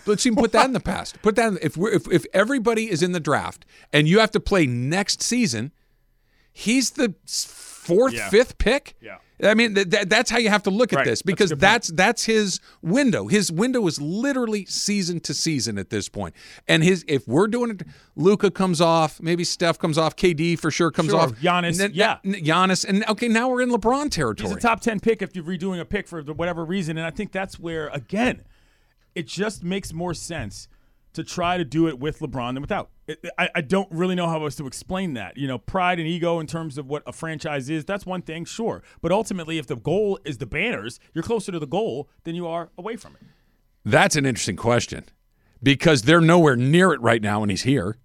Let's 0.06 0.26
even 0.26 0.36
put 0.38 0.52
that 0.52 0.66
in 0.66 0.74
the 0.74 0.80
past. 0.80 1.22
Put 1.22 1.36
that 1.38 1.54
in, 1.54 1.60
if 1.62 1.78
we're 1.78 1.92
if, 1.92 2.12
if 2.12 2.26
everybody 2.34 2.90
is 2.90 3.02
in 3.02 3.14
the 3.14 3.20
draft 3.20 3.66
and 3.94 4.08
you 4.08 4.20
have 4.20 4.32
to 4.32 4.40
play 4.40 4.66
next 4.66 5.22
season, 5.22 5.72
he's 6.52 6.92
the 6.92 7.14
fourth, 7.26 8.14
Yeah. 8.14 8.30
fifth 8.30 8.58
pick. 8.58 8.96
Yeah. 9.02 9.18
I 9.44 9.54
mean 9.54 9.74
that, 9.74 9.92
that, 9.92 10.10
that's 10.10 10.30
how 10.32 10.38
you 10.38 10.50
have 10.50 10.64
to 10.64 10.70
look 10.70 10.94
at 10.94 10.98
Right. 10.98 11.06
this 11.06 11.22
because 11.22 11.52
point. 11.52 11.60
that's 11.62 11.88
that's 11.90 12.24
his 12.26 12.60
window. 12.82 13.28
His 13.28 13.52
window 13.52 13.86
is 13.88 14.00
literally 14.00 14.66
season 14.66 15.20
to 15.22 15.34
season 15.34 15.78
at 15.78 15.90
this 15.90 16.08
point. 16.08 16.34
And 16.68 16.84
his 16.84 17.04
if 17.08 17.28
we're 17.28 17.48
doing 17.48 17.72
it, 17.72 17.84
Luka 18.16 18.50
comes 18.50 18.80
off, 18.80 19.22
maybe 19.22 19.44
Steph 19.44 19.78
comes 19.78 19.98
off, 19.98 20.16
KD 20.16 20.58
for 20.58 20.72
sure 20.72 20.90
comes 20.92 21.10
Sure. 21.10 21.20
off, 21.20 21.32
Giannis, 21.34 21.68
and 21.72 21.76
then- 21.80 21.92
yeah. 21.94 22.18
Giannis, 22.24 22.86
and 22.88 23.04
okay, 23.10 23.28
now 23.28 23.50
we're 23.50 23.62
in 23.62 23.70
LeBron 23.70 24.10
territory. 24.10 24.48
He's 24.50 24.58
a 24.58 24.60
top 24.62 24.80
10 24.80 25.00
pick 25.02 25.22
if 25.22 25.36
you're 25.36 25.44
redoing 25.46 25.80
a 25.82 25.86
pick 25.86 26.08
for 26.08 26.22
whatever 26.24 26.64
reason. 26.64 26.98
And 26.98 27.06
I 27.06 27.12
think 27.12 27.32
that's 27.34 27.60
where, 27.60 27.90
again, 27.90 28.42
it 29.16 29.28
just 29.28 29.64
makes 29.64 29.92
more 29.94 30.14
sense 30.14 30.68
to 31.16 31.24
try 31.24 31.58
to 31.58 31.66
do 31.66 31.88
it 31.88 32.00
with 32.00 32.20
LeBron 32.20 32.54
than 32.54 32.62
without. 32.62 32.90
It, 33.08 33.26
I, 33.38 33.50
I 33.56 33.62
don't 33.62 33.92
really 33.92 34.16
know 34.16 34.28
how 34.28 34.44
else 34.44 34.56
to 34.56 34.68
explain 34.68 35.14
that. 35.16 35.38
You 35.38 35.48
know, 35.48 35.58
pride 35.58 36.00
and 36.00 36.08
ego 36.08 36.40
in 36.40 36.48
terms 36.48 36.78
of 36.78 36.88
what 36.88 37.04
a 37.06 37.12
franchise 37.12 37.70
is, 37.70 37.86
that's 37.86 38.06
one 38.06 38.22
thing, 38.22 38.46
sure. 38.46 38.84
But 39.02 39.12
ultimately, 39.12 39.58
if 39.58 39.68
the 39.68 39.76
goal 39.76 40.20
is 40.26 40.38
the 40.38 40.46
banners, 40.46 41.00
you're 41.14 41.24
closer 41.24 41.52
to 41.52 41.60
the 41.60 41.68
goal 41.68 42.10
than 42.24 42.36
you 42.36 42.48
are 42.48 42.70
away 42.78 42.96
from 42.96 43.16
it. 43.16 43.22
That's 43.84 44.16
an 44.16 44.26
interesting 44.26 44.56
question 44.56 45.06
because 45.62 46.04
they're 46.04 46.22
nowhere 46.22 46.56
near 46.56 46.94
it 46.94 47.02
right 47.02 47.22
now, 47.22 47.42
and 47.42 47.52
he's 47.52 47.64
here. 47.64 47.98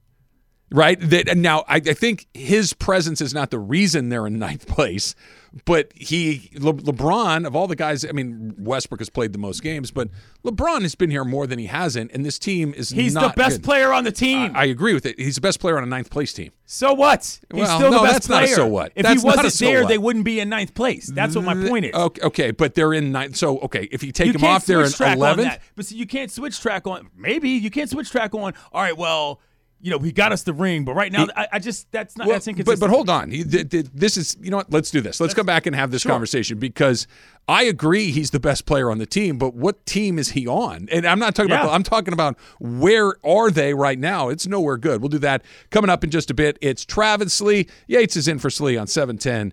Right 0.73 1.01
that 1.01 1.29
and 1.29 1.43
now, 1.43 1.65
I, 1.67 1.77
I 1.77 1.81
think 1.81 2.29
his 2.33 2.73
presence 2.75 3.21
is 3.21 3.35
not 3.35 3.51
the 3.51 3.59
reason 3.59 4.09
they're 4.09 4.27
in 4.29 4.39
ninth 4.39 4.69
place, 4.69 5.17
but 5.65 5.93
he 5.97 6.49
Le, 6.55 6.73
LeBron 6.73 7.45
of 7.45 7.57
all 7.57 7.67
the 7.67 7.75
guys. 7.75 8.05
I 8.05 8.13
mean, 8.13 8.55
Westbrook 8.57 9.01
has 9.01 9.11
played 9.11 9.33
the 9.33 9.39
most 9.41 9.65
games, 9.65 9.91
but 9.91 10.11
LeBron 10.45 10.83
has 10.83 10.95
been 10.95 11.11
here 11.11 11.25
more 11.25 11.49
than 11.49 11.59
he 11.59 11.67
hasn't, 11.67 12.13
and 12.13 12.25
this 12.25 12.39
team 12.39 12.73
is 12.73 12.91
He's 12.91 13.15
the 13.15 13.33
best 13.35 13.57
good. 13.57 13.65
player 13.65 13.93
on 13.93 14.05
the 14.05 14.13
team. 14.13 14.53
I 14.55 14.67
agree 14.67 14.95
with 14.95 15.07
it. 15.07 15.19
He's 15.19 15.35
the 15.35 15.41
best 15.41 15.59
player 15.59 15.77
on 15.77 15.83
a 15.83 15.87
ninth 15.89 16.09
place 16.09 16.33
team. 16.33 16.53
so 16.67 16.93
what? 16.95 17.25
He's 17.53 17.63
Well, 17.63 17.77
still 17.79 17.91
no, 17.91 17.99
the 17.99 18.05
best 18.05 18.13
that's 18.15 18.29
not 18.29 18.45
a 18.45 18.47
so 18.47 18.67
what. 18.69 18.93
If 18.95 19.03
That's 19.03 19.23
he 19.23 19.27
wasn't 19.27 19.53
so 19.53 19.65
there, 19.65 19.81
what. 19.83 19.89
they 19.89 19.99
wouldn't 19.99 20.25
be 20.25 20.39
in 20.39 20.49
ninth 20.51 20.75
place. 20.75 21.09
That's 21.09 21.35
what 21.35 21.45
my 21.45 21.55
point 21.69 21.87
is. 21.87 21.95
Okay, 21.95 22.23
okay, 22.27 22.51
but 22.53 22.77
they're 22.77 22.95
in 22.95 23.11
ninth. 23.11 23.35
So 23.35 23.59
okay, 23.59 23.89
if 23.91 24.05
you 24.05 24.13
take 24.13 24.29
you 24.29 24.35
him 24.35 24.45
off, 24.45 24.67
they're 24.67 24.83
in 24.83 24.87
switch 24.87 24.99
track 24.99 25.11
on 25.13 25.19
eleventh. 25.19 25.59
But 25.75 25.87
see, 25.87 25.97
you 25.97 26.07
can't 26.07 26.31
switch 26.31 26.61
track 26.61 26.87
on. 26.87 27.11
Maybe 27.17 27.51
you 27.51 27.71
can't 27.71 27.91
switch 27.91 28.11
track 28.13 28.35
on. 28.37 28.55
All 28.73 28.81
right, 28.81 28.97
well, 28.97 29.41
you 29.83 29.91
know, 29.91 29.99
he 29.99 30.13
got 30.13 30.31
us 30.33 30.43
the 30.43 30.53
ring, 30.53 30.85
but 30.85 30.95
right 30.95 31.11
now, 31.11 31.27
I, 31.37 31.49
I 31.53 31.59
just 31.59 31.91
that's 31.93 32.17
not 32.17 32.27
Well, 32.27 32.35
that's 32.35 32.47
but 32.47 32.51
inconsistent. 32.51 32.81
but 32.81 32.91
hold 32.95 33.09
on. 33.09 33.31
He, 33.31 33.45
th- 33.45 33.69
th- 33.71 33.87
this 33.95 34.17
is 34.17 34.37
you 34.41 34.51
know 34.51 34.59
what? 34.59 34.71
Let's 34.73 34.91
do 34.91 35.01
this. 35.01 35.21
Let's 35.21 35.35
come 35.35 35.47
back 35.47 35.67
and 35.67 35.75
have 35.75 35.91
this 35.91 36.05
conversation 36.05 36.59
because 36.59 37.07
I 37.49 37.63
agree 37.65 38.11
he's 38.11 38.31
the 38.31 38.41
best 38.41 38.67
player 38.67 38.91
on 38.91 38.99
the 38.99 39.07
team. 39.07 39.39
But 39.39 39.55
what 39.55 39.85
team 39.87 40.19
is 40.19 40.31
he 40.31 40.47
on? 40.47 40.89
And 40.93 41.07
I'm 41.07 41.19
not 41.19 41.35
talking 41.35 41.51
Yeah. 41.51 41.63
about. 41.63 41.73
I'm 41.75 41.83
talking 41.83 42.13
about 42.13 42.39
where 42.59 43.15
are 43.25 43.51
they 43.51 43.75
right 43.75 43.99
now? 43.99 44.29
It's 44.29 44.47
nowhere 44.47 44.77
good. 44.77 45.01
We'll 45.01 45.09
do 45.09 45.19
that 45.21 45.43
coming 45.71 45.91
up 45.91 46.05
in 46.05 46.11
just 46.11 46.31
a 46.31 46.35
bit. 46.35 46.59
It's 46.61 46.85
Travis 46.85 47.33
Slee. 47.35 47.67
Yates 47.89 48.17
is 48.17 48.29
in 48.29 48.39
for 48.39 48.51
Slee 48.51 48.77
on 48.77 48.85
E 48.85 48.89
710 48.89 49.53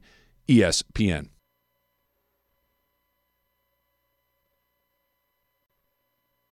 ESPN. 0.50 1.30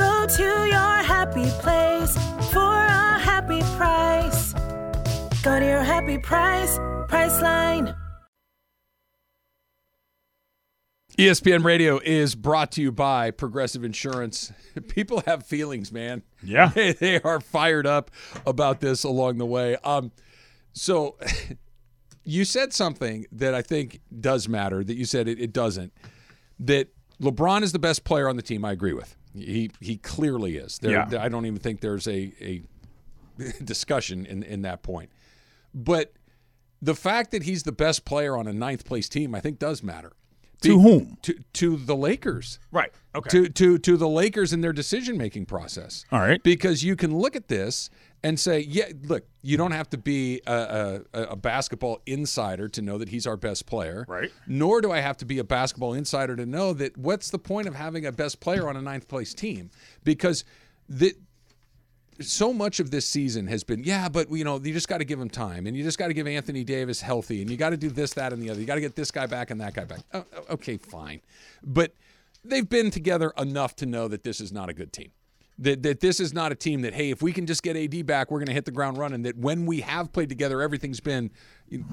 Go 0.00 0.26
to 0.26 0.42
your 0.42 1.02
happy 1.02 1.44
place 1.60 2.14
for 2.54 2.72
a 2.86 3.18
happy 3.18 3.60
price. 3.76 4.54
Go 5.42 5.60
to 5.60 5.66
your 5.66 5.82
happy 5.82 6.16
price, 6.16 6.78
Priceline. 7.06 7.94
ESPN 11.18 11.64
Radio 11.64 11.98
is 12.02 12.34
brought 12.34 12.72
to 12.72 12.80
you 12.80 12.90
by 12.90 13.30
Progressive 13.30 13.84
Insurance. 13.84 14.54
People 14.88 15.22
have 15.26 15.44
feelings, 15.44 15.92
man. 15.92 16.22
Yeah. 16.42 16.68
They, 16.68 16.92
they 17.04 17.20
are 17.20 17.38
fired 17.38 17.86
up 17.86 18.10
about 18.46 18.80
this 18.80 19.04
along 19.04 19.36
the 19.36 19.44
way. 19.44 19.76
Um, 19.84 20.12
so 20.72 21.18
you 22.24 22.46
said 22.46 22.72
something 22.72 23.26
that 23.32 23.52
I 23.52 23.60
think 23.60 24.00
does 24.18 24.48
matter, 24.48 24.82
that 24.82 24.96
you 24.96 25.04
said 25.04 25.28
it, 25.28 25.38
it 25.38 25.52
doesn't. 25.52 25.92
That 26.58 26.88
LeBron 27.20 27.60
is 27.60 27.72
the 27.72 27.78
best 27.78 28.04
player 28.04 28.30
on 28.30 28.36
the 28.36 28.42
team, 28.42 28.64
I 28.64 28.72
agree 28.72 28.94
with. 28.94 29.14
He 29.34 29.70
he 29.80 29.96
clearly 29.96 30.56
is. 30.56 30.78
There, 30.78 30.90
Yeah. 30.90 31.22
I 31.22 31.28
don't 31.28 31.46
even 31.46 31.58
think 31.58 31.80
there's 31.80 32.06
a, 32.08 32.32
a 32.40 32.62
discussion 33.64 34.26
in, 34.26 34.42
in 34.42 34.62
that 34.62 34.82
point. 34.82 35.10
But 35.74 36.12
the 36.82 36.94
fact 36.94 37.30
that 37.30 37.44
he's 37.44 37.62
the 37.62 37.72
best 37.72 38.04
player 38.04 38.36
on 38.36 38.46
a 38.46 38.52
ninth 38.52 38.84
place 38.84 39.08
team, 39.08 39.34
I 39.34 39.40
think 39.40 39.58
does 39.58 39.82
matter. 39.82 40.12
To 40.62 40.78
whom? 40.78 41.16
To 41.22 41.34
to 41.54 41.76
the 41.78 41.96
Lakers. 41.96 42.58
Right. 42.70 42.92
Okay. 43.14 43.30
To 43.30 43.48
to 43.48 43.78
to 43.78 43.96
the 43.96 44.08
Lakers 44.08 44.52
in 44.52 44.60
their 44.60 44.74
decision 44.74 45.16
making 45.16 45.46
process. 45.46 46.04
All 46.12 46.20
right. 46.20 46.42
Because 46.42 46.84
you 46.84 46.96
can 46.96 47.16
look 47.16 47.34
at 47.34 47.48
this 47.48 47.88
and 48.22 48.38
say, 48.38 48.60
yeah, 48.60 48.86
look, 49.04 49.24
you 49.42 49.56
don't 49.56 49.72
have 49.72 49.88
to 49.90 49.98
be 49.98 50.40
a, 50.46 51.00
a, 51.14 51.22
a 51.22 51.36
basketball 51.36 52.02
insider 52.06 52.68
to 52.68 52.82
know 52.82 52.98
that 52.98 53.08
he's 53.08 53.26
our 53.26 53.36
best 53.36 53.66
player. 53.66 54.04
Right. 54.08 54.30
Nor 54.46 54.80
do 54.80 54.92
I 54.92 55.00
have 55.00 55.16
to 55.18 55.24
be 55.24 55.38
a 55.38 55.44
basketball 55.44 55.94
insider 55.94 56.36
to 56.36 56.44
know 56.44 56.72
that 56.74 56.96
what's 56.98 57.30
the 57.30 57.38
point 57.38 57.66
of 57.66 57.74
having 57.74 58.04
a 58.04 58.12
best 58.12 58.40
player 58.40 58.68
on 58.68 58.76
a 58.76 58.82
ninth 58.82 59.08
place 59.08 59.32
team? 59.32 59.70
Because 60.04 60.44
the 60.88 61.14
so 62.20 62.52
much 62.52 62.80
of 62.80 62.90
this 62.90 63.06
season 63.06 63.46
has 63.46 63.64
been, 63.64 63.82
yeah, 63.82 64.08
but 64.08 64.30
you 64.30 64.44
know, 64.44 64.60
you 64.60 64.74
just 64.74 64.88
got 64.88 64.98
to 64.98 65.06
give 65.06 65.18
him 65.18 65.30
time, 65.30 65.66
and 65.66 65.74
you 65.74 65.82
just 65.82 65.98
got 65.98 66.08
to 66.08 66.14
give 66.14 66.26
Anthony 66.26 66.64
Davis 66.64 67.00
healthy, 67.00 67.40
and 67.40 67.50
you 67.50 67.56
got 67.56 67.70
to 67.70 67.78
do 67.78 67.88
this, 67.88 68.12
that, 68.14 68.34
and 68.34 68.42
the 68.42 68.50
other. 68.50 68.60
You 68.60 68.66
got 68.66 68.74
to 68.74 68.80
get 68.82 68.94
this 68.94 69.10
guy 69.10 69.26
back 69.26 69.50
and 69.50 69.58
that 69.62 69.72
guy 69.72 69.84
back. 69.84 70.00
Oh, 70.12 70.24
oh, 70.36 70.54
okay, 70.54 70.76
fine, 70.76 71.22
but 71.62 71.94
they've 72.44 72.68
been 72.68 72.90
together 72.90 73.32
enough 73.38 73.74
to 73.76 73.86
know 73.86 74.06
that 74.08 74.22
this 74.22 74.40
is 74.40 74.52
not 74.52 74.68
a 74.68 74.74
good 74.74 74.92
team. 74.92 75.12
That, 75.62 75.82
that 75.82 76.00
this 76.00 76.20
is 76.20 76.32
not 76.32 76.52
a 76.52 76.54
team 76.54 76.80
that 76.82 76.94
hey 76.94 77.10
if 77.10 77.20
we 77.20 77.32
can 77.34 77.44
just 77.46 77.62
get 77.62 77.76
AD 77.76 78.06
back 78.06 78.30
we're 78.30 78.38
going 78.38 78.46
to 78.46 78.54
hit 78.54 78.64
the 78.64 78.70
ground 78.70 78.96
running 78.96 79.22
that 79.24 79.36
when 79.36 79.66
we 79.66 79.82
have 79.82 80.10
played 80.10 80.30
together 80.30 80.62
everything's 80.62 81.00
been 81.00 81.30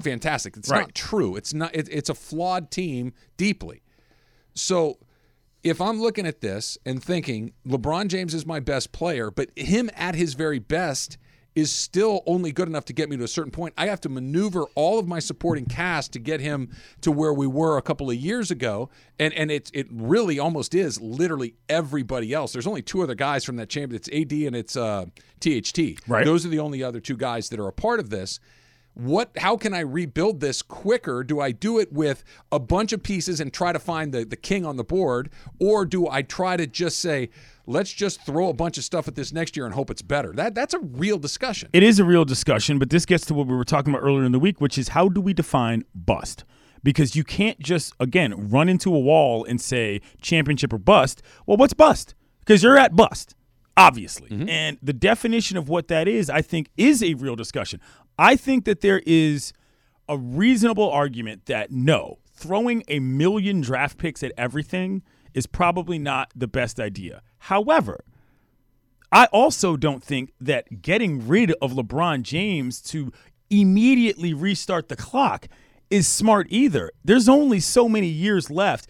fantastic. 0.00 0.56
It's 0.56 0.70
Right. 0.70 0.80
not 0.80 0.94
true. 0.94 1.36
It's 1.36 1.52
not 1.52 1.76
it, 1.76 1.86
it's 1.90 2.08
a 2.08 2.14
flawed 2.14 2.70
team 2.70 3.12
deeply. 3.36 3.82
So 4.54 4.98
if 5.62 5.80
I'm 5.82 6.00
looking 6.00 6.26
at 6.26 6.40
this 6.40 6.78
and 6.86 7.02
thinking 7.02 7.52
LeBron 7.66 8.08
James 8.08 8.32
is 8.32 8.46
my 8.46 8.58
best 8.60 8.92
player, 8.92 9.30
but 9.30 9.50
him 9.56 9.90
at 9.94 10.14
his 10.14 10.32
very 10.34 10.58
best 10.60 11.18
is 11.58 11.72
still 11.72 12.22
only 12.24 12.52
good 12.52 12.68
enough 12.68 12.84
to 12.84 12.92
get 12.92 13.10
me 13.10 13.16
to 13.16 13.24
a 13.24 13.28
certain 13.28 13.50
point, 13.50 13.74
I 13.76 13.86
have 13.86 14.00
to 14.02 14.08
maneuver 14.08 14.66
all 14.76 15.00
of 15.00 15.08
my 15.08 15.18
supporting 15.18 15.66
cast 15.66 16.12
to 16.12 16.20
get 16.20 16.40
him 16.40 16.70
to 17.00 17.10
where 17.10 17.34
we 17.34 17.48
were 17.48 17.76
a 17.76 17.82
couple 17.82 18.08
of 18.08 18.16
years 18.16 18.52
ago. 18.52 18.90
And 19.18 19.34
and 19.34 19.50
it 19.50 19.70
it 19.74 19.88
really 19.90 20.38
almost 20.38 20.74
is 20.74 21.00
literally 21.00 21.54
everybody 21.68 22.32
else. 22.32 22.52
There's 22.52 22.66
only 22.66 22.82
two 22.82 23.02
other 23.02 23.16
guys 23.16 23.44
from 23.44 23.56
that 23.56 23.68
chamber. 23.68 23.96
It's 23.96 24.08
AD 24.08 24.32
and 24.32 24.54
it's 24.54 24.76
uh, 24.76 25.06
THT. 25.40 26.00
Right. 26.06 26.24
Those 26.24 26.46
are 26.46 26.48
the 26.48 26.60
only 26.60 26.82
other 26.82 27.00
two 27.00 27.16
guys 27.16 27.48
that 27.48 27.58
are 27.58 27.68
a 27.68 27.72
part 27.72 27.98
of 27.98 28.10
this 28.10 28.38
what 28.98 29.30
how 29.36 29.56
can 29.56 29.72
I 29.72 29.80
rebuild 29.80 30.40
this 30.40 30.60
quicker? 30.60 31.22
Do 31.22 31.40
I 31.40 31.52
do 31.52 31.78
it 31.78 31.92
with 31.92 32.24
a 32.50 32.58
bunch 32.58 32.92
of 32.92 33.00
pieces 33.00 33.38
and 33.38 33.52
try 33.52 33.72
to 33.72 33.78
find 33.78 34.12
the, 34.12 34.24
the 34.24 34.36
king 34.36 34.66
on 34.66 34.76
the 34.76 34.82
board? 34.82 35.30
Or 35.60 35.84
do 35.84 36.08
I 36.08 36.22
try 36.22 36.56
to 36.56 36.66
just 36.66 36.98
say, 36.98 37.30
let's 37.68 37.92
just 37.92 38.22
throw 38.22 38.48
a 38.48 38.54
bunch 38.54 38.78
of 38.78 38.84
stuff 38.84 39.06
at 39.06 39.14
this 39.14 39.32
next 39.32 39.56
year 39.56 39.66
and 39.66 39.74
hope 39.74 39.90
it's 39.90 40.02
better? 40.02 40.32
That 40.32 40.54
that's 40.54 40.74
a 40.74 40.80
real 40.80 41.18
discussion. 41.18 41.68
It 41.72 41.82
is 41.82 42.00
a 42.00 42.04
real 42.04 42.24
discussion, 42.24 42.78
but 42.78 42.90
this 42.90 43.06
gets 43.06 43.26
to 43.26 43.34
what 43.34 43.46
we 43.46 43.54
were 43.54 43.64
talking 43.64 43.92
about 43.92 44.02
earlier 44.02 44.24
in 44.24 44.32
the 44.32 44.38
week, 44.38 44.60
which 44.60 44.78
is 44.78 44.88
how 44.88 45.08
do 45.08 45.20
we 45.20 45.34
define 45.34 45.84
bust? 45.94 46.44
Because 46.82 47.14
you 47.14 47.24
can't 47.24 47.58
just, 47.60 47.92
again, 48.00 48.48
run 48.48 48.68
into 48.68 48.94
a 48.94 48.98
wall 48.98 49.44
and 49.44 49.60
say 49.60 50.00
championship 50.22 50.72
or 50.72 50.78
bust. 50.78 51.22
Well, 51.46 51.56
what's 51.56 51.74
bust? 51.74 52.14
Because 52.40 52.62
you're 52.62 52.78
at 52.78 52.96
bust, 52.96 53.34
obviously. 53.76 54.30
Mm-hmm. 54.30 54.48
And 54.48 54.78
the 54.82 54.92
definition 54.92 55.56
of 55.56 55.68
what 55.68 55.88
that 55.88 56.08
is, 56.08 56.30
I 56.30 56.40
think, 56.40 56.70
is 56.76 57.02
a 57.02 57.14
real 57.14 57.36
discussion. 57.36 57.80
I 58.18 58.36
think 58.36 58.64
that 58.64 58.80
there 58.80 59.02
is 59.06 59.52
a 60.08 60.16
reasonable 60.16 60.90
argument 60.90 61.46
that 61.46 61.70
no, 61.70 62.18
throwing 62.32 62.82
a 62.88 63.00
million 63.00 63.60
draft 63.60 63.98
picks 63.98 64.22
at 64.22 64.32
everything 64.38 65.02
is 65.34 65.46
probably 65.46 65.98
not 65.98 66.30
the 66.34 66.48
best 66.48 66.80
idea. 66.80 67.22
However, 67.38 68.04
I 69.10 69.26
also 69.26 69.76
don't 69.76 70.02
think 70.02 70.32
that 70.40 70.82
getting 70.82 71.26
rid 71.26 71.52
of 71.62 71.72
LeBron 71.72 72.22
James 72.22 72.80
to 72.82 73.12
immediately 73.50 74.34
restart 74.34 74.88
the 74.88 74.96
clock 74.96 75.48
is 75.90 76.06
smart 76.06 76.46
either. 76.50 76.90
There's 77.04 77.28
only 77.28 77.60
so 77.60 77.88
many 77.88 78.08
years 78.08 78.50
left. 78.50 78.88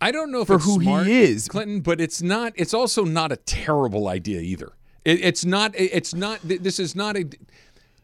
I 0.00 0.10
don't 0.10 0.30
know 0.30 0.42
if 0.42 0.46
For 0.48 0.56
it's 0.56 0.64
who 0.64 0.78
he 0.78 1.22
is. 1.22 1.48
Clinton, 1.48 1.80
but 1.80 2.00
it's 2.00 2.22
not. 2.22 2.52
It's 2.56 2.74
also 2.74 3.04
not 3.04 3.32
a 3.32 3.36
terrible 3.36 4.08
idea 4.08 4.40
either. 4.40 4.72
It, 5.04 5.24
it's 5.24 5.44
not. 5.44 5.72
It's 5.76 6.14
not. 6.14 6.40
This 6.42 6.78
is 6.78 6.94
not 6.94 7.16
a. 7.16 7.28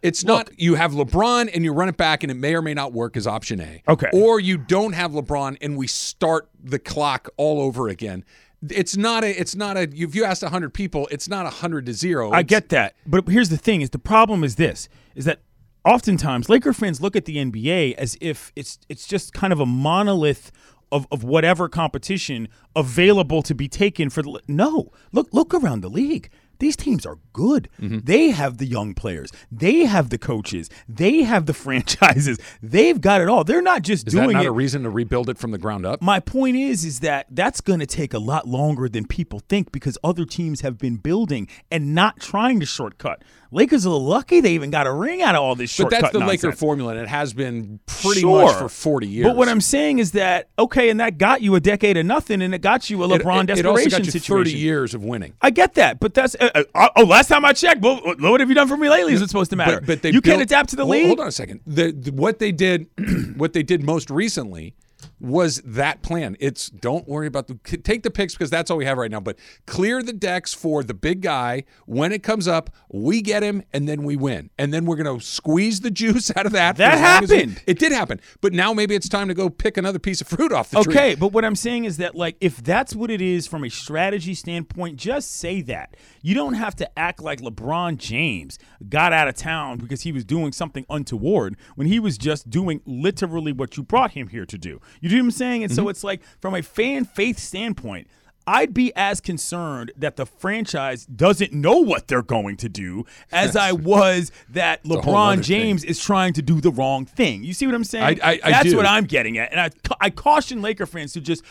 It's 0.02 0.24
not. 0.24 0.50
You 0.58 0.74
have 0.74 0.92
LeBron 0.92 1.50
and 1.54 1.64
you 1.64 1.72
run 1.72 1.88
it 1.88 1.96
back, 1.96 2.22
and 2.22 2.30
it 2.30 2.34
may 2.34 2.54
or 2.54 2.62
may 2.62 2.74
not 2.74 2.92
work 2.92 3.16
as 3.16 3.26
option 3.26 3.60
A. 3.60 3.82
Okay. 3.88 4.10
Or 4.12 4.38
you 4.38 4.58
don't 4.58 4.92
have 4.92 5.12
LeBron 5.12 5.56
and 5.60 5.76
we 5.76 5.86
start 5.86 6.48
the 6.62 6.78
clock 6.78 7.30
all 7.36 7.60
over 7.60 7.88
again. 7.88 8.24
It's 8.70 8.96
not 8.96 9.24
a. 9.24 9.40
It's 9.40 9.54
not 9.54 9.76
a. 9.76 9.82
If 9.82 10.14
you 10.14 10.24
asked 10.24 10.42
hundred 10.42 10.74
people, 10.74 11.08
it's 11.10 11.28
not 11.28 11.50
hundred 11.52 11.86
to 11.86 11.92
zero. 11.92 12.30
I 12.30 12.42
get 12.42 12.68
that. 12.70 12.94
But 13.06 13.28
here's 13.28 13.48
the 13.48 13.56
thing 13.56 13.80
is 13.80 13.90
the 13.90 13.98
problem 13.98 14.44
is 14.44 14.56
this 14.56 14.88
is 15.14 15.24
that 15.24 15.40
oftentimes 15.84 16.48
Laker 16.48 16.72
fans 16.72 17.00
look 17.00 17.16
at 17.16 17.24
the 17.24 17.36
NBA 17.36 17.94
as 17.94 18.16
if 18.20 18.52
it's 18.56 18.78
it's 18.88 19.06
just 19.06 19.32
kind 19.32 19.52
of 19.52 19.60
a 19.60 19.66
monolith 19.66 20.50
of, 20.92 21.06
of 21.10 21.24
whatever 21.24 21.68
competition 21.68 22.48
available 22.76 23.42
to 23.42 23.54
be 23.54 23.68
taken 23.68 24.10
for 24.10 24.22
the 24.22 24.40
no. 24.48 24.92
Look 25.12 25.28
look 25.32 25.52
around 25.52 25.80
the 25.80 25.90
league. 25.90 26.30
These 26.58 26.76
teams 26.76 27.04
are 27.06 27.18
good. 27.32 27.68
Mm-hmm. 27.80 27.98
They 28.04 28.30
have 28.30 28.58
the 28.58 28.66
young 28.66 28.94
players. 28.94 29.30
They 29.50 29.84
have 29.84 30.10
the 30.10 30.18
coaches. 30.18 30.70
They 30.88 31.22
have 31.22 31.46
the 31.46 31.54
franchises. 31.64 32.38
They've 32.62 33.00
got 33.00 33.20
it 33.20 33.28
all. 33.28 33.44
They're 33.44 33.62
not 33.62 33.82
just 33.82 34.06
Is 34.06 34.14
that 34.14 34.22
doing 34.24 34.34
not 34.34 34.44
it 34.44 34.48
a 34.48 34.52
reason 34.52 34.82
to 34.84 34.90
rebuild 34.90 35.28
it 35.28 35.38
from 35.38 35.50
the 35.50 35.58
ground 35.58 35.84
up? 35.86 36.00
my 36.02 36.20
point 36.20 36.56
is 36.56 36.84
is 36.84 37.00
that 37.00 37.26
that's 37.30 37.60
going 37.60 37.80
to 37.80 37.86
take 37.86 38.14
a 38.14 38.18
lot 38.18 38.46
longer 38.46 38.88
than 38.88 39.06
people 39.06 39.40
think 39.48 39.72
because 39.72 39.96
other 40.04 40.24
teams 40.24 40.60
have 40.62 40.78
been 40.78 40.96
building 40.96 41.48
and 41.70 41.94
not 41.94 42.20
trying 42.20 42.60
to 42.60 42.66
shortcut. 42.66 43.22
Lakers 43.54 43.86
are 43.86 43.90
lucky 43.96 44.40
they 44.40 44.52
even 44.54 44.70
got 44.70 44.88
a 44.88 44.92
ring 44.92 45.22
out 45.22 45.36
of 45.36 45.40
all 45.42 45.54
this 45.54 45.70
shit. 45.70 45.84
But 45.84 45.90
that's 46.00 46.12
the 46.12 46.18
nonsense. 46.18 46.42
Laker 46.42 46.56
formula, 46.56 46.90
and 46.92 47.00
it 47.00 47.08
has 47.08 47.32
been 47.32 47.78
pretty 47.86 48.20
Sure. 48.22 48.42
much 48.46 48.56
for 48.56 48.68
forty 48.68 49.06
years. 49.06 49.26
But 49.28 49.36
what 49.36 49.48
I'm 49.48 49.60
saying 49.60 50.00
is 50.00 50.10
that 50.12 50.48
okay, 50.58 50.90
and 50.90 50.98
that 50.98 51.18
got 51.18 51.40
you 51.40 51.54
a 51.54 51.60
decade 51.60 51.96
of 51.96 52.04
nothing, 52.04 52.42
and 52.42 52.52
it 52.52 52.62
got 52.62 52.90
you 52.90 53.02
a 53.04 53.06
LeBron 53.08 53.44
it, 53.44 53.50
it, 53.50 53.62
desperation 53.62 54.04
you 54.04 54.10
situation. 54.10 54.44
thirty 54.52 54.58
years 54.58 54.92
of 54.92 55.04
winning. 55.04 55.34
I 55.40 55.50
get 55.50 55.74
that, 55.74 56.00
but 56.00 56.14
that's 56.14 56.34
uh, 56.40 56.64
uh, 56.74 56.88
oh. 56.96 57.04
Last 57.04 57.28
time 57.28 57.44
I 57.44 57.52
checked, 57.52 57.80
well, 57.80 58.00
what 58.18 58.40
have 58.40 58.48
you 58.48 58.54
done 58.56 58.66
for 58.66 58.76
me 58.76 58.90
lately? 58.90 59.12
Is 59.12 59.22
it 59.22 59.28
supposed 59.28 59.50
to 59.50 59.56
matter? 59.56 59.76
But, 59.80 59.86
but 59.86 60.02
they 60.02 60.10
you 60.10 60.20
can't 60.20 60.42
adapt 60.42 60.70
to 60.70 60.76
the 60.76 60.82
Hold- 60.84 60.92
league. 60.96 61.06
Hold 61.06 61.20
on 61.20 61.28
a 61.28 61.32
second. 61.32 61.60
The, 61.64 61.92
the- 61.92 62.10
what 62.12 62.40
they 62.40 62.50
did, 62.50 62.88
what 63.36 63.52
they 63.52 63.62
did 63.62 63.84
most 63.84 64.10
recently 64.10 64.74
was 65.20 65.62
that 65.64 66.02
plan. 66.02 66.36
It's 66.40 66.68
don't 66.70 67.06
worry 67.08 67.26
about 67.26 67.46
the 67.46 67.54
take 67.78 68.02
the 68.02 68.10
picks 68.10 68.34
because 68.34 68.50
that's 68.50 68.70
all 68.70 68.76
we 68.76 68.84
have 68.84 68.98
right 68.98 69.10
now. 69.10 69.20
But 69.20 69.38
clear 69.66 70.02
the 70.02 70.12
decks 70.12 70.52
for 70.52 70.82
the 70.82 70.94
big 70.94 71.20
guy. 71.22 71.64
When 71.86 72.12
it 72.12 72.22
comes 72.22 72.46
up, 72.48 72.70
we 72.92 73.22
get 73.22 73.42
him 73.42 73.62
and 73.72 73.88
then 73.88 74.02
we 74.02 74.16
win. 74.16 74.50
And 74.58 74.72
then 74.74 74.84
we're 74.86 74.96
gonna 74.96 75.20
squeeze 75.20 75.80
the 75.80 75.90
juice 76.02 76.30
out 76.36 76.46
of 76.46 76.52
that. 76.52 76.76
That 76.76 76.94
as 76.94 77.00
long 77.00 77.22
as 77.24 77.30
we- 77.30 77.36
happened. 77.36 77.62
it 77.66 77.78
did 77.78 77.92
happen. 77.92 78.20
But 78.40 78.52
now 78.52 78.72
maybe 78.72 78.94
it's 78.94 79.08
time 79.08 79.28
to 79.28 79.34
go 79.34 79.48
pick 79.50 79.76
another 79.76 79.98
piece 79.98 80.20
of 80.20 80.26
fruit 80.28 80.52
off 80.52 80.70
the 80.70 80.82
tree. 80.82 80.92
Okay, 80.94 81.14
but 81.14 81.32
what 81.32 81.44
I'm 81.44 81.56
saying 81.56 81.84
is 81.84 81.96
that 81.98 82.14
like 82.14 82.36
if 82.40 82.62
that's 82.62 82.94
what 82.94 83.10
it 83.10 83.20
is 83.20 83.46
from 83.46 83.64
a 83.64 83.70
strategy 83.70 84.34
standpoint, 84.34 84.96
just 84.96 85.30
say 85.36 85.60
that. 85.62 85.96
You 86.26 86.34
don't 86.34 86.54
have 86.54 86.74
to 86.76 86.98
act 86.98 87.22
like 87.22 87.40
LeBron 87.42 87.98
James 87.98 88.58
got 88.88 89.12
out 89.12 89.28
of 89.28 89.34
town 89.36 89.76
because 89.76 90.00
he 90.02 90.10
was 90.10 90.24
doing 90.24 90.52
something 90.52 90.86
untoward 90.88 91.54
when 91.74 91.86
he 91.86 92.00
was 92.00 92.16
just 92.16 92.48
doing 92.48 92.80
literally 92.86 93.52
what 93.52 93.76
you 93.76 93.82
brought 93.82 94.12
him 94.12 94.28
here 94.28 94.46
to 94.46 94.56
do. 94.56 94.80
You 95.02 95.10
know 95.10 95.16
what 95.16 95.24
I'm 95.24 95.30
saying? 95.32 95.62
And 95.64 95.70
Mm-hmm. 95.70 95.82
so 95.84 95.88
it's 95.90 96.02
like 96.02 96.22
from 96.40 96.54
a 96.54 96.62
fan 96.62 97.04
faith 97.04 97.38
standpoint, 97.38 98.08
I'd 98.46 98.72
be 98.72 98.90
as 98.96 99.20
concerned 99.20 99.92
that 99.96 100.16
the 100.16 100.24
franchise 100.24 101.04
doesn't 101.06 101.52
know 101.52 101.78
what 101.80 102.08
they're 102.08 102.22
going 102.22 102.56
to 102.58 102.68
do 102.70 103.04
as 103.30 103.54
I 103.54 103.72
was 103.72 104.32
that 104.50 104.82
LeBron 104.84 105.32
other 105.32 105.34
thing. 105.36 105.42
James 105.42 105.84
is 105.84 105.98
trying 106.02 106.32
to 106.34 106.42
do 106.42 106.60
the 106.60 106.70
wrong 106.70 107.04
thing. 107.04 107.44
You 107.44 107.52
see 107.52 107.66
what 107.66 107.74
I'm 107.74 107.84
saying? 107.84 108.20
I- 108.22 108.32
I- 108.32 108.40
I 108.44 108.50
That's 108.50 108.70
do. 108.70 108.76
what 108.78 108.86
I'm 108.86 109.04
getting 109.04 109.36
at. 109.38 109.50
And 109.52 109.60
I, 109.60 109.70
I 110.00 110.08
caution 110.08 110.62
Laker 110.62 110.86
fans 110.86 111.12
to 111.14 111.20
just, 111.20 111.42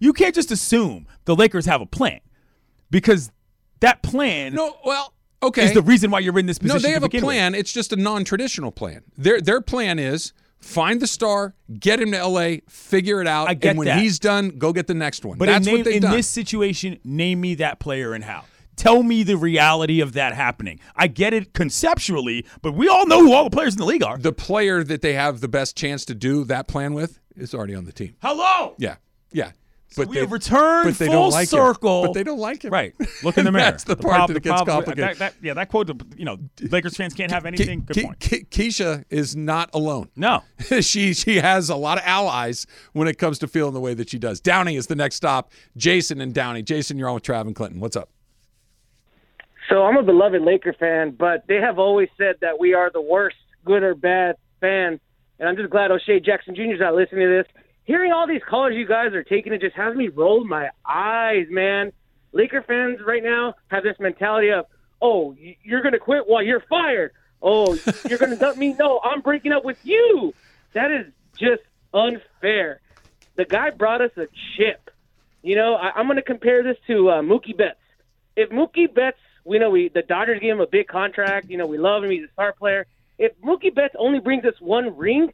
you 0.00 0.12
can't 0.12 0.34
just 0.34 0.50
assume 0.50 1.06
the 1.24 1.36
Lakers 1.36 1.66
have 1.66 1.80
a 1.80 1.86
plan 1.86 2.20
because 2.90 3.30
that 3.80 4.02
plan 4.02 4.54
No, 4.54 4.76
well, 4.84 5.12
okay. 5.42 5.64
is 5.64 5.72
the 5.74 5.82
reason 5.82 6.10
why 6.10 6.20
you're 6.20 6.38
in 6.38 6.46
this 6.46 6.58
position. 6.58 6.76
No, 6.76 6.86
they 6.88 6.92
have 6.92 7.02
a 7.02 7.06
begin 7.08 7.24
with. 7.24 7.34
plan. 7.34 7.54
It's 7.54 7.72
just 7.72 7.92
a 7.92 7.96
non-traditional 7.96 8.72
plan. 8.72 9.02
Their 9.16 9.40
their 9.40 9.60
plan 9.60 9.98
is 9.98 10.32
find 10.60 11.00
the 11.00 11.06
star, 11.06 11.54
get 11.78 12.00
him 12.00 12.12
to 12.12 12.26
LA, 12.26 12.56
figure 12.68 13.20
it 13.22 13.26
out, 13.26 13.48
I 13.48 13.54
get 13.54 13.70
and 13.70 13.78
when 13.78 13.86
that. 13.88 13.98
he's 13.98 14.18
done, 14.18 14.50
go 14.58 14.72
get 14.74 14.86
the 14.86 14.94
next 14.94 15.24
one. 15.24 15.38
But 15.38 15.46
That's 15.46 15.66
in, 15.66 15.72
what 15.72 15.84
they've 15.84 15.94
in 15.96 16.02
done. 16.02 16.12
this 16.12 16.28
situation, 16.28 16.98
name 17.04 17.40
me 17.40 17.54
that 17.56 17.80
player 17.80 18.12
and 18.12 18.22
how. 18.24 18.44
Tell 18.76 19.02
me 19.02 19.22
the 19.24 19.36
reality 19.36 20.00
of 20.00 20.12
that 20.14 20.34
happening. 20.34 20.80
I 20.96 21.06
get 21.06 21.34
it 21.34 21.52
conceptually, 21.52 22.46
but 22.62 22.72
we 22.72 22.88
all 22.88 23.06
know 23.06 23.20
who 23.20 23.32
all 23.34 23.44
the 23.44 23.50
players 23.50 23.74
in 23.74 23.78
the 23.78 23.84
league 23.86 24.02
are. 24.02 24.16
the 24.18 24.32
player 24.32 24.82
that 24.84 25.02
they 25.02 25.12
have 25.14 25.40
the 25.40 25.48
best 25.48 25.76
chance 25.76 26.04
to 26.06 26.14
do 26.14 26.44
that 26.44 26.66
plan 26.68 26.94
with 26.94 27.18
is 27.36 27.54
already 27.54 27.74
on 27.74 27.84
the 27.84 27.92
team. 27.92 28.16
Hello. 28.22 28.74
Yeah, 28.78 28.96
yeah. 29.32 29.52
But 29.96 30.06
we 30.08 30.14
they, 30.14 30.20
have 30.20 30.30
returned 30.30 30.84
but 30.84 30.98
they 30.98 31.06
full 31.06 31.14
don't 31.14 31.30
like 31.32 31.48
circle. 31.48 32.02
Him. 32.02 32.06
But 32.08 32.12
they 32.14 32.22
don't 32.22 32.38
like 32.38 32.64
him. 32.64 32.72
Right. 32.72 32.94
Look 33.24 33.36
in 33.38 33.44
the 33.44 33.50
mirror. 33.52 33.64
That's 33.64 33.84
the 33.84 33.96
part 33.96 34.14
prob- 34.14 34.28
that 34.28 34.34
the 34.34 34.40
gets 34.40 34.62
problem- 34.62 34.84
complicated. 34.84 35.16
that- 35.18 35.18
that- 35.18 35.34
yeah, 35.44 35.54
that 35.54 35.68
quote. 35.68 35.88
You 36.16 36.24
know, 36.24 36.38
Lakers 36.60 36.96
fans 36.96 37.12
can't 37.14 37.32
have 37.32 37.42
Ke- 37.42 37.46
anything. 37.46 37.80
Good 37.80 37.96
Ke- 37.96 38.02
point. 38.04 38.20
Ke- 38.20 38.48
Keisha 38.50 39.04
is 39.10 39.34
not 39.34 39.68
alone. 39.74 40.08
No. 40.14 40.42
she 40.80 41.12
she 41.12 41.36
has 41.36 41.68
a 41.70 41.76
lot 41.76 41.98
of 41.98 42.04
allies 42.06 42.66
when 42.92 43.08
it 43.08 43.18
comes 43.18 43.38
to 43.40 43.48
feeling 43.48 43.74
the 43.74 43.80
way 43.80 43.94
that 43.94 44.08
she 44.10 44.18
does. 44.18 44.40
Downey 44.40 44.76
is 44.76 44.86
the 44.86 44.94
next 44.96 45.16
stop. 45.16 45.50
Jason 45.76 46.20
and 46.20 46.32
Downey. 46.32 46.62
Jason, 46.62 46.96
you're 46.96 47.08
on 47.08 47.14
with 47.14 47.24
Trav 47.24 47.42
and 47.42 47.54
Clinton. 47.56 47.80
What's 47.80 47.96
up? 47.96 48.10
So 49.68 49.84
I'm 49.84 49.96
a 49.96 50.02
beloved 50.02 50.42
Laker 50.42 50.72
fan, 50.72 51.12
but 51.18 51.46
they 51.46 51.56
have 51.56 51.78
always 51.78 52.08
said 52.18 52.36
that 52.40 52.58
we 52.58 52.74
are 52.74 52.90
the 52.92 53.00
worst, 53.00 53.36
good 53.64 53.82
or 53.82 53.94
bad 53.94 54.36
fan. 54.60 54.98
And 55.38 55.48
I'm 55.48 55.56
just 55.56 55.70
glad 55.70 55.90
O'Shea 55.90 56.20
Jackson 56.20 56.54
Jr. 56.54 56.62
is 56.74 56.80
not 56.80 56.94
listening 56.94 57.20
to 57.28 57.42
this. 57.44 57.62
Hearing 57.90 58.12
all 58.12 58.26
these 58.26 58.42
calls 58.48 58.72
you 58.74 58.86
guys 58.86 59.12
are 59.14 59.24
taking, 59.24 59.52
it 59.52 59.60
just 59.60 59.74
has 59.76 59.96
me 59.96 60.08
roll 60.08 60.44
my 60.44 60.70
eyes, 60.86 61.46
man. 61.50 61.92
Laker 62.32 62.62
fans 62.62 63.00
right 63.04 63.22
now 63.22 63.54
have 63.68 63.82
this 63.82 63.96
mentality 63.98 64.50
of, 64.50 64.66
oh, 65.02 65.34
you're 65.62 65.82
going 65.82 65.94
to 65.94 65.98
quit 65.98 66.28
while 66.28 66.42
you're 66.42 66.62
fired. 66.68 67.12
Oh, 67.42 67.76
you're 68.08 68.18
going 68.18 68.30
to 68.30 68.36
dump 68.36 68.58
me? 68.58 68.74
No, 68.78 69.00
I'm 69.02 69.22
breaking 69.22 69.52
up 69.52 69.64
with 69.64 69.78
you. 69.82 70.34
That 70.72 70.92
is 70.92 71.06
just 71.36 71.62
unfair. 71.92 72.80
The 73.36 73.44
guy 73.44 73.70
brought 73.70 74.02
us 74.02 74.12
a 74.16 74.26
chip. 74.56 74.90
You 75.42 75.56
know, 75.56 75.74
I, 75.74 75.90
I'm 75.96 76.06
going 76.06 76.16
to 76.16 76.22
compare 76.22 76.62
this 76.62 76.76
to 76.86 77.10
uh, 77.10 77.22
Mookie 77.22 77.56
Betts 77.56 77.80
if 78.36 78.50
Mookie 78.50 78.92
Betts, 78.92 79.18
we 79.44 79.58
know 79.58 79.70
we 79.70 79.88
the 79.88 80.02
Dodgers 80.02 80.40
gave 80.40 80.52
him 80.52 80.60
a 80.60 80.66
big 80.66 80.88
contract. 80.88 81.50
You 81.50 81.58
know, 81.58 81.66
we 81.66 81.78
love 81.78 82.04
him. 82.04 82.10
He's 82.10 82.24
a 82.24 82.32
star 82.32 82.52
player. 82.52 82.86
If 83.18 83.32
Mookie 83.42 83.74
Betts 83.74 83.94
only 83.98 84.18
brings 84.18 84.44
us 84.44 84.54
one 84.60 84.96
ring, 84.96 85.32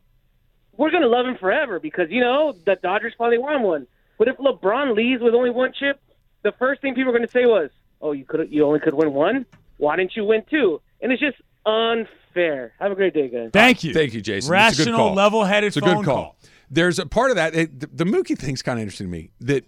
we're 0.78 0.90
gonna 0.90 1.06
love 1.08 1.26
him 1.26 1.36
forever 1.36 1.78
because 1.80 2.10
you 2.10 2.20
know 2.20 2.54
the 2.64 2.76
Dodgers 2.76 3.14
finally 3.16 3.38
won 3.38 3.62
one. 3.62 3.86
But 4.18 4.28
if 4.28 4.36
LeBron 4.38 4.94
leaves 4.94 5.22
with 5.22 5.34
only 5.34 5.50
one 5.50 5.72
chip, 5.72 6.00
the 6.42 6.52
first 6.52 6.80
thing 6.80 6.94
people 6.94 7.10
are 7.10 7.18
gonna 7.18 7.28
say 7.30 7.46
was, 7.46 7.70
"Oh, 8.00 8.12
you 8.12 8.24
could 8.24 8.48
you 8.50 8.64
only 8.64 8.80
could 8.80 8.94
win 8.94 9.12
one. 9.12 9.46
Why 9.78 9.96
didn't 9.96 10.16
you 10.16 10.24
win 10.24 10.42
two? 10.48 10.80
And 11.00 11.12
it's 11.12 11.20
just 11.20 11.36
unfair. 11.66 12.72
Have 12.78 12.92
a 12.92 12.94
great 12.94 13.14
day, 13.14 13.28
guys. 13.28 13.50
Thank 13.52 13.84
you. 13.84 13.92
Thank 13.92 14.14
you, 14.14 14.20
Jason. 14.20 14.54
It's 14.54 14.78
a 14.78 14.84
good 14.84 14.90
Rational, 14.90 15.14
level-headed 15.14 15.68
It's 15.68 15.76
a 15.76 15.80
phone 15.80 15.96
good 15.96 16.04
call. 16.04 16.14
call. 16.16 16.36
There's 16.70 16.98
a 16.98 17.06
part 17.06 17.30
of 17.30 17.36
that. 17.36 17.54
It, 17.54 17.80
the, 17.80 17.86
the 17.88 18.04
Mookie 18.04 18.38
thing's 18.38 18.62
kind 18.62 18.78
of 18.78 18.82
interesting 18.82 19.06
to 19.08 19.10
me. 19.10 19.30
That 19.40 19.64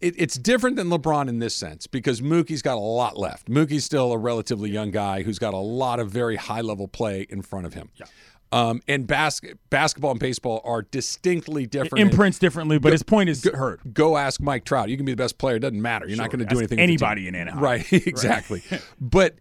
it, 0.00 0.14
it's 0.16 0.38
different 0.38 0.76
than 0.76 0.88
LeBron 0.88 1.28
in 1.28 1.40
this 1.40 1.54
sense 1.54 1.86
because 1.86 2.20
Mookie's 2.20 2.62
got 2.62 2.76
a 2.76 2.80
lot 2.80 3.18
left. 3.18 3.48
Mookie's 3.48 3.84
still 3.84 4.12
a 4.12 4.18
relatively 4.18 4.70
young 4.70 4.90
guy 4.90 5.22
who's 5.22 5.38
got 5.38 5.54
a 5.54 5.58
lot 5.58 5.98
of 5.98 6.10
very 6.10 6.36
high 6.36 6.60
level 6.60 6.86
play 6.88 7.26
in 7.28 7.42
front 7.42 7.66
of 7.66 7.74
him. 7.74 7.90
Um, 8.50 8.80
and 8.88 9.06
bas- 9.06 9.42
basketball 9.68 10.12
and 10.12 10.20
baseball 10.20 10.62
are 10.64 10.82
distinctly 10.82 11.66
different. 11.66 12.00
Imprints 12.00 12.38
differently, 12.38 12.78
but 12.78 12.92
his 12.92 13.02
point 13.02 13.28
is 13.28 13.44
heard. 13.44 13.80
Go 13.92 14.16
ask 14.16 14.40
Mike 14.40 14.64
Trout. 14.64 14.88
You 14.88 14.96
can 14.96 15.04
be 15.04 15.12
the 15.12 15.16
best 15.16 15.36
player. 15.38 15.56
It 15.56 15.60
doesn't 15.60 15.82
matter. 15.82 16.06
You're 16.08 16.16
not 16.16 16.30
going 16.30 16.40
to 16.40 16.46
do 16.46 16.58
anything. 16.58 16.78
anybody 16.78 17.28
in 17.28 17.34
Anaheim. 17.34 17.62
Right. 17.62 17.86
Exactly. 18.08 18.62
but 19.00 19.34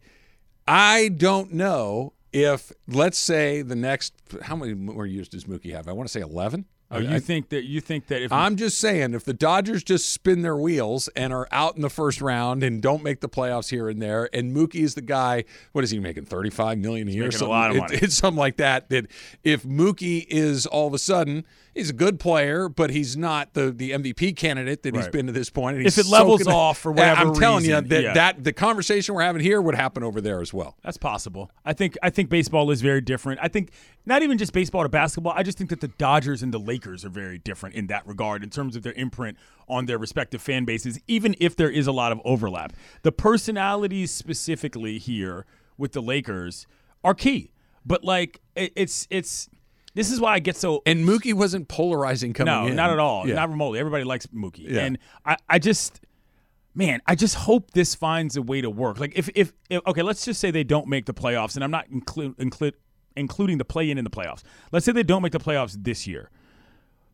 I 0.68 1.10
don't 1.10 1.54
know 1.54 2.14
if, 2.34 2.72
let's 2.88 3.18
say, 3.18 3.62
the 3.62 3.76
next, 3.76 4.14
how 4.42 4.56
many 4.56 4.74
more 4.74 5.06
years 5.06 5.30
does 5.30 5.46
Mookie 5.46 5.74
have? 5.74 5.88
I 5.88 5.94
want 5.94 6.08
to 6.08 6.12
say 6.12 6.20
11. 6.20 6.66
Oh, 6.90 7.00
you 7.00 7.20
think 7.20 7.50
that 7.50 7.66
you 7.66 7.82
think 7.82 8.08
that 8.08 8.22
if 8.22 8.32
I'm 8.32 8.56
just 8.56 8.78
saying, 8.78 9.14
if 9.14 9.26
the 9.26 9.34
Dodgers 9.34 9.84
just 9.84 10.10
spin 10.14 10.42
their 10.42 10.56
wheels 10.56 11.10
and 11.18 11.34
are 11.34 11.48
out 11.52 11.76
in 11.76 11.82
the 11.82 11.90
first 11.90 12.22
round 12.22 12.64
and 12.64 12.82
don't 12.82 13.04
make 13.04 13.20
the 13.20 13.28
playoffs 13.28 13.70
here 13.72 13.90
and 13.90 14.02
there, 14.02 14.30
and 14.34 14.56
Mookie 14.56 14.76
is 14.84 14.96
the 14.96 15.02
guy, 15.02 15.44
what 15.74 15.84
is 15.84 15.92
he 15.92 16.00
making, 16.00 16.26
35 16.26 16.78
million 16.78 17.10
a 17.10 17.12
year? 17.12 17.26
making 17.26 17.42
a 17.42 17.46
lot 17.50 17.72
of 17.72 17.78
it- 17.92 18.04
it's 18.04 18.16
something 18.16 18.40
like 18.40 18.56
that. 18.58 18.90
That 18.90 19.08
if 19.44 19.64
Mookie 19.64 20.26
is 20.30 20.66
all 20.66 20.88
of 20.88 20.94
a 20.94 20.98
sudden 21.00 21.44
he's 21.74 21.90
a 21.90 21.94
good 21.94 22.20
player, 22.22 22.70
but 22.70 22.90
he's 22.90 23.18
not 23.18 23.54
the 23.54 23.70
the 23.72 23.92
MVP 23.92 24.36
candidate 24.38 24.84
that 24.84 24.96
he's 24.96 25.10
been 25.10 25.28
to 25.28 25.34
this 25.34 25.50
point. 25.50 25.76
And 25.78 25.86
If 25.86 25.98
it 25.98 26.06
levels 26.06 26.48
off 26.48 26.78
for 26.78 26.94
whatever 26.94 27.20
I'm 27.22 27.34
telling 27.34 27.64
reason, 27.66 27.84
you 27.84 27.90
that 27.90 28.04
yeah. 28.04 28.14
that 28.14 28.44
the 28.46 28.54
conversation 28.54 29.14
we're 29.14 29.24
having 29.24 29.42
here 29.42 29.62
would 29.62 29.76
happen 29.76 30.04
over 30.04 30.22
there 30.22 30.40
as 30.42 30.54
well. 30.54 30.78
That's 30.84 30.98
possible. 30.98 31.52
I 31.66 31.74
think 31.74 31.98
I 32.02 32.10
think 32.12 32.30
baseball 32.30 32.72
is 32.72 32.82
very 32.82 33.02
different. 33.02 33.42
I 33.44 33.50
think 33.50 33.72
not 34.06 34.24
even 34.24 34.38
just 34.38 34.54
baseball 34.54 34.84
to 34.84 34.90
basketball. 34.90 35.34
I 35.36 35.44
just 35.44 35.58
think 35.58 35.70
that 35.70 35.82
the 35.82 35.90
Dodgers 35.90 36.42
and 36.42 36.54
the 36.54 36.58
Lakers 36.60 36.77
are 37.06 37.10
very 37.10 37.38
different 37.38 37.76
in 37.76 37.88
that 37.88 38.06
regard 38.06 38.44
in 38.44 38.50
terms 38.50 38.76
of 38.76 38.84
their 38.84 38.94
imprint 38.94 39.38
on 39.68 39.86
their 39.86 39.98
respective 39.98 40.42
fan 40.42 40.66
bases, 40.66 41.00
even 41.08 41.36
if 41.40 41.56
there 41.56 41.70
is 41.70 41.88
a 41.88 41.92
lot 41.92 42.12
of 42.12 42.22
overlap. 42.24 42.74
The 43.04 43.12
personalities 43.12 44.12
specifically 44.12 44.98
here 44.98 45.46
with 45.78 45.94
the 45.94 46.02
Lakers 46.02 46.68
are 47.04 47.14
key. 47.14 47.52
But 47.86 48.04
like 48.04 48.42
it's 48.56 49.08
it's 49.10 49.50
this 49.94 50.12
is 50.12 50.20
why 50.20 50.34
I 50.34 50.40
get 50.40 50.56
so 50.58 50.84
And 50.86 51.08
Mookie 51.08 51.34
wasn't 51.34 51.68
polarizing 51.68 52.34
coming 52.34 52.54
no, 52.54 52.68
in. 52.68 52.76
not 52.76 52.92
at 52.92 53.00
all. 53.00 53.28
Yeah. 53.28 53.36
Not 53.36 53.50
remotely. 53.50 53.80
Everybody 53.80 54.04
likes 54.04 54.28
Mookie. 54.28 54.70
Yeah. 54.70 54.82
And 54.82 55.00
I, 55.26 55.38
I 55.50 55.60
just 55.60 56.02
man, 56.76 57.02
I 57.08 57.16
just 57.16 57.36
hope 57.36 57.72
this 57.72 57.96
finds 57.96 58.38
a 58.38 58.42
way 58.42 58.62
to 58.62 58.70
work. 58.70 59.00
Like 59.00 59.14
if, 59.16 59.30
if 59.36 59.54
if 59.70 59.82
okay, 59.88 60.04
let's 60.04 60.24
just 60.26 60.40
say 60.40 60.52
they 60.52 60.64
don't 60.64 60.88
make 60.88 61.06
the 61.06 61.14
playoffs, 61.14 61.56
and 61.56 61.64
I'm 61.64 61.72
not 61.72 61.88
include 61.90 62.36
include 62.38 62.76
including 63.16 63.58
the 63.58 63.66
play 63.66 63.90
in 63.90 63.98
in 63.98 64.04
the 64.04 64.10
playoffs. 64.10 64.44
Let's 64.72 64.86
say 64.86 64.92
they 64.92 65.04
don't 65.04 65.22
make 65.22 65.32
the 65.32 65.40
playoffs 65.40 65.76
this 65.84 66.06
year. 66.08 66.30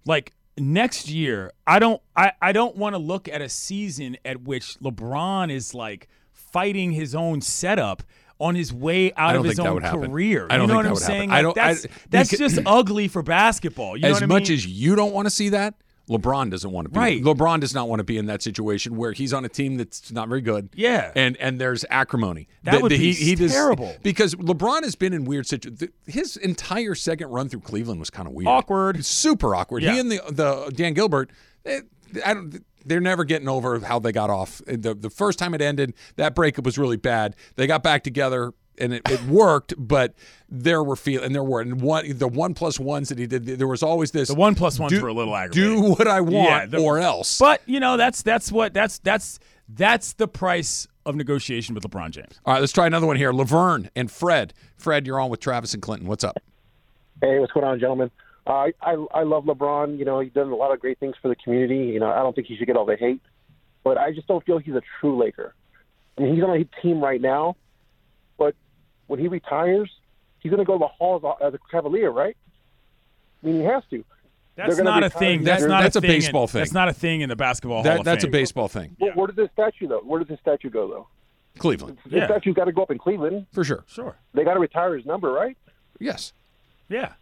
Like 0.05 0.33
next 0.57 1.09
year, 1.09 1.51
I 1.65 1.79
don't 1.79 2.01
I, 2.15 2.31
I 2.41 2.51
don't 2.51 2.75
want 2.75 2.93
to 2.93 2.97
look 2.99 3.27
at 3.27 3.41
a 3.41 3.49
season 3.49 4.17
at 4.25 4.41
which 4.43 4.77
LeBron 4.79 5.51
is 5.51 5.73
like 5.73 6.07
fighting 6.31 6.91
his 6.91 7.15
own 7.15 7.41
setup 7.41 8.03
on 8.39 8.55
his 8.55 8.73
way 8.73 9.13
out 9.13 9.35
I 9.35 9.37
of 9.37 9.45
his 9.45 9.59
own 9.59 9.81
career. 9.81 10.47
I 10.49 10.57
don't 10.57 10.67
you 10.67 10.73
know 10.73 10.81
think 10.83 10.83
what 10.83 10.83
that 10.83 10.87
I'm 10.87 10.93
would 10.93 11.01
happen. 11.01 11.29
saying? 11.29 11.31
I 11.31 11.41
don't- 11.41 11.57
I- 11.57 11.67
that's 11.73 11.87
that's 12.09 12.31
because- 12.31 12.53
just 12.55 12.65
ugly 12.67 13.07
for 13.07 13.23
basketball. 13.23 13.95
You 13.95 14.03
know 14.03 14.09
as 14.09 14.13
what 14.15 14.23
I 14.23 14.25
much 14.25 14.49
mean? 14.49 14.57
as 14.57 14.65
you 14.67 14.95
don't 14.95 15.13
want 15.13 15.25
to 15.27 15.29
see 15.29 15.49
that, 15.49 15.75
LeBron 16.09 16.51
doesn't 16.51 16.69
want 16.71 16.85
to 16.85 16.89
be. 16.91 16.99
Right. 16.99 17.23
LeBron 17.23 17.61
does 17.61 17.73
not 17.73 17.87
want 17.87 17.99
to 18.01 18.03
be 18.03 18.17
in 18.17 18.25
that 18.25 18.41
situation 18.41 18.97
where 18.97 19.13
he's 19.13 19.31
on 19.33 19.45
a 19.45 19.49
team 19.49 19.77
that's 19.77 20.11
not 20.11 20.27
very 20.27 20.41
good. 20.41 20.69
Yeah. 20.75 21.11
And 21.15 21.37
and 21.37 21.59
there's 21.61 21.85
acrimony. 21.89 22.47
That 22.63 22.81
would 22.81 22.89
be 22.89 22.97
he, 22.97 23.13
he 23.13 23.35
does- 23.35 23.51
terrible. 23.53 23.95
because 24.03 24.35
LeBron 24.35 24.83
has 24.83 24.95
been 24.95 25.13
in 25.13 25.23
weird 25.25 25.47
situations. 25.47 25.89
His 26.05 26.35
entire 26.37 26.93
second 26.95 27.29
run 27.29 27.47
through 27.47 27.61
Cleveland 27.61 27.99
was 27.99 28.09
kind 28.09 28.27
of 28.27 28.33
weird. 28.33 28.47
Awkward. 28.47 29.05
Super 29.05 29.55
awkward. 29.55 29.81
Yeah. 29.83 29.93
He 29.93 29.99
and 29.99 30.11
the 30.11 30.21
the 30.29 30.71
Dan 30.75 30.93
Gilbert, 30.93 31.31
they, 31.63 31.79
I 32.25 32.33
don't. 32.33 32.63
They're 32.85 32.99
never 32.99 33.23
getting 33.23 33.47
over 33.47 33.79
how 33.79 33.99
they 33.99 34.11
got 34.11 34.29
off. 34.29 34.61
The 34.67 34.93
the 34.93 35.09
first 35.09 35.39
time 35.39 35.53
it 35.53 35.61
ended, 35.61 35.93
that 36.17 36.35
breakup 36.35 36.65
was 36.65 36.77
really 36.77 36.97
bad. 36.97 37.37
They 37.55 37.65
got 37.65 37.81
back 37.81 38.03
together 38.03 38.53
and 38.77 38.93
it, 38.93 39.01
it 39.09 39.21
worked, 39.23 39.73
but 39.77 40.13
there 40.49 40.83
were 40.83 40.95
feel 40.95 41.23
and 41.23 41.33
there 41.33 41.43
were 41.43 41.61
and 41.61 41.81
one 41.81 42.17
the 42.17 42.27
one 42.27 42.53
plus 42.53 42.79
ones 42.79 43.09
that 43.09 43.17
he 43.17 43.27
did. 43.27 43.45
There 43.45 43.67
was 43.67 43.83
always 43.83 44.11
this. 44.11 44.29
The 44.29 44.35
one 44.35 44.55
plus 44.55 44.79
ones 44.79 44.93
do, 44.93 45.01
were 45.01 45.07
a 45.09 45.13
little 45.13 45.35
aggravating. 45.35 45.81
Do 45.83 45.89
what 45.91 46.07
I 46.07 46.21
want 46.21 46.33
Yeah, 46.33 46.65
the- 46.65 46.77
or 46.79 46.99
else. 46.99 47.37
But 47.37 47.61
you 47.65 47.79
know 47.79 47.97
that's 47.97 48.21
that's 48.21 48.51
what 48.51 48.73
that's 48.73 48.99
that's 48.99 49.39
that's 49.69 50.13
the 50.13 50.27
price 50.27 50.87
of 51.05 51.15
negotiation 51.15 51.75
with 51.75 51.83
LeBron 51.83 52.11
James. 52.11 52.39
All 52.45 52.53
right, 52.53 52.59
let's 52.59 52.71
try 52.71 52.87
another 52.87 53.07
one 53.07 53.17
here. 53.17 53.33
Laverne 53.33 53.89
and 53.95 54.09
Fred. 54.09 54.53
Fred, 54.77 55.05
you're 55.05 55.19
on 55.19 55.29
with 55.29 55.39
Travis 55.39 55.73
and 55.73 55.81
Clinton. 55.81 56.07
What's 56.07 56.23
up? 56.23 56.37
Hey, 57.21 57.39
what's 57.39 57.51
going 57.51 57.65
on, 57.65 57.79
gentlemen? 57.79 58.11
Uh, 58.45 58.51
I, 58.51 58.71
I 58.81 59.05
I 59.13 59.23
love 59.23 59.45
LeBron. 59.45 59.97
You 59.97 60.05
know, 60.05 60.19
he's 60.19 60.33
done 60.33 60.49
a 60.49 60.55
lot 60.55 60.73
of 60.73 60.79
great 60.79 60.99
things 60.99 61.15
for 61.21 61.29
the 61.29 61.35
community. 61.35 61.91
You 61.93 61.99
know, 61.99 62.09
I 62.09 62.17
don't 62.19 62.35
think 62.35 62.47
he 62.47 62.57
should 62.57 62.67
get 62.67 62.75
all 62.75 62.85
the 62.85 62.97
hate, 62.97 63.21
but 63.83 63.97
I 63.97 64.11
just 64.11 64.27
don't 64.27 64.43
feel 64.45 64.57
he's 64.57 64.75
a 64.75 64.81
true 64.99 65.17
Laker. 65.17 65.53
I 66.17 66.21
mean, 66.21 66.35
he's 66.35 66.43
on 66.43 66.49
a 66.51 66.63
team 66.81 67.01
right 67.01 67.21
now, 67.21 67.55
but 68.37 68.55
when 69.07 69.19
he 69.19 69.27
retires, 69.27 69.89
he's 70.39 70.49
going 70.49 70.59
to 70.59 70.65
go 70.65 70.73
to 70.73 70.79
the 70.79 70.87
halls 70.87 71.23
as 71.41 71.53
a 71.53 71.59
Cavalier, 71.71 72.09
right? 72.11 72.35
I 73.41 73.45
mean, 73.47 73.57
he 73.61 73.63
has 73.65 73.83
to. 73.89 74.03
That's 74.55 74.77
not 74.77 75.03
a 75.03 75.09
thing. 75.09 75.43
That's 75.43 75.63
not 75.63 75.81
That's 75.81 75.95
a 75.95 76.01
thing 76.01 76.09
in- 76.11 76.15
baseball 76.17 76.47
thing. 76.47 76.59
That's 76.59 76.73
not 76.73 76.87
a 76.87 76.93
thing 76.93 77.21
in 77.21 77.29
the 77.29 77.35
basketball 77.35 77.77
Hall 77.77 77.83
That, 77.83 77.99
of 77.99 78.05
that's 78.05 78.23
a 78.23 78.27
baseball 78.27 78.67
thing. 78.67 78.95
Where, 78.99 79.11
where 79.13 79.27
does 79.27 79.35
this 79.35 79.49
statue 79.51 79.87
though? 79.87 80.01
Where 80.01 80.19
does 80.19 80.27
this 80.27 80.39
statue 80.39 80.69
go 80.69 80.87
though? 80.87 81.07
Cleveland. 81.57 81.97
The 82.05 82.17
Yeah. 82.17 82.25
statue's 82.27 82.55
got 82.55 82.65
to 82.65 82.71
go 82.71 82.83
up 82.83 82.91
in 82.91 82.97
Cleveland. 82.99 83.47
For 83.51 83.63
sure. 83.63 83.83
Sure. 83.87 84.15
They 84.33 84.43
got 84.43 84.53
to 84.53 84.59
retire 84.59 84.95
his 84.95 85.05
number, 85.05 85.31
right? 85.31 85.57
Yes. 85.99 86.33
Yeah. 86.87 87.13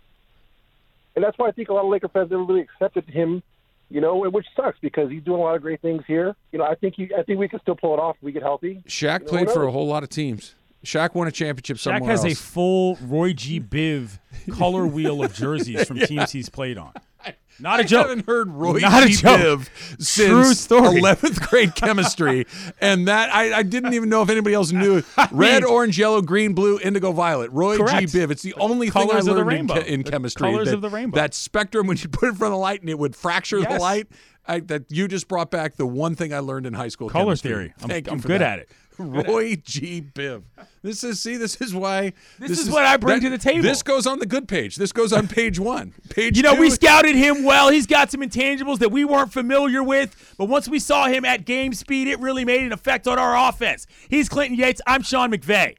And 1.15 1.23
that's 1.23 1.37
why 1.37 1.47
I 1.47 1.51
think 1.51 1.69
a 1.69 1.73
lot 1.73 1.83
of 1.85 1.89
Laker 1.89 2.07
fans 2.09 2.31
never 2.31 2.43
really 2.43 2.61
accepted 2.61 3.05
him, 3.09 3.43
you 3.89 3.99
know, 4.01 4.29
which 4.29 4.45
sucks 4.55 4.79
because 4.79 5.09
he's 5.09 5.23
doing 5.23 5.39
a 5.39 5.43
lot 5.43 5.55
of 5.55 5.61
great 5.61 5.81
things 5.81 6.03
here. 6.07 6.35
You 6.51 6.59
know, 6.59 6.65
I 6.65 6.75
think 6.75 6.95
he, 6.95 7.13
I 7.17 7.23
think 7.23 7.39
we 7.39 7.47
can 7.49 7.59
still 7.61 7.75
pull 7.75 7.93
it 7.93 7.99
off 7.99 8.15
if 8.17 8.23
we 8.23 8.31
get 8.31 8.41
healthy. 8.43 8.81
Shaq 8.87 9.19
You 9.19 9.25
know, 9.25 9.29
played 9.31 9.51
for 9.51 9.63
a 9.63 9.71
whole 9.71 9.87
lot 9.87 10.03
of 10.03 10.09
teams. 10.09 10.55
Shaq 10.83 11.13
won 11.13 11.27
a 11.27 11.31
championship 11.31 11.77
somewhere 11.77 12.01
Shaq 12.01 12.23
has 12.23 12.25
a 12.25 12.33
full 12.35 12.97
Roy 13.01 13.33
G. 13.33 13.59
Biv 13.59 14.19
color 14.51 14.85
wheel 14.87 15.23
of 15.23 15.33
jerseys 15.33 15.87
from 15.87 15.99
teams 16.05 16.31
he's 16.31 16.49
played 16.49 16.77
on. 16.77 16.93
Not 17.59 17.79
a 17.79 17.83
I 17.83 17.85
joke. 17.85 18.07
haven't 18.07 18.25
heard 18.25 18.49
Roy 18.49 18.79
Not 18.79 19.03
a 19.03 19.07
G. 19.07 19.13
joke. 19.13 19.39
Biv 19.39 19.65
True 19.97 20.43
since 20.45 20.59
story. 20.61 20.99
11th 21.01 21.47
grade 21.47 21.75
chemistry, 21.75 22.47
and 22.79 23.07
that 23.07 23.31
I, 23.31 23.59
I 23.59 23.63
didn't 23.63 23.93
even 23.93 24.09
know 24.09 24.23
if 24.23 24.29
anybody 24.31 24.55
else 24.55 24.71
knew. 24.71 25.03
Red, 25.31 25.63
orange, 25.63 25.99
yellow, 25.99 26.23
green, 26.23 26.53
blue, 26.55 26.79
indigo, 26.79 27.11
violet. 27.11 27.51
Roy 27.51 27.77
Correct. 27.77 28.11
G. 28.11 28.17
Biv. 28.17 28.31
It's 28.31 28.41
the 28.41 28.55
only 28.55 28.89
Colors 28.89 29.09
thing 29.09 29.19
of 29.19 29.37
I 29.37 29.41
the 29.41 29.45
learned 29.45 29.51
in, 29.51 29.57
rainbow. 29.67 29.81
che- 29.83 29.93
in 29.93 30.01
The 30.01 30.09
chemistry. 30.11 30.49
colors 30.51 30.69
that, 30.69 30.75
of 30.75 30.81
the 30.81 30.89
rainbow. 30.89 31.15
That 31.17 31.35
spectrum 31.35 31.85
when 31.85 31.97
you 31.97 32.07
put 32.09 32.25
it 32.25 32.29
in 32.29 32.35
front 32.35 32.53
of 32.53 32.57
the 32.57 32.61
light 32.61 32.81
and 32.81 32.89
it 32.89 32.97
would 32.97 33.15
fracture 33.15 33.57
the 33.61 33.69
Yes. 33.69 33.81
light. 33.81 34.07
I, 34.47 34.59
that 34.61 34.85
you 34.89 35.07
just 35.07 35.27
brought 35.27 35.51
back 35.51 35.75
the 35.75 35.85
one 35.85 36.15
thing 36.15 36.33
I 36.33 36.39
learned 36.39 36.65
in 36.65 36.73
high 36.73 36.87
school. 36.87 37.09
Color 37.09 37.25
chemistry. 37.25 37.49
theory. 37.51 37.73
I'm- 37.81 37.89
Thank 37.89 38.07
you 38.07 38.13
I'm 38.13 38.19
for 38.19 38.27
good 38.27 38.41
that. 38.41 38.53
at 38.53 38.59
it. 38.61 38.69
Roy 39.27 39.55
G. 39.55 40.01
Biv. 40.01 40.43
This 40.83 41.03
is 41.03 41.21
see. 41.21 41.37
This 41.37 41.61
is 41.61 41.73
why. 41.75 42.13
This 42.39 42.59
is 42.59 42.69
what 42.69 42.85
I 42.85 42.97
bring 42.97 43.21
to 43.21 43.29
the 43.29 43.37
table. 43.37 43.61
This 43.61 43.83
goes 43.83 44.07
on 44.07 44.19
the 44.19 44.25
good 44.25 44.47
page. 44.47 44.75
This 44.75 44.91
goes 44.91 45.13
on 45.13 45.27
page 45.27 45.59
one. 45.59 45.93
Page. 46.09 46.37
You 46.37 46.43
know, 46.43 46.55
two 46.55 46.61
we 46.61 46.69
scouted 46.69 47.15
him 47.15 47.43
well. 47.43 47.69
He's 47.69 47.85
got 47.85 48.11
some 48.11 48.21
intangibles 48.21 48.79
that 48.79 48.89
we 48.89 49.05
weren't 49.05 49.31
familiar 49.31 49.83
with. 49.83 50.35
But 50.37 50.45
once 50.45 50.67
we 50.67 50.79
saw 50.79 51.07
him 51.07 51.23
at 51.23 51.45
game 51.45 51.73
speed, 51.73 52.07
it 52.07 52.19
really 52.19 52.45
made 52.45 52.63
an 52.63 52.71
effect 52.71 53.07
on 53.07 53.19
our 53.19 53.49
offense. 53.49 53.85
He's 54.09 54.27
Clinton 54.27 54.57
Yates. 54.57 54.81
I'm 54.87 55.03
Sean 55.03 55.31
McVay. 55.31 55.75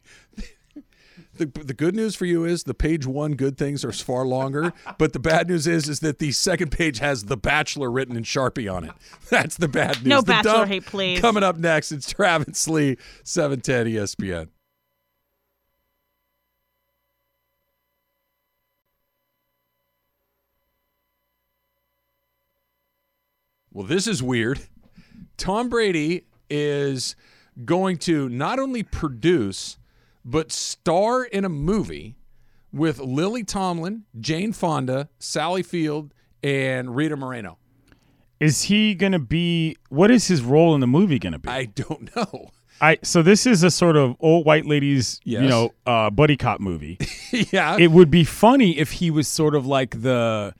The, 1.35 1.47
the 1.47 1.72
good 1.72 1.95
news 1.97 2.14
for 2.14 2.26
you 2.26 2.45
is 2.45 2.64
the 2.64 2.74
page 2.74 3.07
one 3.07 3.33
good 3.37 3.57
things 3.57 3.85
are 3.87 3.93
far 3.93 4.26
longer, 4.26 4.74
but 4.99 5.14
the 5.14 5.18
bad 5.18 5.49
news 5.49 5.66
is 5.66 5.89
is 5.89 6.01
that 6.01 6.18
the 6.18 6.30
second 6.33 6.70
page 6.72 6.99
has 6.99 7.24
The 7.24 7.39
Bachelor 7.39 7.91
written 7.91 8.16
in 8.16 8.22
Sharpie 8.22 8.72
on 8.72 8.85
it. 8.85 8.93
That's 9.30 9.57
the 9.57 9.68
bad 9.68 9.97
news. 9.99 10.07
No 10.07 10.20
The 10.20 10.26
Bachelor 10.26 10.53
dump- 10.53 10.68
hate, 10.68 10.85
please. 10.87 11.20
Coming 11.20 11.43
up 11.43 11.57
next, 11.57 11.91
it's 11.91 12.11
Travis 12.12 12.68
Lee, 12.68 12.91
E 12.93 12.97
710 13.24 13.87
ESPN. 13.87 14.49
Well, 23.72 23.87
this 23.87 24.07
is 24.07 24.22
weird. 24.22 24.61
Tom 25.37 25.68
Brady 25.68 26.26
is 26.51 27.16
going 27.64 27.97
to 27.99 28.28
not 28.28 28.59
only 28.59 28.83
produce, 28.83 29.78
but 30.25 30.53
star 30.53 31.25
in 31.25 31.45
a 31.45 31.49
movie 31.49 32.16
with 32.73 32.99
Lily 32.99 33.45
Tomlin, 33.45 34.05
Jane 34.18 34.53
Fonda, 34.53 35.09
Sally 35.18 35.62
Field, 35.62 36.14
and 36.43 36.97
Rita 36.97 37.16
Moreno. 37.16 37.59
Is 38.41 38.64
he 38.64 38.95
going 38.95 39.12
to 39.12 39.18
be? 39.20 39.77
What 39.89 40.11
is 40.11 40.27
his 40.27 40.43
role 40.43 40.75
in 40.75 40.81
the 40.81 40.87
movie 40.87 41.18
going 41.18 41.33
to 41.35 41.39
be? 41.39 41.49
I 41.49 41.66
don't 41.66 42.14
know. 42.16 42.51
I 42.81 42.99
so 43.03 43.23
this 43.23 43.47
is 43.47 43.62
a 43.62 43.70
sort 43.70 43.97
of 43.97 44.16
old 44.18 44.45
white 44.45 44.66
ladies, 44.66 45.20
Yes. 45.25 45.43
you 45.43 45.49
know, 45.49 45.70
uh, 45.87 46.11
buddy 46.11 46.37
cop 46.37 46.61
movie. 46.61 46.99
yeah. 47.53 47.77
it 47.79 47.93
would 47.93 48.11
be 48.11 48.25
funny 48.25 48.77
if 48.79 48.93
he 48.93 49.11
was 49.11 49.29
sort 49.29 49.55
of 49.55 49.66
like 49.66 50.03
the. 50.03 50.55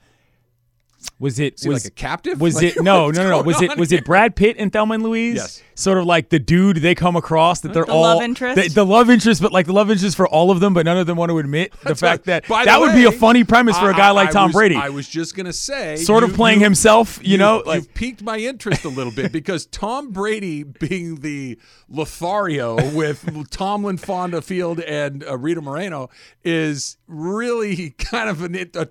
Was 1.19 1.39
it 1.39 1.61
was 1.65 1.83
like 1.83 1.91
a 1.91 1.95
captive? 1.95 2.41
Was 2.41 2.55
Like, 2.55 2.75
it 2.75 2.75
no 2.83 3.09
no 3.11 3.23
no 3.23 3.29
no? 3.29 3.41
Was 3.43 3.61
it 3.61 3.77
was 3.77 3.89
here? 3.91 3.99
it 3.99 4.05
Brad 4.05 4.35
Pitt 4.35 4.55
and 4.59 4.71
Thelma 4.71 4.95
and 4.95 5.03
Louise? 5.03 5.35
Yes. 5.35 5.63
Sort 5.75 5.97
of 5.97 6.05
like 6.05 6.29
the 6.29 6.37
dude 6.37 6.77
they 6.77 6.93
come 6.93 7.15
across 7.15 7.61
that 7.61 7.73
they're 7.73 7.85
The 7.85 7.91
all 7.91 8.01
love 8.01 8.21
interest? 8.21 8.61
The, 8.61 8.67
the 8.69 8.85
love 8.85 9.09
interest, 9.09 9.41
but 9.41 9.51
like 9.51 9.65
the 9.65 9.73
love 9.73 9.89
interest 9.89 10.15
for 10.15 10.27
all 10.27 10.51
of 10.51 10.59
them, 10.59 10.73
but 10.75 10.85
none 10.85 10.97
of 10.97 11.07
them 11.07 11.17
want 11.17 11.31
to 11.31 11.39
admit 11.39 11.71
the 11.71 11.89
That's 11.89 11.99
fact 12.01 12.19
right. 12.27 12.43
that 12.43 12.47
By 12.47 12.65
that 12.65 12.75
the 12.75 12.81
would 12.81 12.93
be 12.93 13.05
a 13.05 13.11
funny 13.11 13.43
premise 13.43 13.77
for 13.79 13.89
a 13.89 13.93
guy 13.93 14.09
I- 14.09 14.11
like 14.11 14.29
I 14.29 14.31
Tom 14.33 14.49
was- 14.49 14.53
Brady. 14.53 14.75
I 14.75 14.89
was 14.89 15.07
just 15.07 15.35
gonna 15.35 15.51
say, 15.53 15.95
sort 15.95 16.23
of 16.23 16.33
playing 16.33 16.59
you- 16.59 16.65
himself, 16.65 17.19
you, 17.23 17.37
know, 17.39 17.63
like 17.65 17.77
you've 17.81 17.93
piqued 17.95 18.21
my 18.21 18.37
interest 18.37 18.85
a 18.85 18.89
little 18.89 19.11
bit 19.13 19.31
because 19.33 19.65
Tom 19.65 20.11
Brady 20.11 20.61
being 20.63 21.21
the 21.21 21.57
Lothario 21.89 22.75
with 22.91 23.49
Tomlin, 23.49 23.97
Fonda, 23.97 24.41
Field, 24.41 24.79
and 24.81 25.23
uh, 25.23 25.37
Rita 25.37 25.61
Moreno 25.61 26.09
is 26.43 26.97
really 27.07 27.91
kind 27.97 28.29
of 28.29 28.41
an, 28.43 28.55
a 28.75 28.87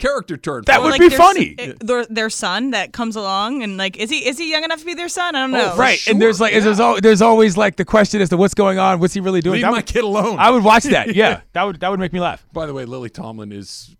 character 0.00 0.36
turn. 0.36 0.64
That 0.66 0.78
for 0.78 0.86
would 0.86 0.94
him. 0.94 0.98
be 0.98 1.08
their, 1.10 1.18
funny. 1.18 1.54
s- 1.58 1.74
Their, 1.80 2.06
their 2.06 2.30
son 2.30 2.70
that 2.72 2.92
comes 2.92 3.14
along 3.14 3.62
and 3.62 3.76
like, 3.76 3.96
is 3.96 4.10
he 4.10 4.26
is 4.26 4.36
he 4.38 4.50
young 4.50 4.64
enough 4.64 4.80
to 4.80 4.86
be 4.86 4.94
their 4.94 5.08
son? 5.08 5.36
I 5.36 5.40
don't 5.42 5.52
know. 5.52 5.70
for 5.70 5.78
right. 5.78 6.04
and 6.08 6.20
there's 6.20 6.38
sure, 6.38 6.46
like 6.46 6.60
there's 6.60 6.78
yeah. 6.78 6.84
al- 6.84 7.00
there's 7.00 7.22
always 7.22 7.56
like 7.56 7.76
the 7.76 7.84
question 7.84 8.20
as 8.20 8.28
to 8.30 8.36
what's 8.36 8.54
going 8.54 8.78
on, 8.80 8.98
what's 8.98 9.14
he 9.14 9.20
really 9.20 9.40
doing? 9.40 9.54
Leave 9.54 9.62
That 9.62 9.70
my 9.70 9.78
would- 9.78 9.86
kid 9.86 10.02
alone. 10.02 10.38
I 10.40 10.50
would 10.50 10.64
watch 10.64 10.82
that. 10.84 11.14
Yeah, 11.14 11.42
that 11.52 11.62
would 11.62 11.78
that 11.80 11.88
would 11.90 12.00
make 12.00 12.12
me 12.12 12.20
laugh. 12.20 12.44
By 12.52 12.66
the 12.66 12.74
way, 12.74 12.84
Lily 12.84 13.10
Tomlin 13.10 13.52
is 13.52 13.94